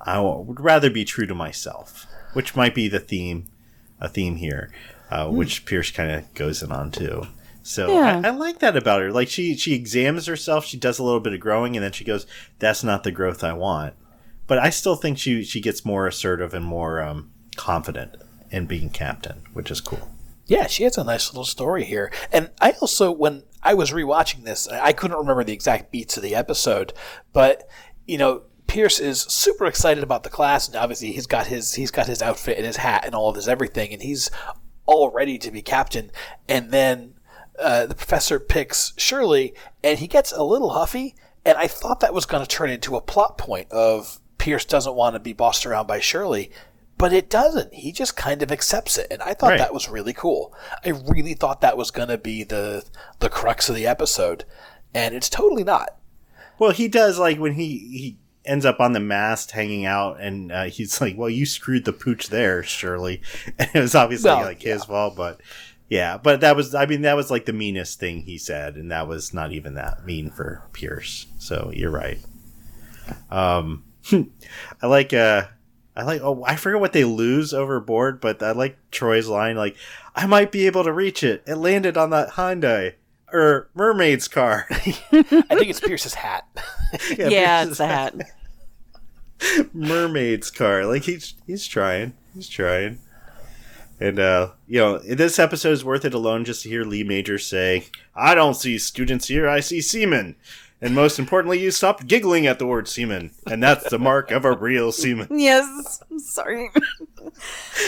I 0.00 0.18
would 0.18 0.60
rather 0.60 0.88
be 0.88 1.04
true 1.04 1.26
to 1.26 1.34
myself, 1.34 2.06
which 2.32 2.56
might 2.56 2.74
be 2.74 2.88
the 2.88 3.00
theme, 3.00 3.48
a 4.00 4.08
theme 4.08 4.36
here, 4.36 4.72
uh, 5.10 5.28
which 5.28 5.66
Pierce 5.66 5.90
kind 5.90 6.10
of 6.10 6.32
goes 6.32 6.62
in 6.62 6.72
on 6.72 6.90
too. 6.90 7.26
So 7.70 7.88
Yeah. 7.88 8.20
I, 8.24 8.28
I 8.28 8.30
like 8.30 8.58
that 8.58 8.76
about 8.76 9.00
her. 9.00 9.12
Like 9.12 9.28
she 9.28 9.56
she 9.56 9.74
examines 9.74 10.26
herself, 10.26 10.64
she 10.64 10.76
does 10.76 10.98
a 10.98 11.04
little 11.04 11.20
bit 11.20 11.32
of 11.32 11.40
growing, 11.40 11.76
and 11.76 11.84
then 11.84 11.92
she 11.92 12.04
goes, 12.04 12.26
"That's 12.58 12.82
not 12.82 13.04
the 13.04 13.12
growth 13.12 13.44
I 13.44 13.52
want." 13.52 13.94
But 14.48 14.58
I 14.58 14.70
still 14.70 14.96
think 14.96 15.18
she 15.18 15.44
she 15.44 15.60
gets 15.60 15.84
more 15.84 16.08
assertive 16.08 16.52
and 16.52 16.64
more 16.64 17.00
um, 17.00 17.30
confident 17.56 18.16
in 18.50 18.66
being 18.66 18.90
captain, 18.90 19.42
which 19.52 19.70
is 19.70 19.80
cool. 19.80 20.10
Yeah, 20.46 20.66
she 20.66 20.82
has 20.82 20.98
a 20.98 21.04
nice 21.04 21.30
little 21.30 21.44
story 21.44 21.84
here. 21.84 22.10
And 22.32 22.50
I 22.60 22.72
also, 22.80 23.12
when 23.12 23.44
I 23.62 23.74
was 23.74 23.92
rewatching 23.92 24.42
this, 24.42 24.66
I 24.66 24.92
couldn't 24.92 25.16
remember 25.18 25.44
the 25.44 25.52
exact 25.52 25.92
beats 25.92 26.16
of 26.16 26.24
the 26.24 26.34
episode, 26.34 26.92
but 27.32 27.68
you 28.04 28.18
know, 28.18 28.42
Pierce 28.66 28.98
is 28.98 29.20
super 29.20 29.66
excited 29.66 30.02
about 30.02 30.24
the 30.24 30.28
class, 30.28 30.66
and 30.66 30.76
obviously 30.76 31.12
he's 31.12 31.28
got 31.28 31.46
his 31.46 31.74
he's 31.74 31.92
got 31.92 32.08
his 32.08 32.20
outfit 32.20 32.56
and 32.56 32.66
his 32.66 32.78
hat 32.78 33.04
and 33.06 33.14
all 33.14 33.28
of 33.28 33.36
his 33.36 33.46
everything, 33.46 33.92
and 33.92 34.02
he's 34.02 34.28
all 34.86 35.10
ready 35.10 35.38
to 35.38 35.52
be 35.52 35.62
captain. 35.62 36.10
And 36.48 36.72
then 36.72 37.14
uh, 37.60 37.86
the 37.86 37.94
professor 37.94 38.38
picks 38.40 38.92
Shirley, 38.96 39.54
and 39.84 39.98
he 39.98 40.06
gets 40.06 40.32
a 40.32 40.42
little 40.42 40.70
huffy. 40.70 41.14
And 41.44 41.56
I 41.56 41.66
thought 41.68 42.00
that 42.00 42.12
was 42.14 42.26
going 42.26 42.42
to 42.44 42.48
turn 42.48 42.68
into 42.70 42.96
a 42.96 43.00
plot 43.00 43.38
point 43.38 43.70
of 43.72 44.20
Pierce 44.38 44.64
doesn't 44.64 44.94
want 44.94 45.14
to 45.14 45.20
be 45.20 45.32
bossed 45.32 45.64
around 45.64 45.86
by 45.86 45.98
Shirley, 46.00 46.50
but 46.98 47.12
it 47.14 47.30
doesn't. 47.30 47.72
He 47.72 47.92
just 47.92 48.14
kind 48.16 48.42
of 48.42 48.52
accepts 48.52 48.98
it, 48.98 49.06
and 49.10 49.22
I 49.22 49.32
thought 49.32 49.50
Right. 49.50 49.58
that 49.58 49.72
was 49.72 49.88
really 49.88 50.12
cool. 50.12 50.54
I 50.84 50.90
really 50.90 51.32
thought 51.34 51.62
that 51.62 51.78
was 51.78 51.90
going 51.90 52.08
to 52.08 52.18
be 52.18 52.44
the 52.44 52.84
the 53.20 53.30
crux 53.30 53.68
of 53.70 53.74
the 53.74 53.86
episode, 53.86 54.44
and 54.94 55.14
it's 55.14 55.30
totally 55.30 55.64
not. 55.64 55.96
Well, 56.58 56.72
he 56.72 56.88
does 56.88 57.18
like 57.18 57.38
when 57.38 57.54
he 57.54 57.78
he 57.78 58.18
ends 58.44 58.64
up 58.66 58.80
on 58.80 58.92
the 58.92 59.00
mast 59.00 59.52
hanging 59.52 59.86
out, 59.86 60.20
and 60.20 60.52
uh, 60.52 60.64
he's 60.64 61.00
like, 61.00 61.16
"Well, 61.16 61.30
you 61.30 61.46
screwed 61.46 61.86
the 61.86 61.92
pooch 61.94 62.28
there, 62.28 62.62
Shirley," 62.62 63.22
and 63.58 63.70
it 63.72 63.80
was 63.80 63.94
obviously 63.94 64.28
Well, 64.30 64.42
like 64.42 64.60
his 64.60 64.84
fault, 64.84 65.16
but 65.16 65.40
yeah, 65.90 66.16
but 66.16 66.40
that 66.40 66.56
was 66.56 66.74
I 66.74 66.86
mean 66.86 67.02
that 67.02 67.16
was 67.16 67.30
like 67.30 67.44
the 67.44 67.52
meanest 67.52 68.00
thing 68.00 68.22
he 68.22 68.38
said, 68.38 68.76
and 68.76 68.90
that 68.90 69.06
was 69.06 69.34
not 69.34 69.52
even 69.52 69.74
that 69.74 70.06
mean 70.06 70.30
for 70.30 70.62
Pierce. 70.72 71.26
So 71.38 71.70
you're 71.74 71.90
right. 71.90 72.18
Um, 73.30 73.84
I 74.82 74.86
like 74.86 75.12
uh. 75.12 75.48
I 75.96 76.04
like. 76.04 76.20
Oh, 76.22 76.44
I 76.46 76.54
forget 76.54 76.80
what 76.80 76.92
they 76.92 77.04
lose 77.04 77.52
overboard, 77.52 78.20
but 78.20 78.40
I 78.42 78.52
like 78.52 78.78
Troy's 78.92 79.26
line. 79.26 79.56
Like, 79.56 79.76
I 80.14 80.24
might 80.26 80.52
be 80.52 80.66
able 80.66 80.84
to 80.84 80.92
reach 80.92 81.24
it. 81.24 81.42
It 81.46 81.56
landed 81.56 81.96
on 81.96 82.10
that 82.10 82.30
Hyundai 82.30 82.94
or 83.32 83.68
mermaid's 83.74 84.28
car. 84.28 84.66
I 84.70 84.82
think 85.22 85.68
it's 85.68 85.80
Pierce's 85.80 86.14
hat. 86.14 86.46
Yeah, 87.16 87.28
Pierce's 87.64 87.70
it's 87.70 87.78
hat. 87.78 88.14
mermaid's 89.72 90.50
car. 90.50 90.86
Like 90.86 91.02
he's 91.04 91.34
he's 91.46 91.66
trying. 91.66 92.14
He's 92.34 92.48
trying. 92.48 92.98
And 94.00 94.18
uh, 94.18 94.52
you 94.66 94.78
know, 94.80 94.98
this 94.98 95.38
episode 95.38 95.72
is 95.72 95.84
worth 95.84 96.04
it 96.06 96.14
alone 96.14 96.44
just 96.44 96.62
to 96.62 96.68
hear 96.70 96.84
Lee 96.84 97.04
Major 97.04 97.38
say, 97.38 97.84
"I 98.16 98.34
don't 98.34 98.54
see 98.54 98.78
students 98.78 99.28
here. 99.28 99.48
I 99.48 99.60
see 99.60 99.80
seamen." 99.82 100.36
And 100.82 100.94
most 100.94 101.18
importantly, 101.18 101.60
you 101.60 101.70
stopped 101.70 102.06
giggling 102.06 102.46
at 102.46 102.58
the 102.58 102.66
word 102.66 102.88
seaman, 102.88 103.32
and 103.46 103.62
that's 103.62 103.90
the 103.90 103.98
mark 103.98 104.30
of 104.30 104.46
a 104.46 104.52
real 104.56 104.92
seaman. 104.92 105.28
Yes. 105.38 106.02
I'm 106.10 106.18
sorry. 106.18 106.70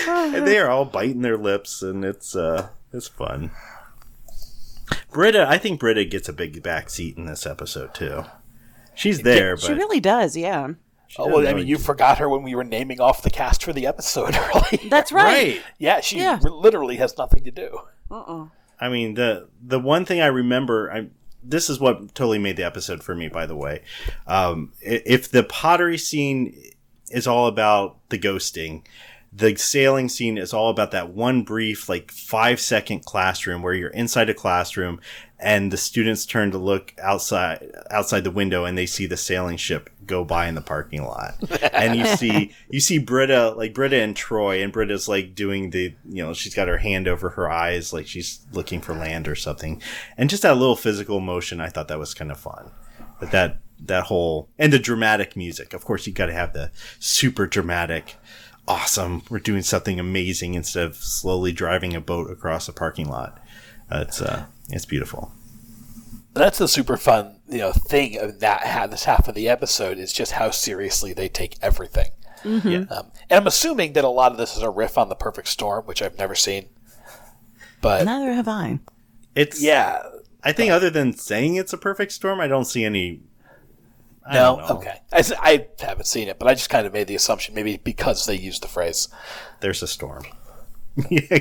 And 0.06 0.46
they 0.46 0.58
are 0.58 0.68
all 0.68 0.84
biting 0.84 1.22
their 1.22 1.36
lips, 1.36 1.82
and 1.82 2.04
it's 2.04 2.36
uh, 2.36 2.68
it's 2.92 3.08
fun. 3.08 3.50
Britta, 5.10 5.46
I 5.48 5.58
think 5.58 5.80
Britta 5.80 6.04
gets 6.04 6.28
a 6.28 6.32
big 6.32 6.62
backseat 6.62 7.16
in 7.16 7.26
this 7.26 7.46
episode 7.46 7.94
too. 7.94 8.24
She's 8.94 9.22
there, 9.22 9.56
but 9.56 9.64
She 9.64 9.72
really 9.72 10.00
does, 10.00 10.36
yeah. 10.36 10.68
Oh 11.18 11.28
well, 11.28 11.46
I 11.48 11.52
mean, 11.54 11.66
you 11.66 11.78
forgot 11.78 12.18
her 12.18 12.28
when 12.28 12.42
we 12.42 12.54
were 12.54 12.64
naming 12.64 13.00
off 13.00 13.22
the 13.22 13.30
cast 13.30 13.64
for 13.64 13.72
the 13.72 13.86
episode 13.86 14.34
earlier. 14.54 14.88
That's 14.90 15.12
right. 15.12 15.24
right. 15.24 15.62
yeah, 15.78 16.00
she 16.00 16.18
Yeah. 16.18 16.38
literally 16.42 16.96
has 16.96 17.16
nothing 17.18 17.44
to 17.44 17.50
do. 17.50 17.78
I 18.80 18.88
mean 18.88 19.14
the 19.14 19.48
the 19.64 19.78
one 19.78 20.04
thing 20.04 20.20
I 20.20 20.26
remember 20.26 20.92
I 20.92 21.06
this 21.42 21.70
is 21.70 21.80
what 21.80 22.14
totally 22.14 22.38
made 22.38 22.56
the 22.56 22.64
episode 22.64 23.02
for 23.02 23.14
me 23.14 23.28
by 23.28 23.46
the 23.46 23.56
way. 23.56 23.82
Um 24.26 24.72
if 24.80 25.30
the 25.30 25.42
pottery 25.44 25.98
scene 25.98 26.54
is 27.10 27.26
all 27.26 27.46
about 27.46 27.96
the 28.10 28.18
ghosting, 28.18 28.84
the 29.32 29.56
sailing 29.56 30.08
scene 30.10 30.36
is 30.36 30.52
all 30.52 30.68
about 30.68 30.90
that 30.90 31.10
one 31.10 31.42
brief 31.42 31.88
like 31.88 32.10
5 32.10 32.60
second 32.60 33.04
classroom 33.06 33.62
where 33.62 33.72
you're 33.74 33.90
inside 33.90 34.28
a 34.28 34.34
classroom 34.34 35.00
and 35.42 35.72
the 35.72 35.76
students 35.76 36.24
turn 36.24 36.52
to 36.52 36.58
look 36.58 36.94
outside 37.02 37.70
outside 37.90 38.22
the 38.24 38.30
window 38.30 38.64
and 38.64 38.78
they 38.78 38.86
see 38.86 39.06
the 39.06 39.16
sailing 39.16 39.56
ship 39.56 39.90
go 40.06 40.24
by 40.24 40.46
in 40.46 40.54
the 40.54 40.60
parking 40.60 41.02
lot. 41.02 41.34
And 41.72 41.96
you 41.96 42.06
see 42.16 42.52
you 42.70 42.80
see 42.80 42.98
Britta 42.98 43.50
like 43.50 43.74
Britta 43.74 43.96
and 43.96 44.16
Troy 44.16 44.62
and 44.62 44.72
Britta's 44.72 45.08
like 45.08 45.34
doing 45.34 45.70
the 45.70 45.94
you 46.08 46.22
know 46.22 46.32
she's 46.32 46.54
got 46.54 46.68
her 46.68 46.78
hand 46.78 47.08
over 47.08 47.30
her 47.30 47.50
eyes 47.50 47.92
like 47.92 48.06
she's 48.06 48.46
looking 48.52 48.80
for 48.80 48.94
land 48.94 49.26
or 49.26 49.34
something. 49.34 49.82
And 50.16 50.30
just 50.30 50.42
that 50.44 50.56
little 50.56 50.76
physical 50.76 51.20
motion 51.20 51.60
I 51.60 51.68
thought 51.68 51.88
that 51.88 51.98
was 51.98 52.14
kind 52.14 52.30
of 52.30 52.38
fun. 52.38 52.70
But 53.18 53.32
that 53.32 53.58
that 53.80 54.04
whole 54.04 54.48
and 54.58 54.72
the 54.72 54.78
dramatic 54.78 55.36
music. 55.36 55.74
Of 55.74 55.84
course 55.84 56.06
you 56.06 56.12
got 56.12 56.26
to 56.26 56.32
have 56.32 56.52
the 56.52 56.70
super 57.00 57.46
dramatic 57.46 58.16
awesome 58.68 59.22
we're 59.28 59.40
doing 59.40 59.60
something 59.60 59.98
amazing 59.98 60.54
instead 60.54 60.84
of 60.84 60.94
slowly 60.94 61.50
driving 61.50 61.96
a 61.96 62.00
boat 62.00 62.30
across 62.30 62.68
a 62.68 62.72
parking 62.72 63.08
lot. 63.08 63.40
Uh, 63.90 64.04
it's 64.06 64.22
uh 64.22 64.46
it's 64.72 64.84
beautiful 64.86 65.32
That's 66.34 66.58
the 66.58 66.66
super 66.68 66.96
fun, 66.96 67.40
you 67.48 67.58
know, 67.58 67.72
thing 67.72 68.18
of 68.18 68.40
that 68.40 68.66
ha- 68.66 68.86
this 68.86 69.04
half 69.04 69.28
of 69.28 69.34
the 69.34 69.48
episode 69.48 69.98
is 69.98 70.12
just 70.12 70.32
how 70.32 70.50
seriously 70.50 71.12
they 71.12 71.28
take 71.28 71.56
everything. 71.62 72.10
yeah 72.44 72.84
Um, 72.90 73.12
and 73.30 73.32
I'm 73.40 73.46
assuming 73.46 73.92
that 73.92 74.04
a 74.04 74.08
lot 74.08 74.32
of 74.32 74.38
this 74.38 74.56
is 74.56 74.62
a 74.62 74.70
riff 74.70 74.96
on 74.98 75.08
the 75.10 75.14
Perfect 75.14 75.48
Storm, 75.48 75.84
which 75.84 76.00
I've 76.02 76.18
never 76.18 76.34
seen. 76.34 76.66
But 77.82 78.04
Neither 78.04 78.32
have 78.32 78.48
I. 78.48 78.78
it's 79.34 79.62
yeah, 79.62 80.02
I 80.42 80.52
think 80.52 80.70
other 80.72 80.88
than 80.90 81.12
saying 81.12 81.56
it's 81.56 81.72
a 81.72 81.78
perfect 81.78 82.12
storm, 82.12 82.40
I 82.40 82.46
don't 82.48 82.64
see 82.64 82.84
any. 82.84 83.20
I 84.24 84.34
no, 84.34 84.56
don't 84.56 84.68
know. 84.68 84.76
okay. 84.78 85.00
I, 85.12 85.18
s- 85.18 85.32
I 85.38 85.66
haven't 85.80 86.06
seen 86.06 86.28
it, 86.28 86.38
but 86.38 86.46
I 86.48 86.54
just 86.54 86.70
kind 86.70 86.86
of 86.86 86.92
made 86.92 87.08
the 87.08 87.14
assumption 87.16 87.54
maybe 87.54 87.76
because 87.76 88.24
they 88.26 88.36
used 88.36 88.62
the 88.62 88.68
phrase. 88.68 89.08
There's 89.60 89.82
a 89.82 89.88
storm. 89.88 90.22
yeah, 91.10 91.38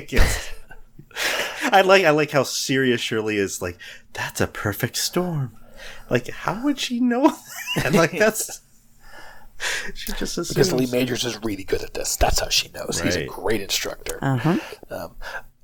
I 1.62 1.82
like 1.82 2.04
I 2.04 2.10
like 2.10 2.30
how 2.30 2.42
serious 2.42 3.00
Shirley 3.00 3.36
is. 3.36 3.62
Like 3.62 3.78
that's 4.12 4.40
a 4.40 4.46
perfect 4.46 4.96
storm. 4.96 5.56
Like 6.10 6.28
how 6.30 6.64
would 6.64 6.78
she 6.78 7.00
know 7.00 7.28
that? 7.76 7.86
And 7.86 7.94
like 7.96 8.12
that's. 8.12 8.60
She 9.94 10.12
just 10.12 10.36
assumes. 10.38 10.48
Because 10.48 10.72
Lee 10.72 10.86
Majors 10.90 11.24
is 11.24 11.42
really 11.44 11.62
good 11.62 11.82
at 11.82 11.94
this. 11.94 12.16
That's 12.16 12.40
how 12.40 12.48
she 12.48 12.68
knows. 12.70 13.00
He's 13.00 13.14
a 13.14 13.26
great 13.26 13.60
instructor. 13.60 14.18
Uh 14.20 14.36
huh. 14.36 14.58
Um, 14.90 15.16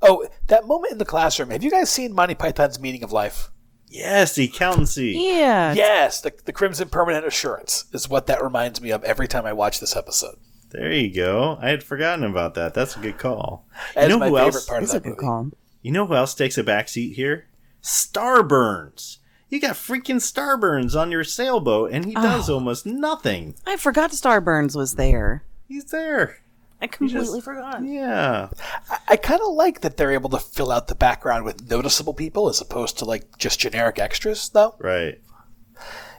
oh, 0.03 0.28
that 0.46 0.66
moment 0.66 0.92
in 0.92 0.99
the 0.99 1.05
classroom. 1.05 1.51
Have 1.51 1.64
you 1.64 1.70
guys 1.70 1.90
seen 1.90 2.12
Monty 2.14 2.36
Python's 2.36 2.78
Meaning 2.78 3.03
of 3.03 3.11
Life? 3.11 3.51
Yes, 3.90 4.34
the 4.34 4.44
accountancy. 4.44 5.12
Yeah. 5.16 5.72
Yes, 5.72 6.20
the, 6.20 6.32
the 6.44 6.53
Crimson 6.53 6.88
Permanent 6.88 7.26
Assurance 7.26 7.86
is 7.92 8.09
what 8.09 8.26
that 8.26 8.42
reminds 8.42 8.80
me 8.80 8.90
of 8.90 9.03
every 9.05 9.26
time 9.26 9.46
I 9.46 9.53
watch 9.53 9.80
this 9.80 9.96
episode. 9.96 10.36
There 10.70 10.92
you 10.92 11.12
go. 11.12 11.58
I 11.60 11.70
had 11.70 11.82
forgotten 11.82 12.24
about 12.24 12.54
that. 12.54 12.74
That's 12.74 12.96
a 12.96 13.00
good 13.00 13.18
call. 13.18 13.66
That 13.94 14.04
you 14.04 14.08
know 14.08 14.18
my 14.18 14.28
who 14.28 14.36
favorite 14.36 14.54
else? 14.54 14.66
part 14.66 14.82
of 14.82 14.88
That's 14.88 14.96
a 14.96 15.00
good 15.00 15.08
movie. 15.10 15.20
call. 15.20 15.50
You 15.82 15.92
know 15.92 16.06
who 16.06 16.14
else 16.14 16.34
takes 16.34 16.58
a 16.58 16.64
backseat 16.64 17.14
here? 17.14 17.46
Starburns. 17.82 19.18
You 19.48 19.60
got 19.60 19.76
freaking 19.76 20.16
Starburns 20.16 20.94
on 20.94 21.10
your 21.10 21.24
sailboat, 21.24 21.90
and 21.92 22.04
he 22.04 22.12
does 22.12 22.50
oh. 22.50 22.54
almost 22.54 22.84
nothing. 22.84 23.54
I 23.66 23.76
forgot 23.76 24.10
Starburns 24.10 24.76
was 24.76 24.96
there. 24.96 25.44
He's 25.66 25.86
there. 25.86 26.40
I 26.80 26.86
completely 26.86 27.38
just- 27.38 27.44
forgot. 27.44 27.82
Yeah. 27.82 28.50
I, 28.90 28.98
I 29.08 29.16
kind 29.16 29.40
of 29.40 29.54
like 29.54 29.80
that 29.80 29.96
they're 29.96 30.12
able 30.12 30.30
to 30.30 30.38
fill 30.38 30.70
out 30.70 30.88
the 30.88 30.94
background 30.94 31.44
with 31.44 31.68
noticeable 31.68 32.14
people 32.14 32.48
as 32.48 32.60
opposed 32.60 32.98
to 32.98 33.04
like 33.04 33.38
just 33.38 33.58
generic 33.58 33.98
extras, 33.98 34.48
though. 34.50 34.76
Right. 34.78 35.20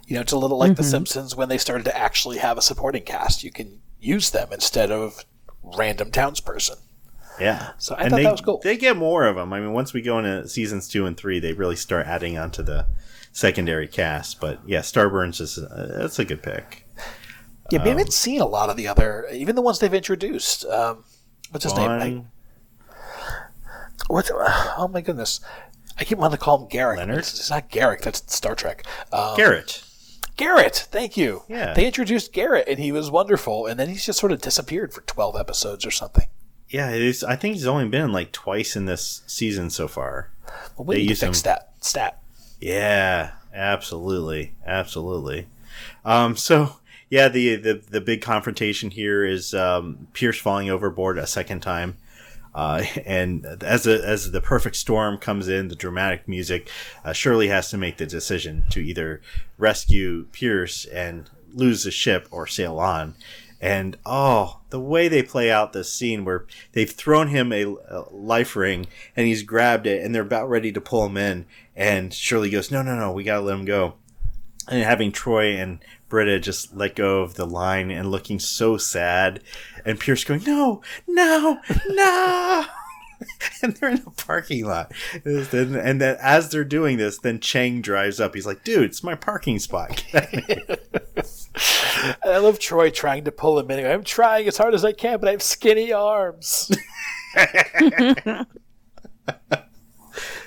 You 0.08 0.16
know, 0.16 0.22
it's 0.22 0.32
a 0.32 0.38
little 0.38 0.58
like 0.58 0.76
The 0.76 0.82
mm-hmm. 0.82 0.90
Simpsons 0.90 1.36
when 1.36 1.50
they 1.50 1.60
started 1.60 1.84
to 1.84 1.96
actually 1.96 2.40
have 2.40 2.58
a 2.58 2.64
supporting 2.64 3.04
cast. 3.04 3.44
You 3.44 3.52
can 3.52 3.80
use 4.00 4.30
them 4.30 4.50
instead 4.52 4.92
of 4.92 5.26
random 5.62 6.12
townsperson. 6.12 6.78
Yeah. 7.40 7.72
So 7.78 7.96
I 7.98 8.10
thought 8.10 8.18
they, 8.18 8.24
that 8.24 8.32
was 8.32 8.42
cool. 8.42 8.60
They 8.64 8.78
get 8.78 8.98
more 8.98 9.26
of 9.26 9.36
them. 9.36 9.54
I 9.54 9.60
mean, 9.60 9.72
once 9.72 9.94
we 9.94 10.02
go 10.02 10.20
into 10.20 10.48
seasons 10.48 10.88
two 10.88 11.06
and 11.06 11.16
three, 11.16 11.40
they 11.40 11.54
really 11.54 11.76
start 11.76 12.06
adding 12.06 12.38
onto 12.38 12.64
the 12.64 12.86
secondary 13.32 13.88
cast. 13.88 14.42
But 14.42 14.60
yeah, 14.66 14.80
Starburns 14.80 15.40
is 15.40 15.58
uh, 15.58 15.96
that's 16.00 16.20
a 16.20 16.26
good 16.26 16.44
pick. 16.44 16.86
Yeah, 17.72 17.84
we 17.84 17.90
haven't 17.90 18.14
seen 18.14 18.42
a 18.42 18.48
lot 18.48 18.70
of 18.70 18.78
the 18.78 18.88
other, 18.88 19.28
even 19.32 19.56
the 19.56 19.62
ones 19.62 19.80
they've 19.80 19.94
introduced. 19.94 20.66
Um, 20.66 21.04
what's 21.52 21.64
his 21.64 21.76
name? 21.76 21.90
I, 21.90 22.00
Vaughn, 22.00 22.28
what's, 24.08 24.32
oh 24.34 24.90
my 24.92 25.02
goodness. 25.02 25.40
I 25.98 26.04
keep 26.04 26.18
wanting 26.18 26.38
to 26.38 26.44
call 26.44 26.64
him 26.64 26.70
Garak. 26.70 26.98
Leonard? 26.98 27.20
It's, 27.20 27.40
it's 27.40 27.50
not 27.50 27.70
Garak. 27.70 28.02
That's 28.02 28.24
Star 28.34 28.56
Trek. 28.56 28.86
Um, 29.14 29.38
Garrett. 29.38 29.84
Garrett. 30.40 30.88
Thank 30.92 31.18
you. 31.18 31.44
Yeah. 31.48 31.74
They 31.74 31.86
introduced 31.86 32.34
Garrett, 32.34 32.68
and 32.68 32.80
he 32.80 32.92
was 32.92 33.12
wonderful, 33.12 33.66
and 33.68 33.80
then 33.80 33.90
he's 33.90 34.06
just 34.06 34.20
sort 34.20 34.32
of 34.32 34.42
disappeared 34.42 34.94
for 34.94 35.02
twelve 35.02 35.36
episodes 35.36 35.86
or 35.86 35.92
something. 35.92 36.28
Yeah, 36.70 36.92
is, 36.92 37.24
I 37.24 37.36
think 37.36 37.56
he's 37.56 37.66
only 37.68 37.88
been 37.90 38.12
like 38.12 38.32
twice 38.32 38.76
in 38.76 38.86
this 38.86 39.22
season 39.28 39.70
so 39.70 39.88
far. 39.88 40.30
Well, 40.78 40.86
we 40.86 40.96
They 40.96 41.02
need 41.02 41.08
to 41.10 41.16
fix 41.28 41.40
him- 41.40 41.44
that 41.44 41.72
stat. 41.82 42.22
Yeah, 42.62 43.32
absolutely, 43.54 44.54
absolutely. 44.66 45.48
Um, 46.06 46.36
so 46.36 46.76
yeah, 47.10 47.28
the, 47.28 47.56
the 47.56 47.74
the 47.90 48.02
big 48.02 48.22
confrontation 48.22 48.92
here 48.92 49.26
is 49.26 49.54
um, 49.54 50.08
Pierce 50.14 50.38
falling 50.40 50.70
overboard 50.70 51.18
a 51.18 51.26
second 51.28 51.62
time, 51.62 51.98
uh, 52.60 52.84
and 53.06 53.46
as 53.64 53.88
a, 53.88 54.06
as 54.06 54.32
the 54.32 54.42
perfect 54.42 54.76
storm 54.76 55.18
comes 55.18 55.48
in, 55.48 55.70
the 55.70 55.76
dramatic 55.76 56.28
music, 56.28 56.70
uh, 57.06 57.14
Shirley 57.14 57.48
has 57.48 57.70
to 57.70 57.78
make 57.78 57.98
the 57.98 58.06
decision 58.06 58.66
to 58.72 58.82
either 58.82 59.22
rescue 59.58 60.26
Pierce 60.34 60.86
and 60.86 61.30
lose 61.54 61.84
the 61.84 61.92
ship 61.92 62.28
or 62.32 62.46
sail 62.46 62.78
on. 62.78 63.16
And 63.62 63.98
oh, 64.06 64.60
the 64.70 64.80
way 64.80 65.08
they 65.08 65.24
play 65.24 65.52
out 65.52 65.74
this 65.74 65.92
scene 65.92 66.24
where 66.24 66.46
they've 66.72 66.90
thrown 66.90 67.30
him 67.30 67.52
a, 67.52 67.66
a 67.66 68.06
life 68.12 68.56
ring 68.56 68.88
and 69.18 69.28
he's 69.28 69.44
grabbed 69.44 69.86
it 69.86 70.04
and 70.04 70.14
they're 70.16 70.22
about 70.22 70.50
ready 70.50 70.72
to 70.72 70.82
pull 70.82 71.06
him 71.06 71.18
in. 71.18 71.46
And 71.76 72.14
Shirley 72.14 72.50
goes, 72.50 72.72
No, 72.72 72.82
no, 72.82 72.96
no, 72.96 73.12
we 73.12 73.24
gotta 73.24 73.42
let 73.42 73.56
him 73.56 73.66
go. 73.66 73.96
And 74.70 74.84
having 74.84 75.12
Troy 75.12 75.58
and 75.58 75.80
Britta 76.10 76.40
just 76.40 76.76
let 76.76 76.96
go 76.96 77.22
of 77.22 77.36
the 77.36 77.46
line 77.46 77.92
and 77.92 78.12
looking 78.12 78.40
so 78.40 78.78
sad. 78.78 79.42
And 79.86 80.00
Pierce 80.00 80.24
going, 80.24 80.44
No, 80.44 80.82
no, 81.08 81.60
no. 81.88 82.66
and 83.62 83.76
they're 83.76 83.90
in 83.90 84.04
the 84.04 84.12
parking 84.12 84.66
lot. 84.66 84.92
And, 85.24 85.76
and 85.76 86.02
then 86.02 86.18
as 86.22 86.50
they're 86.50 86.64
doing 86.64 86.98
this, 86.98 87.20
then 87.20 87.40
Chang 87.40 87.82
drives 87.82 88.20
up. 88.20 88.34
He's 88.34 88.46
like, 88.46 88.64
dude, 88.64 88.84
it's 88.86 89.04
my 89.04 89.16
parking 89.16 89.60
spot. 89.60 90.04
I 92.24 92.38
love 92.38 92.60
Troy 92.60 92.90
trying 92.90 93.26
to 93.26 93.32
pull 93.32 93.60
him 93.60 93.70
in. 93.72 93.86
I'm 93.86 94.04
trying 94.04 94.48
as 94.48 94.58
hard 94.58 94.74
as 94.74 94.86
I 94.86 94.94
can, 94.94 95.20
but 95.20 95.28
I 95.28 95.32
have 95.32 95.44
skinny 95.44 95.92
arms. 95.92 96.72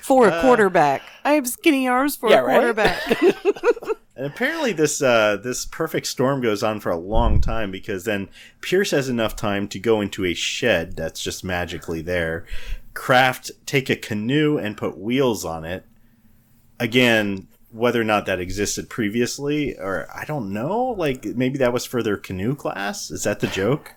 for 0.00 0.28
a 0.28 0.30
uh, 0.30 0.40
quarterback. 0.42 1.02
I 1.24 1.32
have 1.34 1.46
skinny 1.48 1.86
arms 1.88 2.16
for 2.16 2.30
Yeah, 2.30 2.40
a 2.40 2.44
right? 2.72 3.92
And 4.22 4.30
apparently 4.30 4.72
this 4.72 5.02
uh, 5.02 5.36
this 5.42 5.66
perfect 5.66 6.06
storm 6.06 6.40
goes 6.40 6.62
on 6.62 6.78
for 6.78 6.92
a 6.92 6.96
long 6.96 7.40
time 7.40 7.72
because 7.72 8.04
then 8.04 8.28
Pierce 8.60 8.92
has 8.92 9.08
enough 9.08 9.34
time 9.34 9.66
to 9.66 9.80
go 9.80 10.00
into 10.00 10.24
a 10.24 10.32
shed 10.32 10.94
that's 10.94 11.20
just 11.20 11.42
magically 11.42 12.02
there, 12.02 12.46
craft, 12.94 13.50
take 13.66 13.90
a 13.90 13.96
canoe 13.96 14.58
and 14.58 14.76
put 14.76 14.96
wheels 14.96 15.44
on 15.44 15.64
it. 15.64 15.84
Again, 16.78 17.48
whether 17.72 18.00
or 18.00 18.04
not 18.04 18.26
that 18.26 18.38
existed 18.38 18.88
previously, 18.88 19.76
or 19.76 20.06
I 20.14 20.24
don't 20.24 20.52
know, 20.52 20.94
like 20.96 21.24
maybe 21.24 21.58
that 21.58 21.72
was 21.72 21.84
for 21.84 22.00
their 22.00 22.16
canoe 22.16 22.54
class. 22.54 23.10
Is 23.10 23.24
that 23.24 23.40
the 23.40 23.48
joke? 23.48 23.90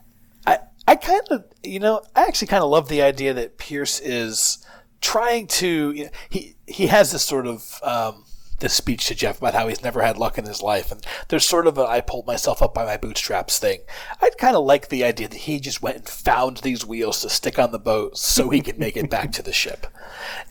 I, 0.48 0.58
I 0.88 0.96
kind 0.96 1.22
of, 1.30 1.46
you 1.62 1.80
know, 1.80 2.02
I 2.16 2.24
actually 2.24 2.48
kind 2.48 2.64
of 2.64 2.72
love 2.72 2.90
the 2.90 3.04
idea 3.04 3.36
that 3.36 3.60
Pierce 3.60 4.00
is 4.00 4.66
trying 5.02 5.46
to. 5.46 5.92
You 5.92 6.06
know, 6.06 6.12
he 6.32 6.56
he 6.66 6.88
has 6.88 7.12
this 7.12 7.22
sort 7.22 7.46
of 7.46 7.80
um, 7.84 8.25
this 8.60 8.74
speech 8.74 9.06
to 9.08 9.16
Jeff 9.16 9.39
about 9.39 9.53
how 9.53 9.68
he's 9.68 9.84
never 9.84 10.01
had 10.01 10.18
luck 10.18 10.38
in 10.38 10.45
his 10.45 10.62
life, 10.62 10.91
and 10.91 11.06
there's 11.28 11.45
sort 11.45 11.68
of 11.68 11.78
a 11.78 11.86
I 11.86 12.01
pulled 12.01 12.26
myself 12.28 12.62
up 12.62 12.74
by 12.74 12.86
my 12.86 12.97
bootstraps 12.97 13.60
thing. 13.60 13.82
I'd 14.22 14.38
kind 14.38 14.56
of 14.56 14.64
like 14.66 14.89
the 14.89 15.03
idea 15.03 15.28
that 15.28 15.41
he 15.41 15.60
just 15.60 15.82
went 15.82 15.97
and 15.97 16.08
found 16.10 16.58
these 16.58 16.86
wheels 16.86 17.22
to 17.22 17.30
stick 17.30 17.60
on 17.60 17.72
the 17.72 17.80
boat 17.80 18.18
so 18.18 18.49
he 18.49 18.62
could 18.62 18.80
make 18.80 18.95
it 18.95 19.10
back 19.10 19.32
to 19.34 19.41
the 19.41 19.51
ship, 19.53 19.88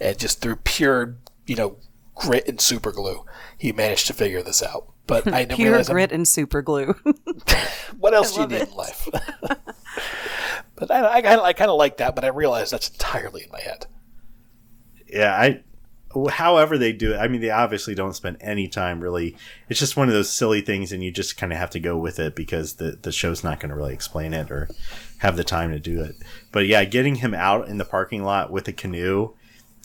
and 0.00 0.18
just 0.18 0.40
through 0.40 0.56
pure, 0.56 1.16
you 1.46 1.56
know, 1.56 1.76
grit 2.14 2.46
and 2.48 2.60
super 2.60 2.92
glue, 2.92 3.24
he 3.58 3.72
managed 3.72 4.06
to 4.08 4.12
figure 4.12 4.42
this 4.42 4.62
out. 4.62 4.88
But 5.06 5.26
I 5.32 5.40
didn't 5.44 5.56
Pure 5.56 5.68
realize 5.70 5.88
I'm- 5.90 5.94
grit 5.96 6.12
and 6.12 6.26
super 6.26 6.62
glue. 6.62 6.94
what 7.98 8.14
else 8.14 8.34
do 8.34 8.40
you 8.42 8.46
need 8.46 8.62
it. 8.62 8.68
in 8.70 8.74
life? 8.74 9.06
but 10.76 10.90
I, 10.90 11.20
I, 11.20 11.44
I 11.48 11.52
kind 11.52 11.70
of 11.70 11.76
like 11.76 11.98
that, 11.98 12.14
but 12.14 12.24
I 12.24 12.28
realize 12.28 12.70
that's 12.70 12.88
entirely 12.88 13.44
in 13.44 13.50
my 13.50 13.60
head. 13.60 13.86
yeah, 15.06 15.34
I. 15.34 15.62
However 16.30 16.78
they 16.78 16.92
do 16.92 17.14
it, 17.14 17.18
I 17.18 17.28
mean, 17.28 17.40
they 17.40 17.50
obviously 17.50 17.94
don't 17.94 18.14
spend 18.14 18.36
any 18.40 18.68
time 18.68 19.00
really. 19.00 19.36
It's 19.68 19.80
just 19.80 19.96
one 19.96 20.08
of 20.08 20.14
those 20.14 20.30
silly 20.30 20.60
things, 20.60 20.92
and 20.92 21.02
you 21.02 21.10
just 21.10 21.36
kind 21.36 21.52
of 21.52 21.58
have 21.58 21.70
to 21.70 21.80
go 21.80 21.96
with 21.96 22.18
it 22.18 22.34
because 22.36 22.74
the 22.74 22.98
the 23.02 23.12
show's 23.12 23.42
not 23.42 23.60
going 23.60 23.70
to 23.70 23.76
really 23.76 23.94
explain 23.94 24.32
it 24.32 24.50
or 24.50 24.68
have 25.18 25.36
the 25.36 25.44
time 25.44 25.70
to 25.72 25.80
do 25.80 26.02
it. 26.02 26.16
But 26.52 26.66
yeah, 26.66 26.84
getting 26.84 27.16
him 27.16 27.34
out 27.34 27.68
in 27.68 27.78
the 27.78 27.84
parking 27.84 28.22
lot 28.22 28.50
with 28.50 28.68
a 28.68 28.72
canoe, 28.72 29.34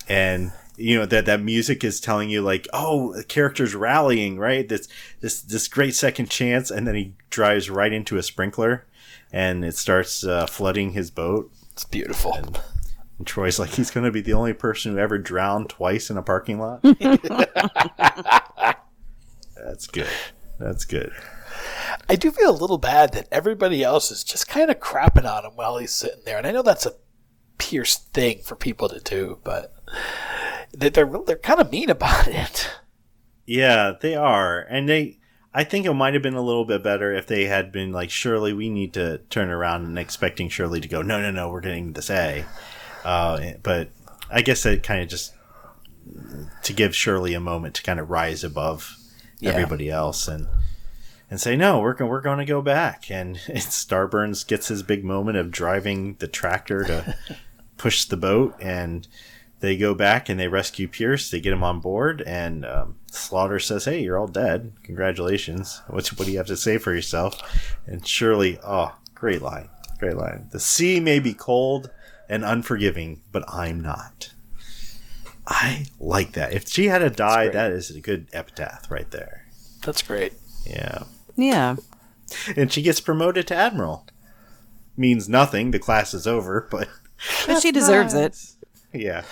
and 0.07 0.51
you 0.77 0.97
know 0.97 1.05
that 1.05 1.25
that 1.25 1.41
music 1.41 1.83
is 1.83 1.99
telling 1.99 2.29
you 2.29 2.41
like, 2.41 2.67
oh, 2.73 3.13
the 3.13 3.23
character's 3.23 3.75
rallying, 3.75 4.37
right? 4.37 4.67
This 4.67 4.87
this 5.21 5.41
this 5.41 5.67
great 5.67 5.95
second 5.95 6.29
chance, 6.29 6.71
and 6.71 6.87
then 6.87 6.95
he 6.95 7.13
drives 7.29 7.69
right 7.69 7.91
into 7.91 8.17
a 8.17 8.23
sprinkler, 8.23 8.85
and 9.31 9.65
it 9.65 9.75
starts 9.75 10.23
uh, 10.23 10.45
flooding 10.45 10.91
his 10.91 11.11
boat. 11.11 11.51
It's 11.73 11.85
beautiful. 11.85 12.33
And 12.33 12.59
Troy's 13.25 13.59
like, 13.59 13.71
he's 13.71 13.91
going 13.91 14.05
to 14.05 14.11
be 14.11 14.21
the 14.21 14.33
only 14.33 14.53
person 14.53 14.93
who 14.93 14.97
ever 14.99 15.17
drowned 15.17 15.69
twice 15.69 16.09
in 16.09 16.17
a 16.17 16.21
parking 16.21 16.59
lot. 16.59 16.81
That's 19.55 19.87
good. 19.87 20.07
That's 20.59 20.85
good. 20.85 21.11
I 22.07 22.15
do 22.15 22.31
feel 22.31 22.49
a 22.51 22.55
little 22.55 22.77
bad 22.77 23.13
that 23.13 23.27
everybody 23.31 23.83
else 23.83 24.11
is 24.11 24.23
just 24.23 24.47
kind 24.47 24.69
of 24.71 24.79
crapping 24.79 25.25
on 25.29 25.45
him 25.45 25.51
while 25.55 25.77
he's 25.77 25.93
sitting 25.93 26.21
there, 26.25 26.37
and 26.37 26.47
I 26.47 26.51
know 26.51 26.61
that's 26.61 26.85
a 26.85 26.93
Pierce 27.57 27.97
thing 27.97 28.39
for 28.41 28.55
people 28.55 28.87
to 28.87 28.99
do, 29.01 29.39
but 29.43 29.73
they- 30.75 30.87
they're 30.89 31.11
they're 31.25 31.35
kind 31.35 31.59
of 31.59 31.71
mean 31.71 31.89
about 31.89 32.27
it. 32.29 32.69
Yeah, 33.45 33.93
they 33.99 34.15
are. 34.15 34.61
And 34.61 34.87
they, 34.87 35.19
I 35.53 35.63
think 35.65 35.85
it 35.85 35.93
might 35.93 36.13
have 36.13 36.23
been 36.23 36.35
a 36.35 36.41
little 36.41 36.63
bit 36.65 36.83
better 36.83 37.11
if 37.13 37.27
they 37.27 37.45
had 37.45 37.71
been 37.71 37.91
like, 37.91 38.09
Shirley, 38.11 38.53
we 38.53 38.69
need 38.69 38.93
to 38.93 39.17
turn 39.29 39.49
around 39.49 39.85
and 39.85 39.99
expecting 39.99 40.47
Shirley 40.49 40.79
to 40.79 40.87
go, 40.87 41.01
no, 41.01 41.19
no, 41.21 41.31
no, 41.31 41.49
we're 41.49 41.59
getting 41.61 41.91
this 41.93 42.09
A. 42.09 42.45
Uh, 43.03 43.51
but 43.63 43.89
I 44.29 44.41
guess 44.41 44.65
it 44.65 44.83
kind 44.83 45.01
of 45.01 45.09
just 45.09 45.33
to 46.63 46.73
give 46.73 46.95
Shirley 46.95 47.33
a 47.33 47.39
moment 47.39 47.75
to 47.75 47.83
kind 47.83 47.99
of 47.99 48.09
rise 48.09 48.43
above 48.43 48.95
Yeah. 49.39 49.51
everybody 49.51 49.89
else 49.89 50.27
and 50.27 50.47
and 51.31 51.39
say 51.39 51.55
no 51.55 51.79
we're 51.79 51.93
going 51.93 52.09
we're 52.09 52.21
going 52.21 52.39
to 52.39 52.45
go 52.45 52.61
back. 52.61 53.09
And 53.11 53.35
Starburns 53.47 54.45
gets 54.47 54.67
his 54.67 54.83
big 54.83 55.03
moment 55.03 55.37
of 55.37 55.51
driving 55.51 56.15
the 56.19 56.27
tractor 56.27 56.83
to 56.85 57.15
push 57.77 58.05
the 58.05 58.17
boat 58.17 58.55
and 58.59 59.07
they 59.61 59.75
go 59.77 59.93
back 59.93 60.29
and 60.29 60.39
they 60.39 60.47
rescue 60.47 60.87
Pierce 60.87 61.29
they 61.29 61.39
get 61.39 61.53
him 61.53 61.63
on 61.63 61.79
board 61.79 62.21
and 62.25 62.65
um, 62.65 62.95
Slaughter 63.11 63.59
says 63.59 63.85
hey 63.85 64.01
you're 64.01 64.17
all 64.17 64.27
dead. 64.27 64.73
Congratulations. 64.83 65.81
What's 65.87 66.11
what 66.17 66.25
do 66.25 66.31
you 66.31 66.37
have 66.39 66.47
to 66.47 66.57
say 66.57 66.77
for 66.77 66.93
yourself? 66.93 67.39
And 67.85 68.05
Shirley 68.07 68.57
oh 68.65 68.95
great 69.13 69.41
line 69.41 69.69
great 69.99 70.15
line. 70.17 70.47
The 70.51 70.59
sea 70.61 70.99
may 71.01 71.19
be 71.19 71.33
cold 71.33 71.91
and 72.29 72.45
unforgiving 72.45 73.21
but 73.31 73.43
I'm 73.51 73.81
not 73.81 74.31
I 75.49 75.87
like 75.99 76.33
that. 76.33 76.53
If 76.53 76.67
she 76.69 76.85
had 76.85 76.99
to 76.99 77.09
die, 77.09 77.49
that 77.49 77.71
is 77.71 77.89
a 77.89 77.99
good 77.99 78.27
epitaph 78.31 78.89
right 78.91 79.09
there. 79.09 79.47
That's 79.83 80.03
great. 80.03 80.33
Yeah. 80.63 81.05
yeah. 81.35 81.77
And 82.55 82.71
she 82.71 82.83
gets 82.83 83.01
promoted 83.01 83.47
to 83.47 83.55
admiral. 83.55 84.05
Means 84.95 85.27
nothing. 85.27 85.71
The 85.71 85.79
class 85.79 86.13
is 86.13 86.27
over, 86.27 86.67
but 86.69 86.87
But 87.47 87.61
she 87.61 87.71
deserves 87.71 88.13
it. 88.13 88.37
yeah. 88.93 89.23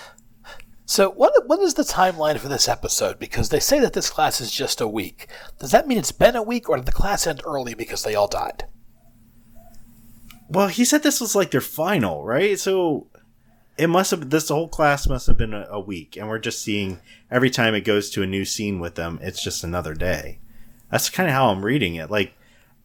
So 0.86 1.12
what 1.12 1.34
what 1.48 1.60
is 1.60 1.76
the 1.76 1.84
timeline 1.84 2.40
for 2.40 2.48
this 2.48 2.68
episode? 2.68 3.20
Because 3.20 3.50
they 3.50 3.60
say 3.60 3.80
that 3.80 3.94
this 3.94 4.10
class 4.10 4.42
is 4.42 4.52
just 4.52 4.82
a 4.82 4.88
week. 4.88 5.28
Does 5.60 5.72
that 5.72 5.88
mean 5.88 5.98
it's 6.00 6.12
been 6.14 6.36
a 6.36 6.42
week, 6.42 6.68
or 6.70 6.78
did 6.78 6.86
the 6.86 6.92
class 6.92 7.28
end 7.28 7.42
early 7.46 7.76
because 7.76 8.04
they 8.04 8.16
all 8.16 8.28
died? 8.28 8.64
Well, 10.50 10.68
he 10.68 10.86
said 10.86 11.04
this 11.04 11.20
was 11.20 11.36
like 11.36 11.52
their 11.52 11.62
final, 11.62 12.24
right? 12.24 12.58
So 12.58 13.08
it 13.78 13.88
must 13.88 14.12
have 14.12 14.30
this 14.30 14.50
whole 14.50 14.68
class 14.68 15.08
must 15.08 15.28
have 15.28 15.38
been 15.38 15.54
a, 15.54 15.68
a 15.70 15.80
week, 15.80 16.16
and 16.18 16.28
we're 16.28 16.40
just 16.40 16.62
seeing 16.62 17.00
every 17.30 17.50
time 17.50 17.76
it 17.76 17.82
goes 17.82 18.10
to 18.12 18.24
a 18.24 18.28
new 18.28 18.46
scene 18.46 18.80
with 18.80 18.96
them, 18.96 19.20
it's 19.22 19.44
just 19.44 19.64
another 19.64 19.94
day. 19.94 20.40
That's 20.92 21.10
kind 21.10 21.28
of 21.30 21.36
how 21.36 21.50
I'm 21.50 21.66
reading 21.66 21.96
it. 21.96 22.10
Like, 22.10 22.34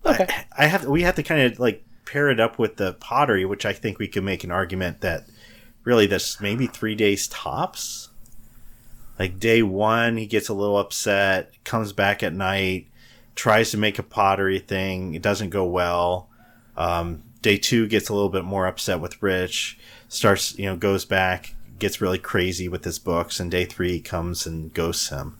Okay. 0.04 0.26
I, 0.28 0.64
I 0.64 0.66
have 0.66 0.86
we 0.86 1.02
have 1.02 1.14
to 1.14 1.22
kind 1.22 1.52
of 1.52 1.60
like 1.60 1.84
pair 2.04 2.28
it 2.28 2.40
up 2.40 2.58
with 2.58 2.76
the 2.76 2.94
pottery, 2.94 3.44
which 3.44 3.64
I 3.64 3.72
think 3.72 3.98
we 3.98 4.08
could 4.08 4.24
make 4.24 4.42
an 4.44 4.50
argument 4.50 5.00
that 5.00 5.26
really 5.84 6.06
that's 6.06 6.40
maybe 6.40 6.66
three 6.66 6.94
days 6.94 7.28
tops. 7.28 8.08
Like 9.18 9.38
day 9.38 9.62
one, 9.62 10.16
he 10.16 10.26
gets 10.26 10.48
a 10.48 10.54
little 10.54 10.78
upset, 10.78 11.52
comes 11.64 11.92
back 11.92 12.22
at 12.22 12.32
night, 12.32 12.88
tries 13.36 13.70
to 13.70 13.78
make 13.78 13.98
a 13.98 14.02
pottery 14.02 14.58
thing. 14.58 15.14
It 15.14 15.22
doesn't 15.22 15.50
go 15.50 15.64
well. 15.64 16.28
Um, 16.76 17.22
day 17.42 17.58
two 17.58 17.86
gets 17.88 18.08
a 18.08 18.14
little 18.14 18.28
bit 18.30 18.44
more 18.44 18.66
upset 18.66 19.00
with 19.00 19.22
Rich, 19.22 19.78
starts, 20.08 20.56
you 20.58 20.66
know, 20.66 20.76
goes 20.76 21.04
back, 21.04 21.54
gets 21.78 22.00
really 22.00 22.18
crazy 22.18 22.68
with 22.68 22.84
his 22.84 22.98
books, 22.98 23.38
and 23.40 23.50
day 23.50 23.64
three 23.64 24.00
comes 24.00 24.46
and 24.46 24.72
ghosts 24.72 25.10
him. 25.10 25.36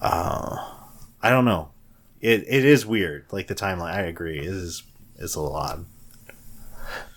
Uh, 0.00 0.56
I 1.22 1.30
don't 1.30 1.44
know. 1.44 1.70
It 2.20 2.44
it 2.48 2.64
is 2.64 2.84
weird. 2.84 3.26
Like 3.30 3.46
the 3.46 3.54
timeline, 3.54 3.94
I 3.94 4.00
agree. 4.02 4.38
It 4.38 4.44
is 4.46 4.82
it's 5.18 5.34
a 5.34 5.40
lot. 5.40 5.78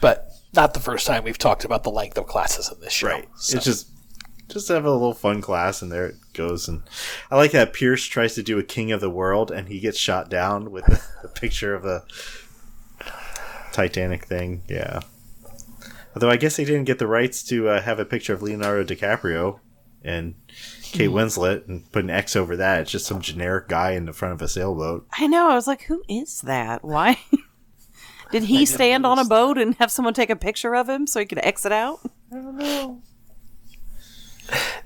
But 0.01 0.29
not 0.53 0.73
the 0.73 0.79
first 0.79 1.07
time 1.07 1.23
we've 1.23 1.37
talked 1.37 1.65
about 1.65 1.83
the 1.83 1.89
length 1.91 2.17
of 2.17 2.27
classes 2.27 2.71
in 2.71 2.79
this 2.79 2.93
show. 2.93 3.07
Right. 3.07 3.27
So- 3.35 3.57
It's 3.57 3.65
just 3.65 3.87
just 4.49 4.67
have 4.67 4.85
a 4.85 4.91
little 4.91 5.13
fun 5.13 5.41
class 5.41 5.81
and 5.81 5.91
there 5.91 6.07
it 6.07 6.15
goes 6.33 6.67
and 6.67 6.83
I 7.31 7.37
like 7.37 7.51
that 7.51 7.73
Pierce 7.73 8.03
tries 8.05 8.35
to 8.35 8.43
do 8.43 8.59
a 8.59 8.63
king 8.63 8.91
of 8.91 8.99
the 9.01 9.09
world 9.09 9.49
and 9.49 9.67
he 9.67 9.79
gets 9.79 9.97
shot 9.97 10.29
down 10.29 10.69
with 10.69 10.85
the 11.23 11.29
picture 11.29 11.73
of 11.73 11.81
the 11.81 12.03
Titanic 13.73 14.25
thing. 14.25 14.63
Yeah. 14.69 15.01
Although 16.15 16.29
I 16.29 16.37
guess 16.37 16.57
they 16.57 16.65
didn't 16.65 16.85
get 16.85 16.99
the 16.99 17.07
rights 17.07 17.43
to 17.45 17.69
uh, 17.69 17.81
have 17.81 17.99
a 17.99 18.05
picture 18.05 18.33
of 18.33 18.41
Leonardo 18.41 18.83
DiCaprio 18.83 19.59
and 20.03 20.35
Kate 20.83 21.09
Winslet 21.09 21.67
and 21.67 21.91
put 21.91 22.03
an 22.03 22.09
X 22.09 22.35
over 22.35 22.55
that. 22.57 22.81
It's 22.81 22.91
just 22.91 23.07
some 23.07 23.21
generic 23.21 23.67
guy 23.67 23.91
in 23.91 24.05
the 24.05 24.13
front 24.13 24.33
of 24.33 24.41
a 24.41 24.47
sailboat. 24.47 25.07
I 25.17 25.27
know. 25.27 25.49
I 25.49 25.55
was 25.55 25.67
like, 25.67 25.83
who 25.83 26.03
is 26.07 26.41
that? 26.41 26.83
Why? 26.83 27.19
Did 28.31 28.43
he 28.43 28.65
stand 28.65 29.05
on 29.05 29.19
a 29.19 29.25
boat 29.25 29.57
and 29.57 29.75
have 29.75 29.91
someone 29.91 30.13
take 30.13 30.29
a 30.29 30.35
picture 30.35 30.75
of 30.75 30.89
him 30.89 31.05
so 31.05 31.19
he 31.19 31.25
could 31.25 31.43
exit 31.43 31.71
out? 31.71 31.99
I 32.31 32.35
don't 32.35 32.57
know. 32.57 33.01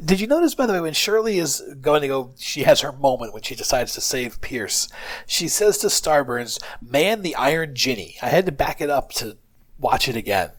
Did 0.04 0.20
you 0.20 0.28
notice, 0.28 0.54
by 0.56 0.66
the 0.66 0.74
way, 0.74 0.82
when 0.82 0.94
Shirley 0.94 1.40
is 1.40 1.62
going 1.82 2.02
to 2.02 2.08
go, 2.08 2.34
she 2.38 2.64
has 2.64 2.82
her 2.82 2.92
moment 2.92 3.34
when 3.34 3.42
she 3.44 3.56
decides 3.56 3.94
to 3.94 4.02
save 4.02 4.40
Pierce. 4.42 4.88
She 5.26 5.48
says 5.48 5.80
to 5.80 5.88
Starburns, 5.88 6.62
"Man, 6.82 7.22
the 7.22 7.36
Iron 7.36 7.74
Ginny." 7.74 8.18
I 8.22 8.28
had 8.28 8.46
to 8.46 8.52
back 8.52 8.82
it 8.82 8.90
up 8.90 9.12
to 9.14 9.38
watch 9.80 10.08
it 10.08 10.16
again. 10.16 10.52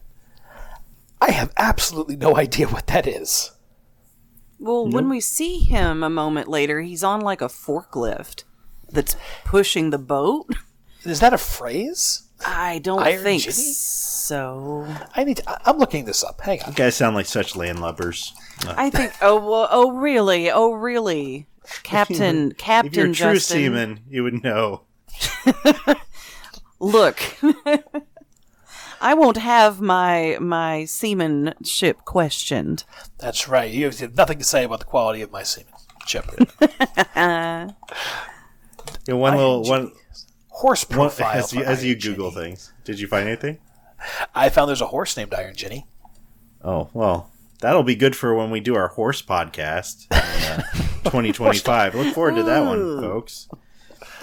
I 1.21 1.31
have 1.31 1.53
absolutely 1.57 2.15
no 2.15 2.35
idea 2.37 2.67
what 2.67 2.87
that 2.87 3.07
is. 3.07 3.51
Well, 4.59 4.89
when 4.89 5.07
we 5.07 5.21
see 5.21 5.59
him 5.59 6.03
a 6.03 6.09
moment 6.09 6.49
later, 6.49 6.81
he's 6.81 7.03
on 7.03 7.21
like 7.21 7.41
a 7.41 7.47
forklift 7.47 8.43
that's 8.89 9.15
pushing 9.45 9.89
the 9.89 9.97
boat. 9.97 10.47
Is 11.05 11.21
that 11.21 11.33
a 11.33 11.37
phrase? 11.37 12.23
I 12.45 12.79
don't 12.79 13.03
Iron 13.03 13.23
think 13.23 13.43
Ginny? 13.43 13.53
So. 14.29 14.87
I 15.15 15.23
need. 15.23 15.37
To, 15.37 15.49
I- 15.49 15.61
I'm 15.65 15.77
looking 15.79 16.05
this 16.05 16.23
up. 16.23 16.39
Hang 16.41 16.61
on. 16.61 16.69
You 16.69 16.75
guys 16.75 16.95
sound 16.95 17.15
like 17.15 17.25
such 17.25 17.53
landlubbers. 17.53 18.31
Uh, 18.65 18.75
I 18.77 18.89
think. 18.89 19.11
Oh 19.21 19.35
well. 19.37 19.67
Oh 19.71 19.91
really? 19.91 20.49
Oh 20.51 20.71
really? 20.71 21.47
Captain. 21.83 22.51
Captain 22.57 22.91
if 22.91 22.95
you're 22.95 23.05
a 23.07 23.13
true 23.13 23.33
Justin. 23.33 23.57
seaman, 23.57 23.99
you 24.09 24.23
would 24.23 24.43
know. 24.43 24.83
Look. 26.79 27.19
I 29.01 29.13
won't 29.13 29.37
have 29.37 29.79
my 29.81 30.37
my 30.39 30.85
seamanship 30.85 32.03
questioned. 32.05 32.83
That's 33.17 33.47
right. 33.47 33.71
You 33.71 33.85
have 33.85 34.15
nothing 34.15 34.37
to 34.39 34.43
say 34.43 34.63
about 34.65 34.79
the 34.79 34.85
quality 34.85 35.21
of 35.21 35.31
my 35.31 35.43
semen. 35.43 35.73
Chip. 36.05 36.25
Yeah, 39.07 39.15
one 39.15 39.35
little 39.35 39.63
one, 39.63 39.91
Horse 40.49 40.87
one 40.89 40.95
profile. 40.97 41.31
as 41.37 41.53
you, 41.53 41.63
as 41.63 41.83
you 41.85 41.95
Google 41.95 42.31
things. 42.31 42.73
Did 42.83 42.99
you 42.99 43.07
find 43.07 43.27
anything? 43.27 43.59
I 44.35 44.49
found 44.49 44.69
there's 44.69 44.81
a 44.81 44.87
horse 44.87 45.15
named 45.17 45.33
Iron 45.33 45.55
Jenny. 45.55 45.87
Oh 46.63 46.89
well, 46.93 47.31
that'll 47.61 47.83
be 47.83 47.95
good 47.95 48.15
for 48.15 48.33
when 48.35 48.51
we 48.51 48.59
do 48.59 48.75
our 48.75 48.89
horse 48.89 49.21
podcast 49.21 50.07
in 50.11 50.17
uh, 50.17 50.63
2025. 51.05 51.95
Look 51.95 52.13
forward 52.13 52.35
to 52.35 52.43
that 52.43 52.65
one, 52.65 53.01
folks. 53.01 53.47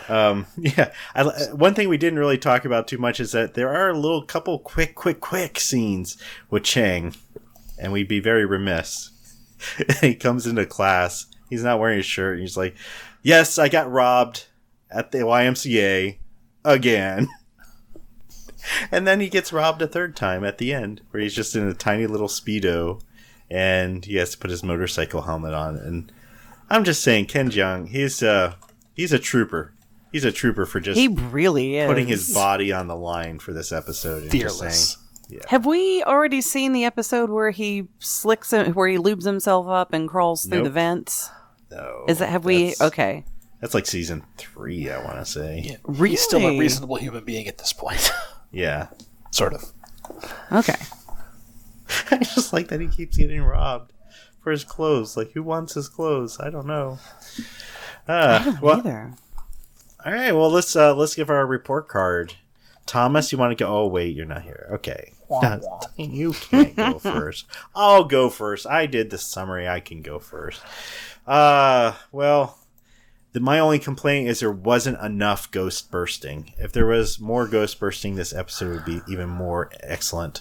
Um, 0.09 0.47
yeah, 0.57 0.93
I, 1.14 1.24
one 1.53 1.74
thing 1.74 1.89
we 1.89 1.99
didn't 1.99 2.18
really 2.18 2.39
talk 2.39 2.64
about 2.64 2.89
too 2.89 2.99
much 2.99 3.20
is 3.20 3.33
that 3.33 3.55
there 3.55 3.74
are 3.74 3.91
a 3.91 3.99
little 3.99 4.22
couple 4.22 4.59
quick, 4.59 4.95
quick, 4.95 5.20
quick 5.20 5.59
scenes 5.59 6.16
with 6.51 6.64
Chang, 6.64 7.14
and 7.79 7.93
we'd 7.93 8.09
be 8.09 8.20
very 8.20 8.45
remiss. 8.45 9.11
he 10.01 10.14
comes 10.14 10.47
into 10.47 10.66
class. 10.66 11.27
He's 11.49 11.64
not 11.64 11.79
wearing 11.79 11.99
his 11.99 12.07
shirt. 12.07 12.35
And 12.35 12.43
he's 12.43 12.57
like, 12.57 12.74
"Yes, 13.22 13.59
I 13.59 13.68
got 13.68 13.91
robbed 13.91 14.47
at 14.91 15.12
the 15.12 15.18
YMCA 15.18 16.18
again." 16.64 17.29
And 18.91 19.07
then 19.07 19.21
he 19.21 19.29
gets 19.29 19.53
robbed 19.53 19.83
a 19.83 19.87
third 19.87 20.17
time 20.17 20.45
at 20.45 20.59
the 20.59 20.73
end, 20.73 21.01
where 21.11 21.23
he's 21.23 21.35
just 21.35 21.55
in 21.57 21.67
a 21.69 21.75
tiny 21.75 22.07
little 22.07 22.29
speedo, 22.29 23.01
and 23.51 24.05
he 24.05 24.17
has 24.17 24.31
to 24.33 24.39
put 24.39 24.51
his 24.51 24.62
motorcycle 24.62 25.23
helmet 25.23 25.55
on. 25.55 25.77
And 25.77 26.12
I'm 26.71 26.85
just 26.85 27.03
saying, 27.03 27.27
Ken 27.27 27.51
Jeong, 27.51 27.89
he's 27.89 28.23
uh 28.23 28.55
he's 28.95 29.12
a 29.12 29.19
trooper. 29.19 29.73
He's 30.12 30.25
a 30.25 30.33
trooper 30.33 30.64
for 30.67 30.81
just 30.81 30.99
He 30.99 31.09
really 31.09 31.77
is. 31.77 31.87
putting 31.89 32.07
his 32.07 32.33
body 32.33 32.73
on 32.73 32.87
the 32.87 32.97
line 32.97 33.39
for 33.39 33.53
this 33.53 33.71
episode. 33.73 34.23
And 34.23 34.31
just 34.33 34.59
Fearless. 34.61 34.99
saying, 35.29 35.43
Have 35.49 35.67
we 35.67 36.03
already 36.05 36.41
seen 36.41 36.73
the 36.73 36.85
episode 36.85 37.29
where 37.31 37.51
he 37.51 37.89
slicks 37.99 38.53
him, 38.53 38.73
where 38.73 38.89
he 38.89 38.97
lubes 38.99 39.25
himself 39.25 39.67
up 39.69 39.93
and 39.93 40.09
crawls 40.09 40.47
through 40.47 40.62
the 40.62 40.71
vents? 40.71 41.29
no, 41.71 42.05
Is 42.09 42.19
that 42.21 42.29
have 42.31 42.45
we? 42.45 42.75
Okay. 42.81 43.25
That's 43.61 43.75
like 43.75 43.87
season 43.87 44.23
three, 44.39 44.91
I 44.91 45.03
want 45.05 45.17
to 45.19 45.25
say. 45.25 45.61
Yeah, 45.64 46.07
He's 46.07 46.21
still 46.21 46.47
a 46.47 46.59
reasonable 46.59 46.97
human 46.97 47.25
being 47.25 47.47
at 47.49 47.59
this 47.59 47.73
point. 47.73 48.11
Yeah, 48.57 48.86
sort 49.32 49.52
of. 49.52 49.64
Okay. 50.50 50.76
I 52.11 52.16
just 52.18 52.54
like 52.54 52.68
that 52.68 52.80
he 52.80 52.88
keeps 52.88 53.18
getting 53.18 53.42
robbed 53.42 53.92
for 54.40 54.50
his 54.50 54.64
clothes. 54.64 55.14
Like, 55.14 55.32
who 55.32 55.42
wants 55.42 55.74
his 55.74 55.88
clothes? 55.90 56.40
I 56.40 56.48
don't 56.48 56.66
know. 56.66 56.98
Uh, 58.09 58.57
well, 58.62 58.78
Either. 58.78 59.12
All 60.07 60.12
right, 60.12 60.32
well 60.32 60.50
let's 60.50 60.74
uh 60.76 60.94
let's 60.94 61.14
give 61.14 61.28
our 61.28 61.44
report 61.44 61.86
card. 61.88 62.34
Thomas, 62.86 63.30
you 63.30 63.36
want 63.38 63.50
to 63.50 63.62
go? 63.62 63.66
Oh 63.68 63.86
wait, 63.88 64.16
you're 64.16 64.24
not 64.24 64.42
here. 64.42 64.68
Okay, 64.74 65.12
Wah, 65.28 65.59
wah. 65.61 65.80
you 65.96 66.32
can't 66.32 66.74
go 66.76 66.98
first. 66.98 67.44
I'll 67.74 68.04
go 68.04 68.30
first. 68.30 68.66
I 68.66 68.86
did 68.86 69.11
the 69.11 69.18
summary. 69.18 69.68
I 69.68 69.80
can 69.80 70.00
go 70.00 70.18
first. 70.18 70.62
Uh, 71.26 71.92
well, 72.12 72.57
the, 73.37 73.41
my 73.41 73.59
only 73.59 73.78
complaint 73.78 74.28
is 74.28 74.41
there 74.41 74.51
wasn't 74.51 74.99
enough 75.03 75.51
ghost 75.51 75.91
bursting. 75.91 76.55
If 76.59 76.72
there 76.72 76.87
was 76.87 77.20
more 77.20 77.47
ghost 77.47 77.78
bursting, 77.78 78.14
this 78.14 78.32
episode 78.34 78.72
would 78.74 78.84
be 78.87 79.03
even 79.12 79.28
more 79.28 79.70
excellent. 79.80 80.41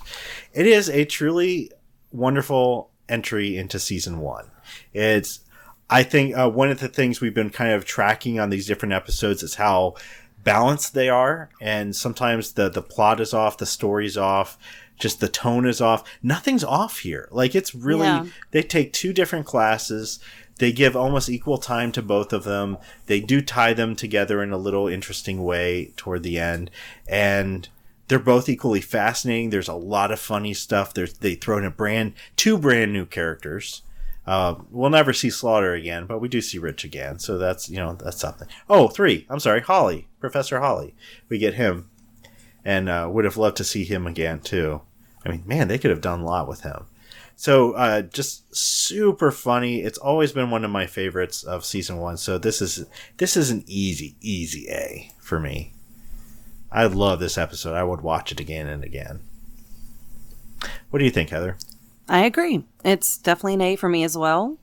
It 0.53 0.65
is 0.65 0.89
a 0.89 1.03
truly 1.03 1.71
wonderful 2.13 2.89
entry 3.09 3.57
into 3.57 3.79
season 3.79 4.19
one. 4.19 4.49
It's 4.93 5.41
I 5.89 6.03
think 6.03 6.37
uh, 6.37 6.49
one 6.49 6.71
of 6.71 6.79
the 6.79 6.87
things 6.87 7.19
we've 7.19 7.33
been 7.33 7.49
kind 7.49 7.73
of 7.73 7.83
tracking 7.83 8.39
on 8.39 8.49
these 8.49 8.65
different 8.65 8.93
episodes 8.93 9.43
is 9.43 9.55
how 9.55 9.95
balanced 10.41 10.93
they 10.93 11.09
are, 11.09 11.49
and 11.59 11.93
sometimes 11.93 12.53
the 12.53 12.69
the 12.69 12.81
plot 12.81 13.19
is 13.19 13.33
off, 13.33 13.57
the 13.57 13.65
story's 13.65 14.15
off, 14.15 14.57
just 14.97 15.19
the 15.19 15.27
tone 15.27 15.65
is 15.67 15.81
off. 15.81 16.03
Nothing's 16.23 16.63
off 16.63 16.99
here. 16.99 17.27
Like 17.29 17.55
it's 17.55 17.75
really 17.75 18.07
Yeah. 18.07 18.25
they 18.51 18.63
take 18.63 18.93
two 18.93 19.11
different 19.11 19.45
classes. 19.45 20.19
They 20.57 20.71
give 20.71 20.95
almost 20.95 21.29
equal 21.29 21.57
time 21.57 21.91
to 21.93 22.01
both 22.01 22.31
of 22.31 22.43
them. 22.43 22.77
They 23.07 23.19
do 23.19 23.41
tie 23.41 23.73
them 23.73 23.95
together 23.95 24.41
in 24.41 24.51
a 24.51 24.57
little 24.57 24.87
interesting 24.87 25.43
way 25.43 25.91
toward 25.97 26.23
the 26.23 26.39
end, 26.39 26.71
and 27.07 27.67
they're 28.07 28.19
both 28.19 28.47
equally 28.47 28.81
fascinating. 28.81 29.49
There's 29.49 29.67
a 29.67 29.73
lot 29.73 30.11
of 30.11 30.19
funny 30.19 30.53
stuff. 30.53 30.93
There's 30.93 31.13
they 31.13 31.35
throw 31.35 31.57
in 31.57 31.65
a 31.65 31.71
brand 31.71 32.13
two 32.35 32.57
brand 32.57 32.93
new 32.93 33.05
characters. 33.05 33.81
Uh, 34.25 34.55
we'll 34.71 34.89
never 34.89 35.13
see 35.13 35.29
Slaughter 35.29 35.73
again, 35.73 36.07
but 36.07 36.19
we 36.19 36.27
do 36.27 36.41
see 36.41 36.57
Rich 36.57 36.83
again, 36.83 37.19
so 37.19 37.37
that's 37.37 37.69
you 37.69 37.77
know 37.77 37.93
that's 37.93 38.19
something. 38.19 38.47
Oh, 38.69 38.87
three. 38.87 39.25
I'm 39.29 39.39
sorry, 39.39 39.61
Holly, 39.61 40.07
Professor 40.19 40.59
Holly. 40.59 40.95
We 41.29 41.37
get 41.37 41.55
him, 41.55 41.89
and 42.63 42.89
uh, 42.89 43.09
would 43.11 43.25
have 43.25 43.37
loved 43.37 43.57
to 43.57 43.63
see 43.63 43.83
him 43.83 44.07
again 44.07 44.39
too. 44.39 44.81
I 45.25 45.29
mean, 45.29 45.43
man, 45.45 45.67
they 45.67 45.77
could 45.77 45.91
have 45.91 46.01
done 46.01 46.21
a 46.21 46.25
lot 46.25 46.47
with 46.47 46.61
him. 46.61 46.85
So 47.35 47.73
uh, 47.73 48.01
just 48.01 48.55
super 48.55 49.31
funny. 49.31 49.81
It's 49.81 49.97
always 49.97 50.31
been 50.31 50.49
one 50.49 50.63
of 50.63 50.71
my 50.71 50.85
favorites 50.85 51.43
of 51.43 51.65
season 51.65 51.97
one. 51.97 52.17
So 52.17 52.37
this 52.37 52.61
is 52.61 52.85
this 53.17 53.35
is 53.35 53.49
an 53.49 53.63
easy 53.67 54.15
easy 54.21 54.67
A 54.69 55.11
for 55.19 55.39
me. 55.39 55.73
I 56.71 56.85
love 56.85 57.19
this 57.19 57.37
episode. 57.37 57.73
I 57.73 57.83
would 57.83 58.01
watch 58.01 58.31
it 58.31 58.39
again 58.39 58.67
and 58.67 58.83
again. 58.83 59.21
What 60.89 60.99
do 60.99 61.05
you 61.05 61.11
think, 61.11 61.29
Heather? 61.29 61.57
I 62.07 62.25
agree. 62.25 62.63
It's 62.83 63.17
definitely 63.17 63.55
an 63.55 63.61
A 63.61 63.75
for 63.75 63.89
me 63.89 64.03
as 64.03 64.17
well. 64.17 64.57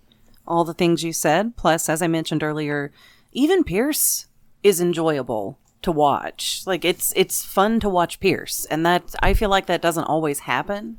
All 0.46 0.64
the 0.64 0.74
things 0.74 1.04
you 1.04 1.12
said, 1.12 1.56
plus, 1.56 1.88
as 1.88 2.02
I 2.02 2.08
mentioned 2.08 2.42
earlier, 2.42 2.92
even 3.32 3.64
Pierce 3.64 4.26
is 4.62 4.80
enjoyable 4.80 5.58
to 5.82 5.92
watch. 5.92 6.62
Like 6.66 6.84
it's 6.84 7.12
it's 7.16 7.44
fun 7.44 7.80
to 7.80 7.88
watch 7.88 8.20
Pierce, 8.20 8.64
and 8.66 8.84
that 8.86 9.14
I 9.20 9.34
feel 9.34 9.50
like 9.50 9.66
that 9.66 9.82
doesn't 9.82 10.04
always 10.04 10.40
happen. 10.40 10.98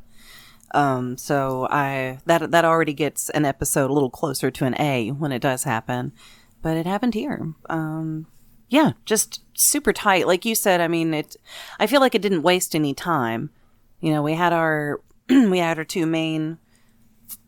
Um, 0.73 1.17
so 1.17 1.67
I 1.69 2.19
that 2.25 2.51
that 2.51 2.65
already 2.65 2.93
gets 2.93 3.29
an 3.29 3.45
episode 3.45 3.89
a 3.89 3.93
little 3.93 4.09
closer 4.09 4.49
to 4.51 4.65
an 4.65 4.79
A 4.79 5.11
when 5.11 5.31
it 5.31 5.41
does 5.41 5.63
happen, 5.63 6.13
but 6.61 6.77
it 6.77 6.85
happened 6.85 7.13
here. 7.13 7.53
Um, 7.69 8.27
yeah, 8.69 8.93
just 9.05 9.41
super 9.53 9.93
tight, 9.93 10.25
like 10.25 10.45
you 10.45 10.55
said. 10.55 10.81
I 10.81 10.87
mean, 10.87 11.13
it. 11.13 11.35
I 11.79 11.87
feel 11.87 12.01
like 12.01 12.15
it 12.15 12.21
didn't 12.21 12.41
waste 12.41 12.75
any 12.75 12.93
time. 12.93 13.51
You 13.99 14.11
know, 14.11 14.23
we 14.23 14.33
had 14.33 14.51
our 14.51 15.01
we 15.29 15.59
had 15.59 15.77
our 15.77 15.85
two 15.85 16.05
main 16.05 16.57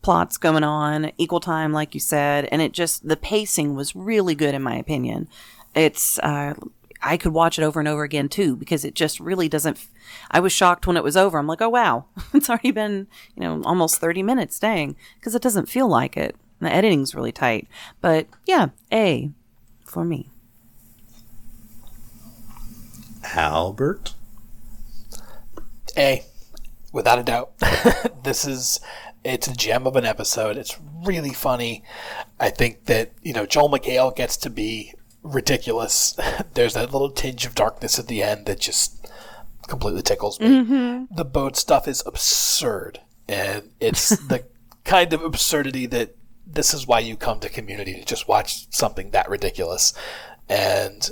plots 0.02 0.38
going 0.38 0.64
on 0.64 1.12
equal 1.18 1.40
time 1.40 1.72
like 1.72 1.94
you 1.94 2.00
said 2.00 2.48
and 2.50 2.62
it 2.62 2.72
just 2.72 3.06
the 3.06 3.16
pacing 3.16 3.74
was 3.74 3.94
really 3.94 4.34
good 4.34 4.54
in 4.54 4.62
my 4.62 4.74
opinion 4.76 5.28
it's 5.74 6.18
uh 6.20 6.54
i 7.02 7.16
could 7.16 7.32
watch 7.32 7.58
it 7.58 7.62
over 7.62 7.80
and 7.80 7.88
over 7.88 8.02
again 8.02 8.28
too 8.28 8.56
because 8.56 8.84
it 8.84 8.94
just 8.94 9.20
really 9.20 9.48
doesn't 9.48 9.76
f- 9.76 9.90
i 10.30 10.40
was 10.40 10.52
shocked 10.52 10.86
when 10.86 10.96
it 10.96 11.04
was 11.04 11.16
over 11.16 11.38
i'm 11.38 11.46
like 11.46 11.62
oh 11.62 11.68
wow 11.68 12.04
it's 12.34 12.48
already 12.48 12.70
been 12.70 13.06
you 13.34 13.42
know 13.42 13.62
almost 13.64 14.00
30 14.00 14.22
minutes 14.22 14.58
dang 14.58 14.96
because 15.18 15.34
it 15.34 15.42
doesn't 15.42 15.68
feel 15.68 15.88
like 15.88 16.16
it 16.16 16.36
the 16.60 16.72
editing's 16.72 17.14
really 17.14 17.32
tight 17.32 17.68
but 18.00 18.26
yeah 18.46 18.68
a 18.92 19.30
for 19.84 20.04
me 20.04 20.30
Albert. 23.34 24.14
A, 25.96 26.22
without 26.92 27.18
a 27.18 27.22
doubt. 27.22 27.52
this 28.22 28.46
is 28.46 28.80
it's 29.24 29.48
a 29.48 29.54
gem 29.54 29.86
of 29.86 29.96
an 29.96 30.04
episode. 30.04 30.56
It's 30.56 30.78
really 31.04 31.32
funny. 31.32 31.82
I 32.38 32.50
think 32.50 32.84
that 32.84 33.12
you 33.22 33.32
know 33.32 33.46
Joel 33.46 33.70
McHale 33.70 34.14
gets 34.14 34.36
to 34.38 34.50
be 34.50 34.94
ridiculous. 35.32 36.18
There's 36.54 36.74
that 36.74 36.92
little 36.92 37.10
tinge 37.10 37.46
of 37.46 37.54
darkness 37.54 37.98
at 37.98 38.08
the 38.08 38.22
end 38.22 38.46
that 38.46 38.60
just 38.60 39.10
completely 39.66 40.02
tickles 40.02 40.40
me. 40.40 40.48
Mm-hmm. 40.48 41.14
The 41.14 41.24
boat 41.24 41.56
stuff 41.56 41.88
is 41.88 42.02
absurd, 42.06 43.00
and 43.28 43.70
it's 43.80 44.10
the 44.28 44.44
kind 44.84 45.12
of 45.12 45.22
absurdity 45.22 45.86
that 45.86 46.16
this 46.46 46.72
is 46.72 46.86
why 46.86 47.00
you 47.00 47.16
come 47.16 47.40
to 47.40 47.48
Community 47.48 47.94
to 47.94 48.04
just 48.04 48.28
watch 48.28 48.72
something 48.72 49.10
that 49.10 49.28
ridiculous, 49.28 49.92
and 50.48 51.10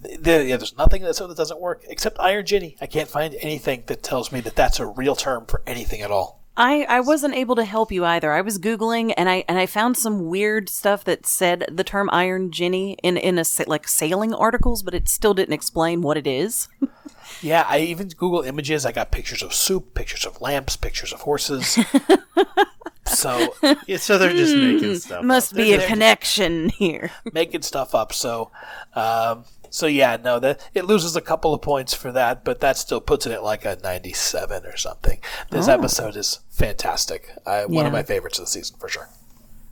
there, 0.00 0.42
yeah, 0.42 0.56
there's 0.56 0.76
nothing 0.76 1.02
that 1.02 1.16
that 1.16 1.36
doesn't 1.36 1.60
work 1.60 1.84
except 1.88 2.18
Iron 2.20 2.46
Ginny. 2.46 2.76
I 2.80 2.86
can't 2.86 3.08
find 3.08 3.34
anything 3.40 3.84
that 3.86 4.02
tells 4.02 4.30
me 4.30 4.40
that 4.40 4.56
that's 4.56 4.80
a 4.80 4.86
real 4.86 5.16
term 5.16 5.46
for 5.46 5.62
anything 5.66 6.02
at 6.02 6.10
all. 6.10 6.44
I, 6.58 6.82
I 6.88 7.00
wasn't 7.00 7.34
able 7.34 7.54
to 7.56 7.64
help 7.64 7.90
you 7.92 8.04
either. 8.04 8.32
I 8.32 8.40
was 8.42 8.58
googling 8.58 9.14
and 9.16 9.28
I 9.28 9.44
and 9.48 9.56
I 9.58 9.66
found 9.66 9.96
some 9.96 10.26
weird 10.28 10.68
stuff 10.68 11.04
that 11.04 11.24
said 11.24 11.64
the 11.70 11.84
term 11.84 12.10
Iron 12.12 12.50
Ginny 12.50 12.98
in 13.02 13.16
in 13.16 13.38
a 13.38 13.44
like 13.66 13.86
sailing 13.88 14.34
articles, 14.34 14.82
but 14.82 14.92
it 14.92 15.08
still 15.08 15.34
didn't 15.34 15.54
explain 15.54 16.02
what 16.02 16.16
it 16.18 16.26
is. 16.26 16.68
Yeah, 17.42 17.64
I 17.68 17.80
even 17.80 18.08
Google 18.08 18.40
images. 18.42 18.84
I 18.86 18.90
got 18.90 19.12
pictures 19.12 19.42
of 19.42 19.54
soup, 19.54 19.94
pictures 19.94 20.24
of 20.24 20.40
lamps, 20.40 20.76
pictures 20.76 21.12
of 21.12 21.20
horses. 21.20 21.78
so 23.06 23.54
Yeah, 23.86 23.98
so 23.98 24.18
they're 24.18 24.32
just 24.32 24.56
making 24.56 24.96
stuff. 24.96 25.22
Must 25.24 25.52
up. 25.52 25.56
be 25.56 25.72
a 25.72 25.78
they're- 25.78 25.86
connection 25.88 26.70
here. 26.70 27.10
making 27.32 27.62
stuff 27.62 27.94
up. 27.94 28.12
So, 28.12 28.50
um, 28.94 29.44
so 29.70 29.86
yeah, 29.86 30.16
no, 30.22 30.38
that 30.40 30.60
it 30.74 30.84
loses 30.84 31.16
a 31.16 31.20
couple 31.20 31.54
of 31.54 31.62
points 31.62 31.94
for 31.94 32.12
that, 32.12 32.44
but 32.44 32.60
that 32.60 32.76
still 32.76 33.00
puts 33.00 33.26
it 33.26 33.32
at 33.32 33.42
like 33.42 33.64
a 33.64 33.78
ninety-seven 33.82 34.64
or 34.66 34.76
something. 34.76 35.20
This 35.50 35.68
episode 35.68 36.16
is 36.16 36.40
fantastic. 36.50 37.30
I, 37.46 37.66
One 37.66 37.86
of 37.86 37.92
my 37.92 38.02
favorites 38.02 38.38
of 38.38 38.44
the 38.44 38.50
season 38.50 38.76
for 38.78 38.88
sure. 38.88 39.08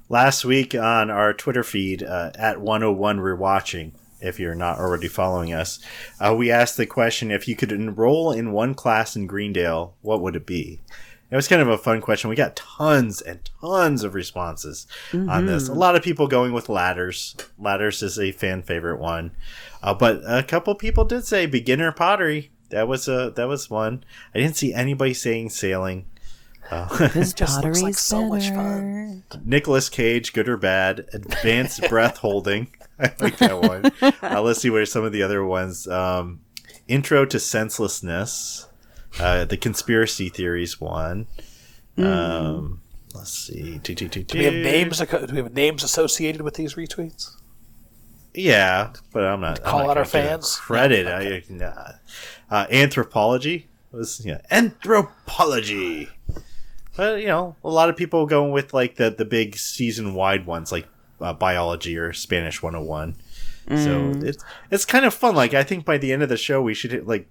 last 0.09 0.45
week 0.45 0.75
on 0.75 1.11
our 1.11 1.33
Twitter 1.33 1.63
feed 1.65 2.03
uh, 2.03 2.31
at 2.37 2.61
101 2.61 3.19
Rewatching, 3.19 3.93
if 4.21 4.39
you're 4.39 4.55
not 4.55 4.79
already 4.79 5.09
following 5.09 5.53
us, 5.53 5.81
uh, 6.21 6.35
we 6.35 6.51
asked 6.51 6.77
the 6.77 6.87
question 6.87 7.31
if 7.31 7.49
you 7.49 7.57
could 7.57 7.73
enroll 7.73 8.33
in 8.33 8.53
one 8.53 8.75
class 8.75 9.17
in 9.17 9.27
Greendale, 9.27 9.95
what 10.03 10.21
would 10.23 10.37
it 10.37 10.47
be? 10.47 10.81
It 11.29 11.35
was 11.35 11.49
kind 11.49 11.61
of 11.61 11.67
a 11.67 11.77
fun 11.77 12.01
question. 12.01 12.31
We 12.31 12.37
got 12.37 12.55
tons 12.55 13.21
and 13.21 13.41
tons 13.61 14.05
of 14.05 14.15
responses 14.15 14.87
on 15.13 15.47
this. 15.47 15.69
A 15.69 15.75
lot 15.75 15.97
of 15.97 16.05
people 16.05 16.29
going 16.29 16.53
with 16.53 16.69
ladders. 16.69 17.35
Ladders 17.59 18.01
is 18.01 18.17
a 18.17 18.31
fan 18.31 18.63
favorite 18.63 19.01
one, 19.01 19.33
uh, 19.83 19.95
but 19.95 20.22
a 20.27 20.43
couple 20.43 20.74
people 20.74 21.05
did 21.05 21.27
say 21.27 21.47
beginner 21.47 21.93
pottery. 21.93 22.51
That 22.70 22.89
was 22.89 23.09
a 23.09 23.33
that 23.37 23.47
was 23.47 23.70
one. 23.70 24.05
I 24.35 24.41
didn't 24.41 24.57
see 24.57 24.74
anybody 24.74 25.14
saying 25.14 25.51
sailing. 25.51 26.07
This 27.14 27.33
just 27.33 27.62
looks 27.62 27.81
like 27.81 27.95
so 27.95 28.27
much 28.27 28.49
better. 28.51 29.22
Nicolas 29.45 29.89
Cage, 29.89 30.33
good 30.33 30.49
or 30.49 30.57
bad, 30.57 31.07
advanced 31.12 31.81
breath 31.89 32.18
holding. 32.18 32.68
I 32.99 33.12
like 33.20 33.39
that 33.39 33.61
one. 33.61 33.93
Uh, 34.22 34.43
let's 34.43 34.62
see 34.62 34.70
where 34.70 34.85
some 34.85 35.05
of 35.05 35.12
the 35.12 35.22
other 35.22 35.45
ones. 35.45 35.87
Um, 35.87 36.41
intro 36.89 37.24
to 37.27 37.39
senselessness, 37.39 38.66
uh, 39.20 39.45
the 39.45 39.57
conspiracy 39.57 40.29
theories 40.29 40.81
one. 40.81 41.27
Um, 41.99 42.81
let's 43.14 43.33
see. 43.33 43.79
Do, 43.79 43.95
do, 43.95 44.09
do, 44.09 44.22
Do 44.22 44.39
we 44.39 44.45
have 44.45 44.55
names? 44.55 44.99
Do 44.99 45.27
we 45.31 45.37
have 45.37 45.53
names 45.53 45.85
associated 45.85 46.43
with 46.43 46.55
these 46.55 46.74
retweets? 46.74 47.37
Yeah, 48.37 48.93
but 49.12 49.24
I'm 49.24 49.41
not. 49.41 49.62
Call 49.62 49.80
I'm 49.80 49.87
not 49.87 49.97
out 49.97 49.99
our 49.99 50.05
gonna 50.05 50.12
give 50.12 50.24
it 50.24 50.28
fans? 50.28 50.57
Credit. 50.57 51.07
I, 51.07 51.43
nah. 51.49 51.93
uh, 52.51 52.66
anthropology 52.70 53.68
was 53.91 54.24
yeah. 54.24 54.43
Anthropology. 54.51 56.11
But 56.97 57.20
you 57.20 57.26
know, 57.26 57.57
a 57.64 57.70
lot 57.70 57.89
of 57.89 57.97
people 57.97 58.26
going 58.26 58.53
with 58.53 58.74
like 58.74 58.97
the 58.97 59.11
the 59.11 59.24
big 59.24 59.57
season 59.57 60.14
wide 60.14 60.47
ones, 60.47 60.70
like 60.70 60.87
uh, 61.20 61.32
biology 61.32 61.97
or 61.97 62.12
Spanish 62.12 62.62
101. 62.62 63.16
So 63.68 64.12
it's 64.24 64.45
it's 64.70 64.84
kind 64.84 65.05
of 65.05 65.12
fun. 65.12 65.34
Like 65.34 65.55
I 65.55 65.64
think 65.64 65.84
by 65.84 65.99
the 65.99 66.12
end 66.12 66.22
of 66.22 66.28
the 66.28 66.37
show, 66.37 66.62
we 66.62 66.74
should 66.74 66.93
hit, 66.93 67.07
like. 67.07 67.28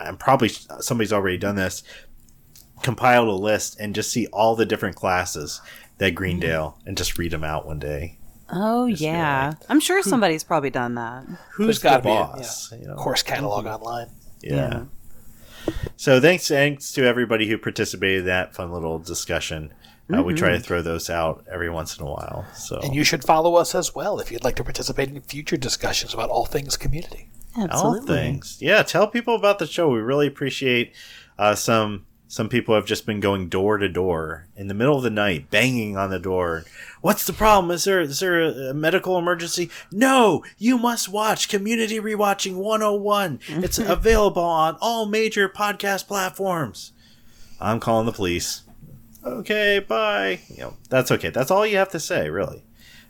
I'm 0.00 0.16
probably 0.16 0.48
somebody's 0.48 1.12
already 1.12 1.38
done 1.38 1.56
this. 1.56 1.82
Compiled 2.82 3.26
a 3.26 3.32
list 3.32 3.80
and 3.80 3.96
just 3.96 4.12
see 4.12 4.28
all 4.28 4.54
the 4.54 4.64
different 4.64 4.94
classes 4.94 5.60
that 5.98 6.14
Greendale 6.14 6.78
and 6.86 6.96
just 6.96 7.18
read 7.18 7.32
them 7.32 7.42
out 7.42 7.66
one 7.66 7.80
day. 7.80 8.16
Oh 8.50 8.88
Just 8.88 9.00
be 9.00 9.06
yeah, 9.06 9.54
I'm 9.68 9.80
sure 9.80 10.02
somebody's 10.02 10.44
probably 10.44 10.70
done 10.70 10.94
that. 10.94 11.24
Who's 11.52 11.66
There's 11.66 11.80
the 11.80 11.88
gotta 11.88 12.02
be 12.02 12.08
a- 12.10 12.12
boss? 12.14 12.72
yeah, 12.72 12.78
you 12.78 12.86
know? 12.86 12.94
Course 12.94 13.22
catalog 13.22 13.66
online. 13.66 14.08
Yeah. 14.42 14.84
So 15.96 16.20
thanks, 16.20 16.48
thanks 16.48 16.92
to 16.92 17.04
everybody 17.04 17.46
who 17.48 17.58
participated 17.58 18.20
in 18.20 18.26
that 18.26 18.54
fun 18.54 18.72
little 18.72 18.98
discussion. 18.98 19.72
Uh, 20.12 20.22
we 20.22 20.32
try 20.32 20.50
to 20.52 20.60
throw 20.60 20.80
those 20.80 21.10
out 21.10 21.44
every 21.52 21.68
once 21.68 21.98
in 21.98 22.02
a 22.06 22.08
while. 22.08 22.46
So 22.54 22.78
And 22.80 22.94
you 22.94 23.04
should 23.04 23.22
follow 23.22 23.56
us 23.56 23.74
as 23.74 23.94
well 23.94 24.18
if 24.20 24.32
you'd 24.32 24.44
like 24.44 24.56
to 24.56 24.64
participate 24.64 25.10
in 25.10 25.20
future 25.20 25.58
discussions 25.58 26.14
about 26.14 26.30
all 26.30 26.46
things 26.46 26.78
community. 26.78 27.28
all 27.70 28.00
things, 28.00 28.56
yeah. 28.60 28.82
Tell 28.82 29.06
people 29.06 29.34
about 29.34 29.58
the 29.58 29.66
show. 29.66 29.90
We 29.90 29.98
really 29.98 30.26
appreciate 30.26 30.94
uh, 31.38 31.54
some. 31.54 32.06
Some 32.30 32.50
people 32.50 32.74
have 32.74 32.84
just 32.84 33.06
been 33.06 33.20
going 33.20 33.48
door 33.48 33.78
to 33.78 33.88
door 33.88 34.46
in 34.54 34.68
the 34.68 34.74
middle 34.74 34.98
of 34.98 35.02
the 35.02 35.08
night, 35.08 35.50
banging 35.50 35.96
on 35.96 36.10
the 36.10 36.18
door. 36.18 36.64
What's 37.00 37.26
the 37.26 37.32
problem? 37.32 37.70
Is 37.70 37.84
there 37.84 38.02
is 38.02 38.20
there 38.20 38.42
a, 38.42 38.50
a 38.70 38.74
medical 38.74 39.16
emergency? 39.18 39.70
No, 39.90 40.44
you 40.58 40.76
must 40.76 41.08
watch 41.08 41.48
Community 41.48 41.98
Rewatching 41.98 42.56
101. 42.56 43.40
It's 43.48 43.78
available 43.78 44.42
on 44.42 44.76
all 44.82 45.06
major 45.06 45.48
podcast 45.48 46.06
platforms. 46.06 46.92
I'm 47.60 47.80
calling 47.80 48.04
the 48.04 48.12
police. 48.12 48.62
Okay, 49.24 49.78
bye. 49.78 50.40
You 50.48 50.62
know, 50.62 50.76
that's 50.90 51.10
okay. 51.10 51.30
That's 51.30 51.50
all 51.50 51.66
you 51.66 51.78
have 51.78 51.90
to 51.90 52.00
say, 52.00 52.28
really. 52.28 52.62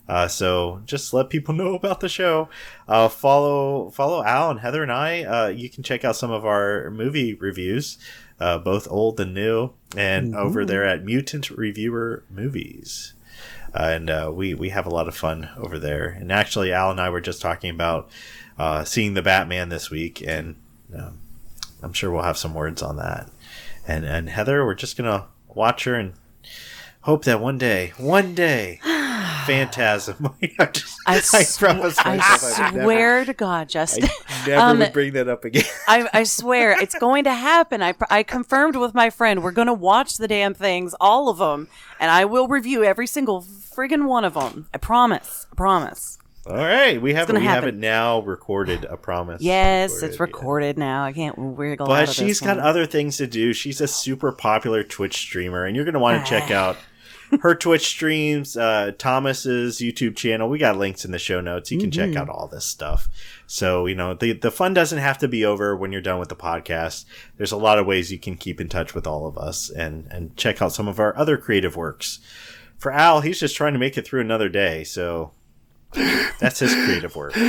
Uh, 0.08 0.26
so 0.26 0.80
just 0.86 1.12
let 1.12 1.28
people 1.28 1.54
know 1.56 1.74
about 1.74 2.00
the 2.00 2.08
show. 2.08 2.48
Uh, 2.86 3.08
follow 3.08 3.90
follow 3.90 4.24
Al 4.24 4.50
and 4.50 4.60
Heather 4.60 4.82
and 4.82 4.92
I. 4.92 5.24
Uh, 5.24 5.48
you 5.48 5.68
can 5.68 5.82
check 5.82 6.04
out 6.04 6.16
some 6.16 6.30
of 6.30 6.46
our 6.46 6.90
movie 6.90 7.34
reviews, 7.34 7.98
uh, 8.40 8.58
both 8.58 8.86
old 8.90 9.18
and 9.20 9.34
new, 9.34 9.70
and 9.96 10.34
over 10.34 10.64
there 10.64 10.84
at 10.84 11.04
Mutant 11.04 11.50
Reviewer 11.50 12.24
Movies. 12.30 13.14
Uh, 13.74 13.90
and 13.92 14.10
uh, 14.10 14.30
we 14.34 14.54
we 14.54 14.70
have 14.70 14.86
a 14.86 14.90
lot 14.90 15.08
of 15.08 15.14
fun 15.16 15.50
over 15.58 15.78
there. 15.78 16.06
And 16.06 16.32
actually, 16.32 16.72
Al 16.72 16.90
and 16.90 17.00
I 17.00 17.10
were 17.10 17.20
just 17.20 17.42
talking 17.42 17.70
about 17.70 18.08
uh, 18.58 18.84
seeing 18.84 19.14
the 19.14 19.22
Batman 19.22 19.68
this 19.68 19.90
week, 19.90 20.22
and 20.26 20.56
um, 20.96 21.18
I'm 21.82 21.92
sure 21.92 22.10
we'll 22.10 22.22
have 22.22 22.38
some 22.38 22.54
words 22.54 22.82
on 22.82 22.96
that. 22.96 23.30
And 23.86 24.04
and 24.04 24.28
Heather, 24.28 24.64
we're 24.64 24.74
just 24.74 24.96
gonna 24.96 25.26
watch 25.48 25.84
her 25.84 25.94
and 25.94 26.14
hope 27.02 27.24
that 27.24 27.40
one 27.40 27.58
day, 27.58 27.92
one 27.98 28.34
day, 28.34 28.80
Phantasm. 29.46 30.34
I, 30.58 30.66
just, 30.66 30.96
I, 31.06 31.16
I 31.16 31.20
sw- 31.20 31.62
I 31.62 32.18
I 32.18 32.70
swear 32.82 33.24
to 33.24 33.32
God, 33.32 33.68
Justin. 33.68 34.02
never, 34.02 34.14
never 34.48 34.60
Um, 34.62 34.78
would 34.80 34.92
bring 34.92 35.12
that 35.14 35.28
up 35.28 35.44
again. 35.44 35.64
I, 35.86 36.08
I 36.20 36.22
swear 36.24 36.72
it's 36.80 36.98
going 36.98 37.24
to 37.24 37.32
happen. 37.34 37.82
I, 37.82 37.94
I 38.10 38.22
confirmed 38.22 38.76
with 38.76 38.94
my 38.94 39.10
friend 39.10 39.42
we're 39.42 39.52
going 39.52 39.66
to 39.68 39.72
watch 39.74 40.16
the 40.18 40.28
damn 40.28 40.54
things, 40.54 40.94
all 41.00 41.28
of 41.28 41.38
them, 41.38 41.68
and 42.00 42.10
I 42.10 42.24
will 42.24 42.48
review 42.48 42.84
every 42.84 43.06
single 43.06 43.42
friggin' 43.42 44.06
one 44.06 44.24
of 44.24 44.34
them. 44.34 44.66
I 44.74 44.78
promise. 44.78 45.46
I 45.52 45.54
promise. 45.56 46.18
All 46.46 46.56
right, 46.56 47.00
we 47.02 47.12
have 47.12 47.26
gonna 47.26 47.40
we 47.40 47.44
have 47.46 47.64
it 47.64 47.74
now 47.74 48.20
recorded. 48.20 48.84
A 48.86 48.96
promise. 48.96 49.42
Yes, 49.42 50.02
it's 50.02 50.16
yeah. 50.16 50.22
recorded 50.22 50.78
now. 50.78 51.04
I 51.04 51.12
can't 51.12 51.36
wiggle 51.36 51.84
out 51.84 51.88
But 51.90 52.08
of 52.08 52.14
she's 52.14 52.38
this 52.38 52.40
got 52.40 52.56
one. 52.56 52.66
other 52.66 52.86
things 52.86 53.18
to 53.18 53.26
do. 53.26 53.52
She's 53.52 53.82
a 53.82 53.86
super 53.86 54.32
popular 54.32 54.82
Twitch 54.82 55.14
streamer, 55.18 55.66
and 55.66 55.76
you're 55.76 55.84
going 55.84 55.92
to 55.92 56.00
want 56.00 56.24
to 56.24 56.28
check 56.30 56.50
out 56.50 56.78
her 57.42 57.54
Twitch 57.54 57.86
streams, 57.86 58.56
uh, 58.56 58.92
Thomas's 58.98 59.78
YouTube 59.78 60.16
channel. 60.16 60.48
We 60.48 60.58
got 60.58 60.76
links 60.76 61.04
in 61.04 61.10
the 61.12 61.18
show 61.18 61.40
notes. 61.40 61.70
You 61.70 61.78
can 61.78 61.90
check 61.90 62.10
Mm-hmm. 62.10 62.18
out 62.18 62.28
all 62.28 62.48
this 62.48 62.64
stuff. 62.64 63.08
So, 63.46 63.86
you 63.86 63.94
know, 63.94 64.14
the, 64.14 64.32
the 64.32 64.50
fun 64.50 64.74
doesn't 64.74 64.98
have 64.98 65.18
to 65.18 65.28
be 65.28 65.44
over 65.44 65.76
when 65.76 65.92
you're 65.92 66.00
done 66.00 66.18
with 66.18 66.28
the 66.28 66.36
podcast. 66.36 67.04
There's 67.36 67.52
a 67.52 67.56
lot 67.56 67.78
of 67.78 67.86
ways 67.86 68.10
you 68.12 68.18
can 68.18 68.36
keep 68.36 68.60
in 68.60 68.68
touch 68.68 68.94
with 68.94 69.06
all 69.06 69.26
of 69.26 69.36
us 69.38 69.70
and, 69.70 70.06
and 70.10 70.36
check 70.36 70.60
out 70.62 70.72
some 70.72 70.88
of 70.88 70.98
our 71.00 71.16
other 71.16 71.36
creative 71.36 71.76
works. 71.76 72.20
For 72.78 72.92
Al, 72.92 73.20
he's 73.22 73.40
just 73.40 73.56
trying 73.56 73.72
to 73.72 73.78
make 73.78 73.98
it 73.98 74.06
through 74.06 74.20
another 74.20 74.48
day. 74.48 74.84
So 74.84 75.32
that's 75.92 76.60
his 76.60 76.72
creative 76.74 77.16
work. 77.16 77.34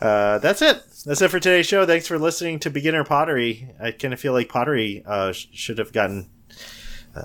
Uh, 0.00 0.38
that's 0.38 0.62
it. 0.62 0.80
That's 1.04 1.20
it 1.20 1.28
for 1.28 1.40
today's 1.40 1.66
show. 1.66 1.84
Thanks 1.84 2.06
for 2.06 2.18
listening 2.20 2.60
to 2.60 2.70
Beginner 2.70 3.02
Pottery. 3.02 3.68
I 3.80 3.90
kind 3.90 4.14
of 4.14 4.20
feel 4.20 4.32
like 4.32 4.48
Pottery 4.48 5.02
uh, 5.04 5.32
sh- 5.32 5.46
should 5.52 5.78
have 5.78 5.92
gotten 5.92 6.30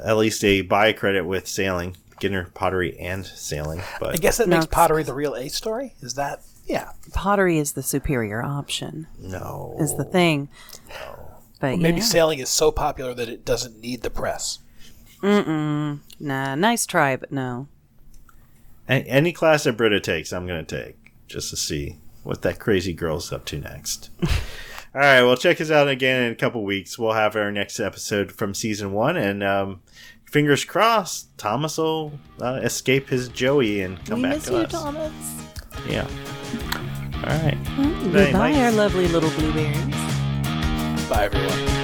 at 0.06 0.18
least 0.18 0.44
a 0.44 0.62
buy 0.62 0.94
credit 0.94 1.26
with 1.26 1.48
sailing, 1.48 1.98
Beginner 2.12 2.50
Pottery 2.54 2.98
and 3.00 3.26
sailing. 3.26 3.82
But 4.00 4.14
I 4.14 4.18
guess 4.18 4.38
that 4.38 4.48
No, 4.48 4.58
makes 4.58 4.68
pottery 4.68 5.04
the 5.04 5.14
real 5.14 5.36
A 5.36 5.50
story. 5.50 5.94
Is 6.02 6.14
that? 6.16 6.42
Yeah. 6.66 6.92
Pottery 7.14 7.58
is 7.58 7.74
the 7.74 7.84
superior 7.84 8.42
option, 8.42 9.08
no, 9.20 9.76
is 9.80 9.96
the 9.98 10.06
thing. 10.06 10.48
No. 10.90 11.20
But 11.60 11.80
Maybe 11.80 11.98
yeah. 11.98 12.04
sailing 12.04 12.40
is 12.40 12.50
so 12.50 12.72
popular 12.72 13.14
that 13.14 13.30
it 13.30 13.46
doesn't 13.46 13.80
need 13.80 14.02
the 14.02 14.10
press. 14.10 14.60
Mm. 15.22 16.00
Nah, 16.20 16.56
nice 16.56 16.86
try, 16.86 17.16
but 17.16 17.32
no. 17.32 17.68
A- 18.90 19.04
any 19.08 19.32
class 19.32 19.64
that 19.64 19.78
Britta 19.78 20.00
takes, 20.02 20.34
I'm 20.34 20.46
going 20.46 20.66
to 20.66 20.84
take 20.86 20.98
just 21.28 21.50
to 21.52 21.56
see 21.58 21.98
what 22.24 22.42
that 22.42 22.60
crazy 22.60 22.94
girl's 22.94 23.32
up 23.32 23.46
to 23.46 23.60
next. 23.60 24.10
All 24.96 25.02
right, 25.02 25.24
well, 25.24 25.36
check 25.36 25.60
us 25.60 25.72
out 25.72 25.88
again 25.88 26.24
in 26.24 26.32
a 26.32 26.36
couple 26.36 26.64
weeks. 26.64 27.00
We'll 27.00 27.14
have 27.14 27.36
our 27.36 27.52
next 27.52 27.80
episode 27.80 28.32
from 28.32 28.54
season 28.54 28.94
one, 28.94 29.18
and 29.18 29.44
um, 29.44 29.82
fingers 30.26 30.64
crossed, 30.66 31.36
Thomas 31.38 31.80
will 31.80 32.12
uh, 32.40 32.60
escape 32.62 33.10
his 33.10 33.28
Joey 33.30 33.82
and 33.82 34.04
come 34.06 34.18
we 34.22 34.24
back 34.30 34.36
miss 34.36 34.46
to 34.46 34.52
you, 34.52 34.58
us. 34.60 34.72
Thomas. 34.72 35.12
Yeah. 35.88 36.08
All 37.16 37.30
right. 37.40 37.58
Goodbye, 38.04 38.32
Mike. 38.34 38.56
our 38.58 38.72
lovely 38.72 39.08
little 39.08 39.32
blueberries. 39.32 39.76
Bye, 41.10 41.26
everyone. 41.32 41.83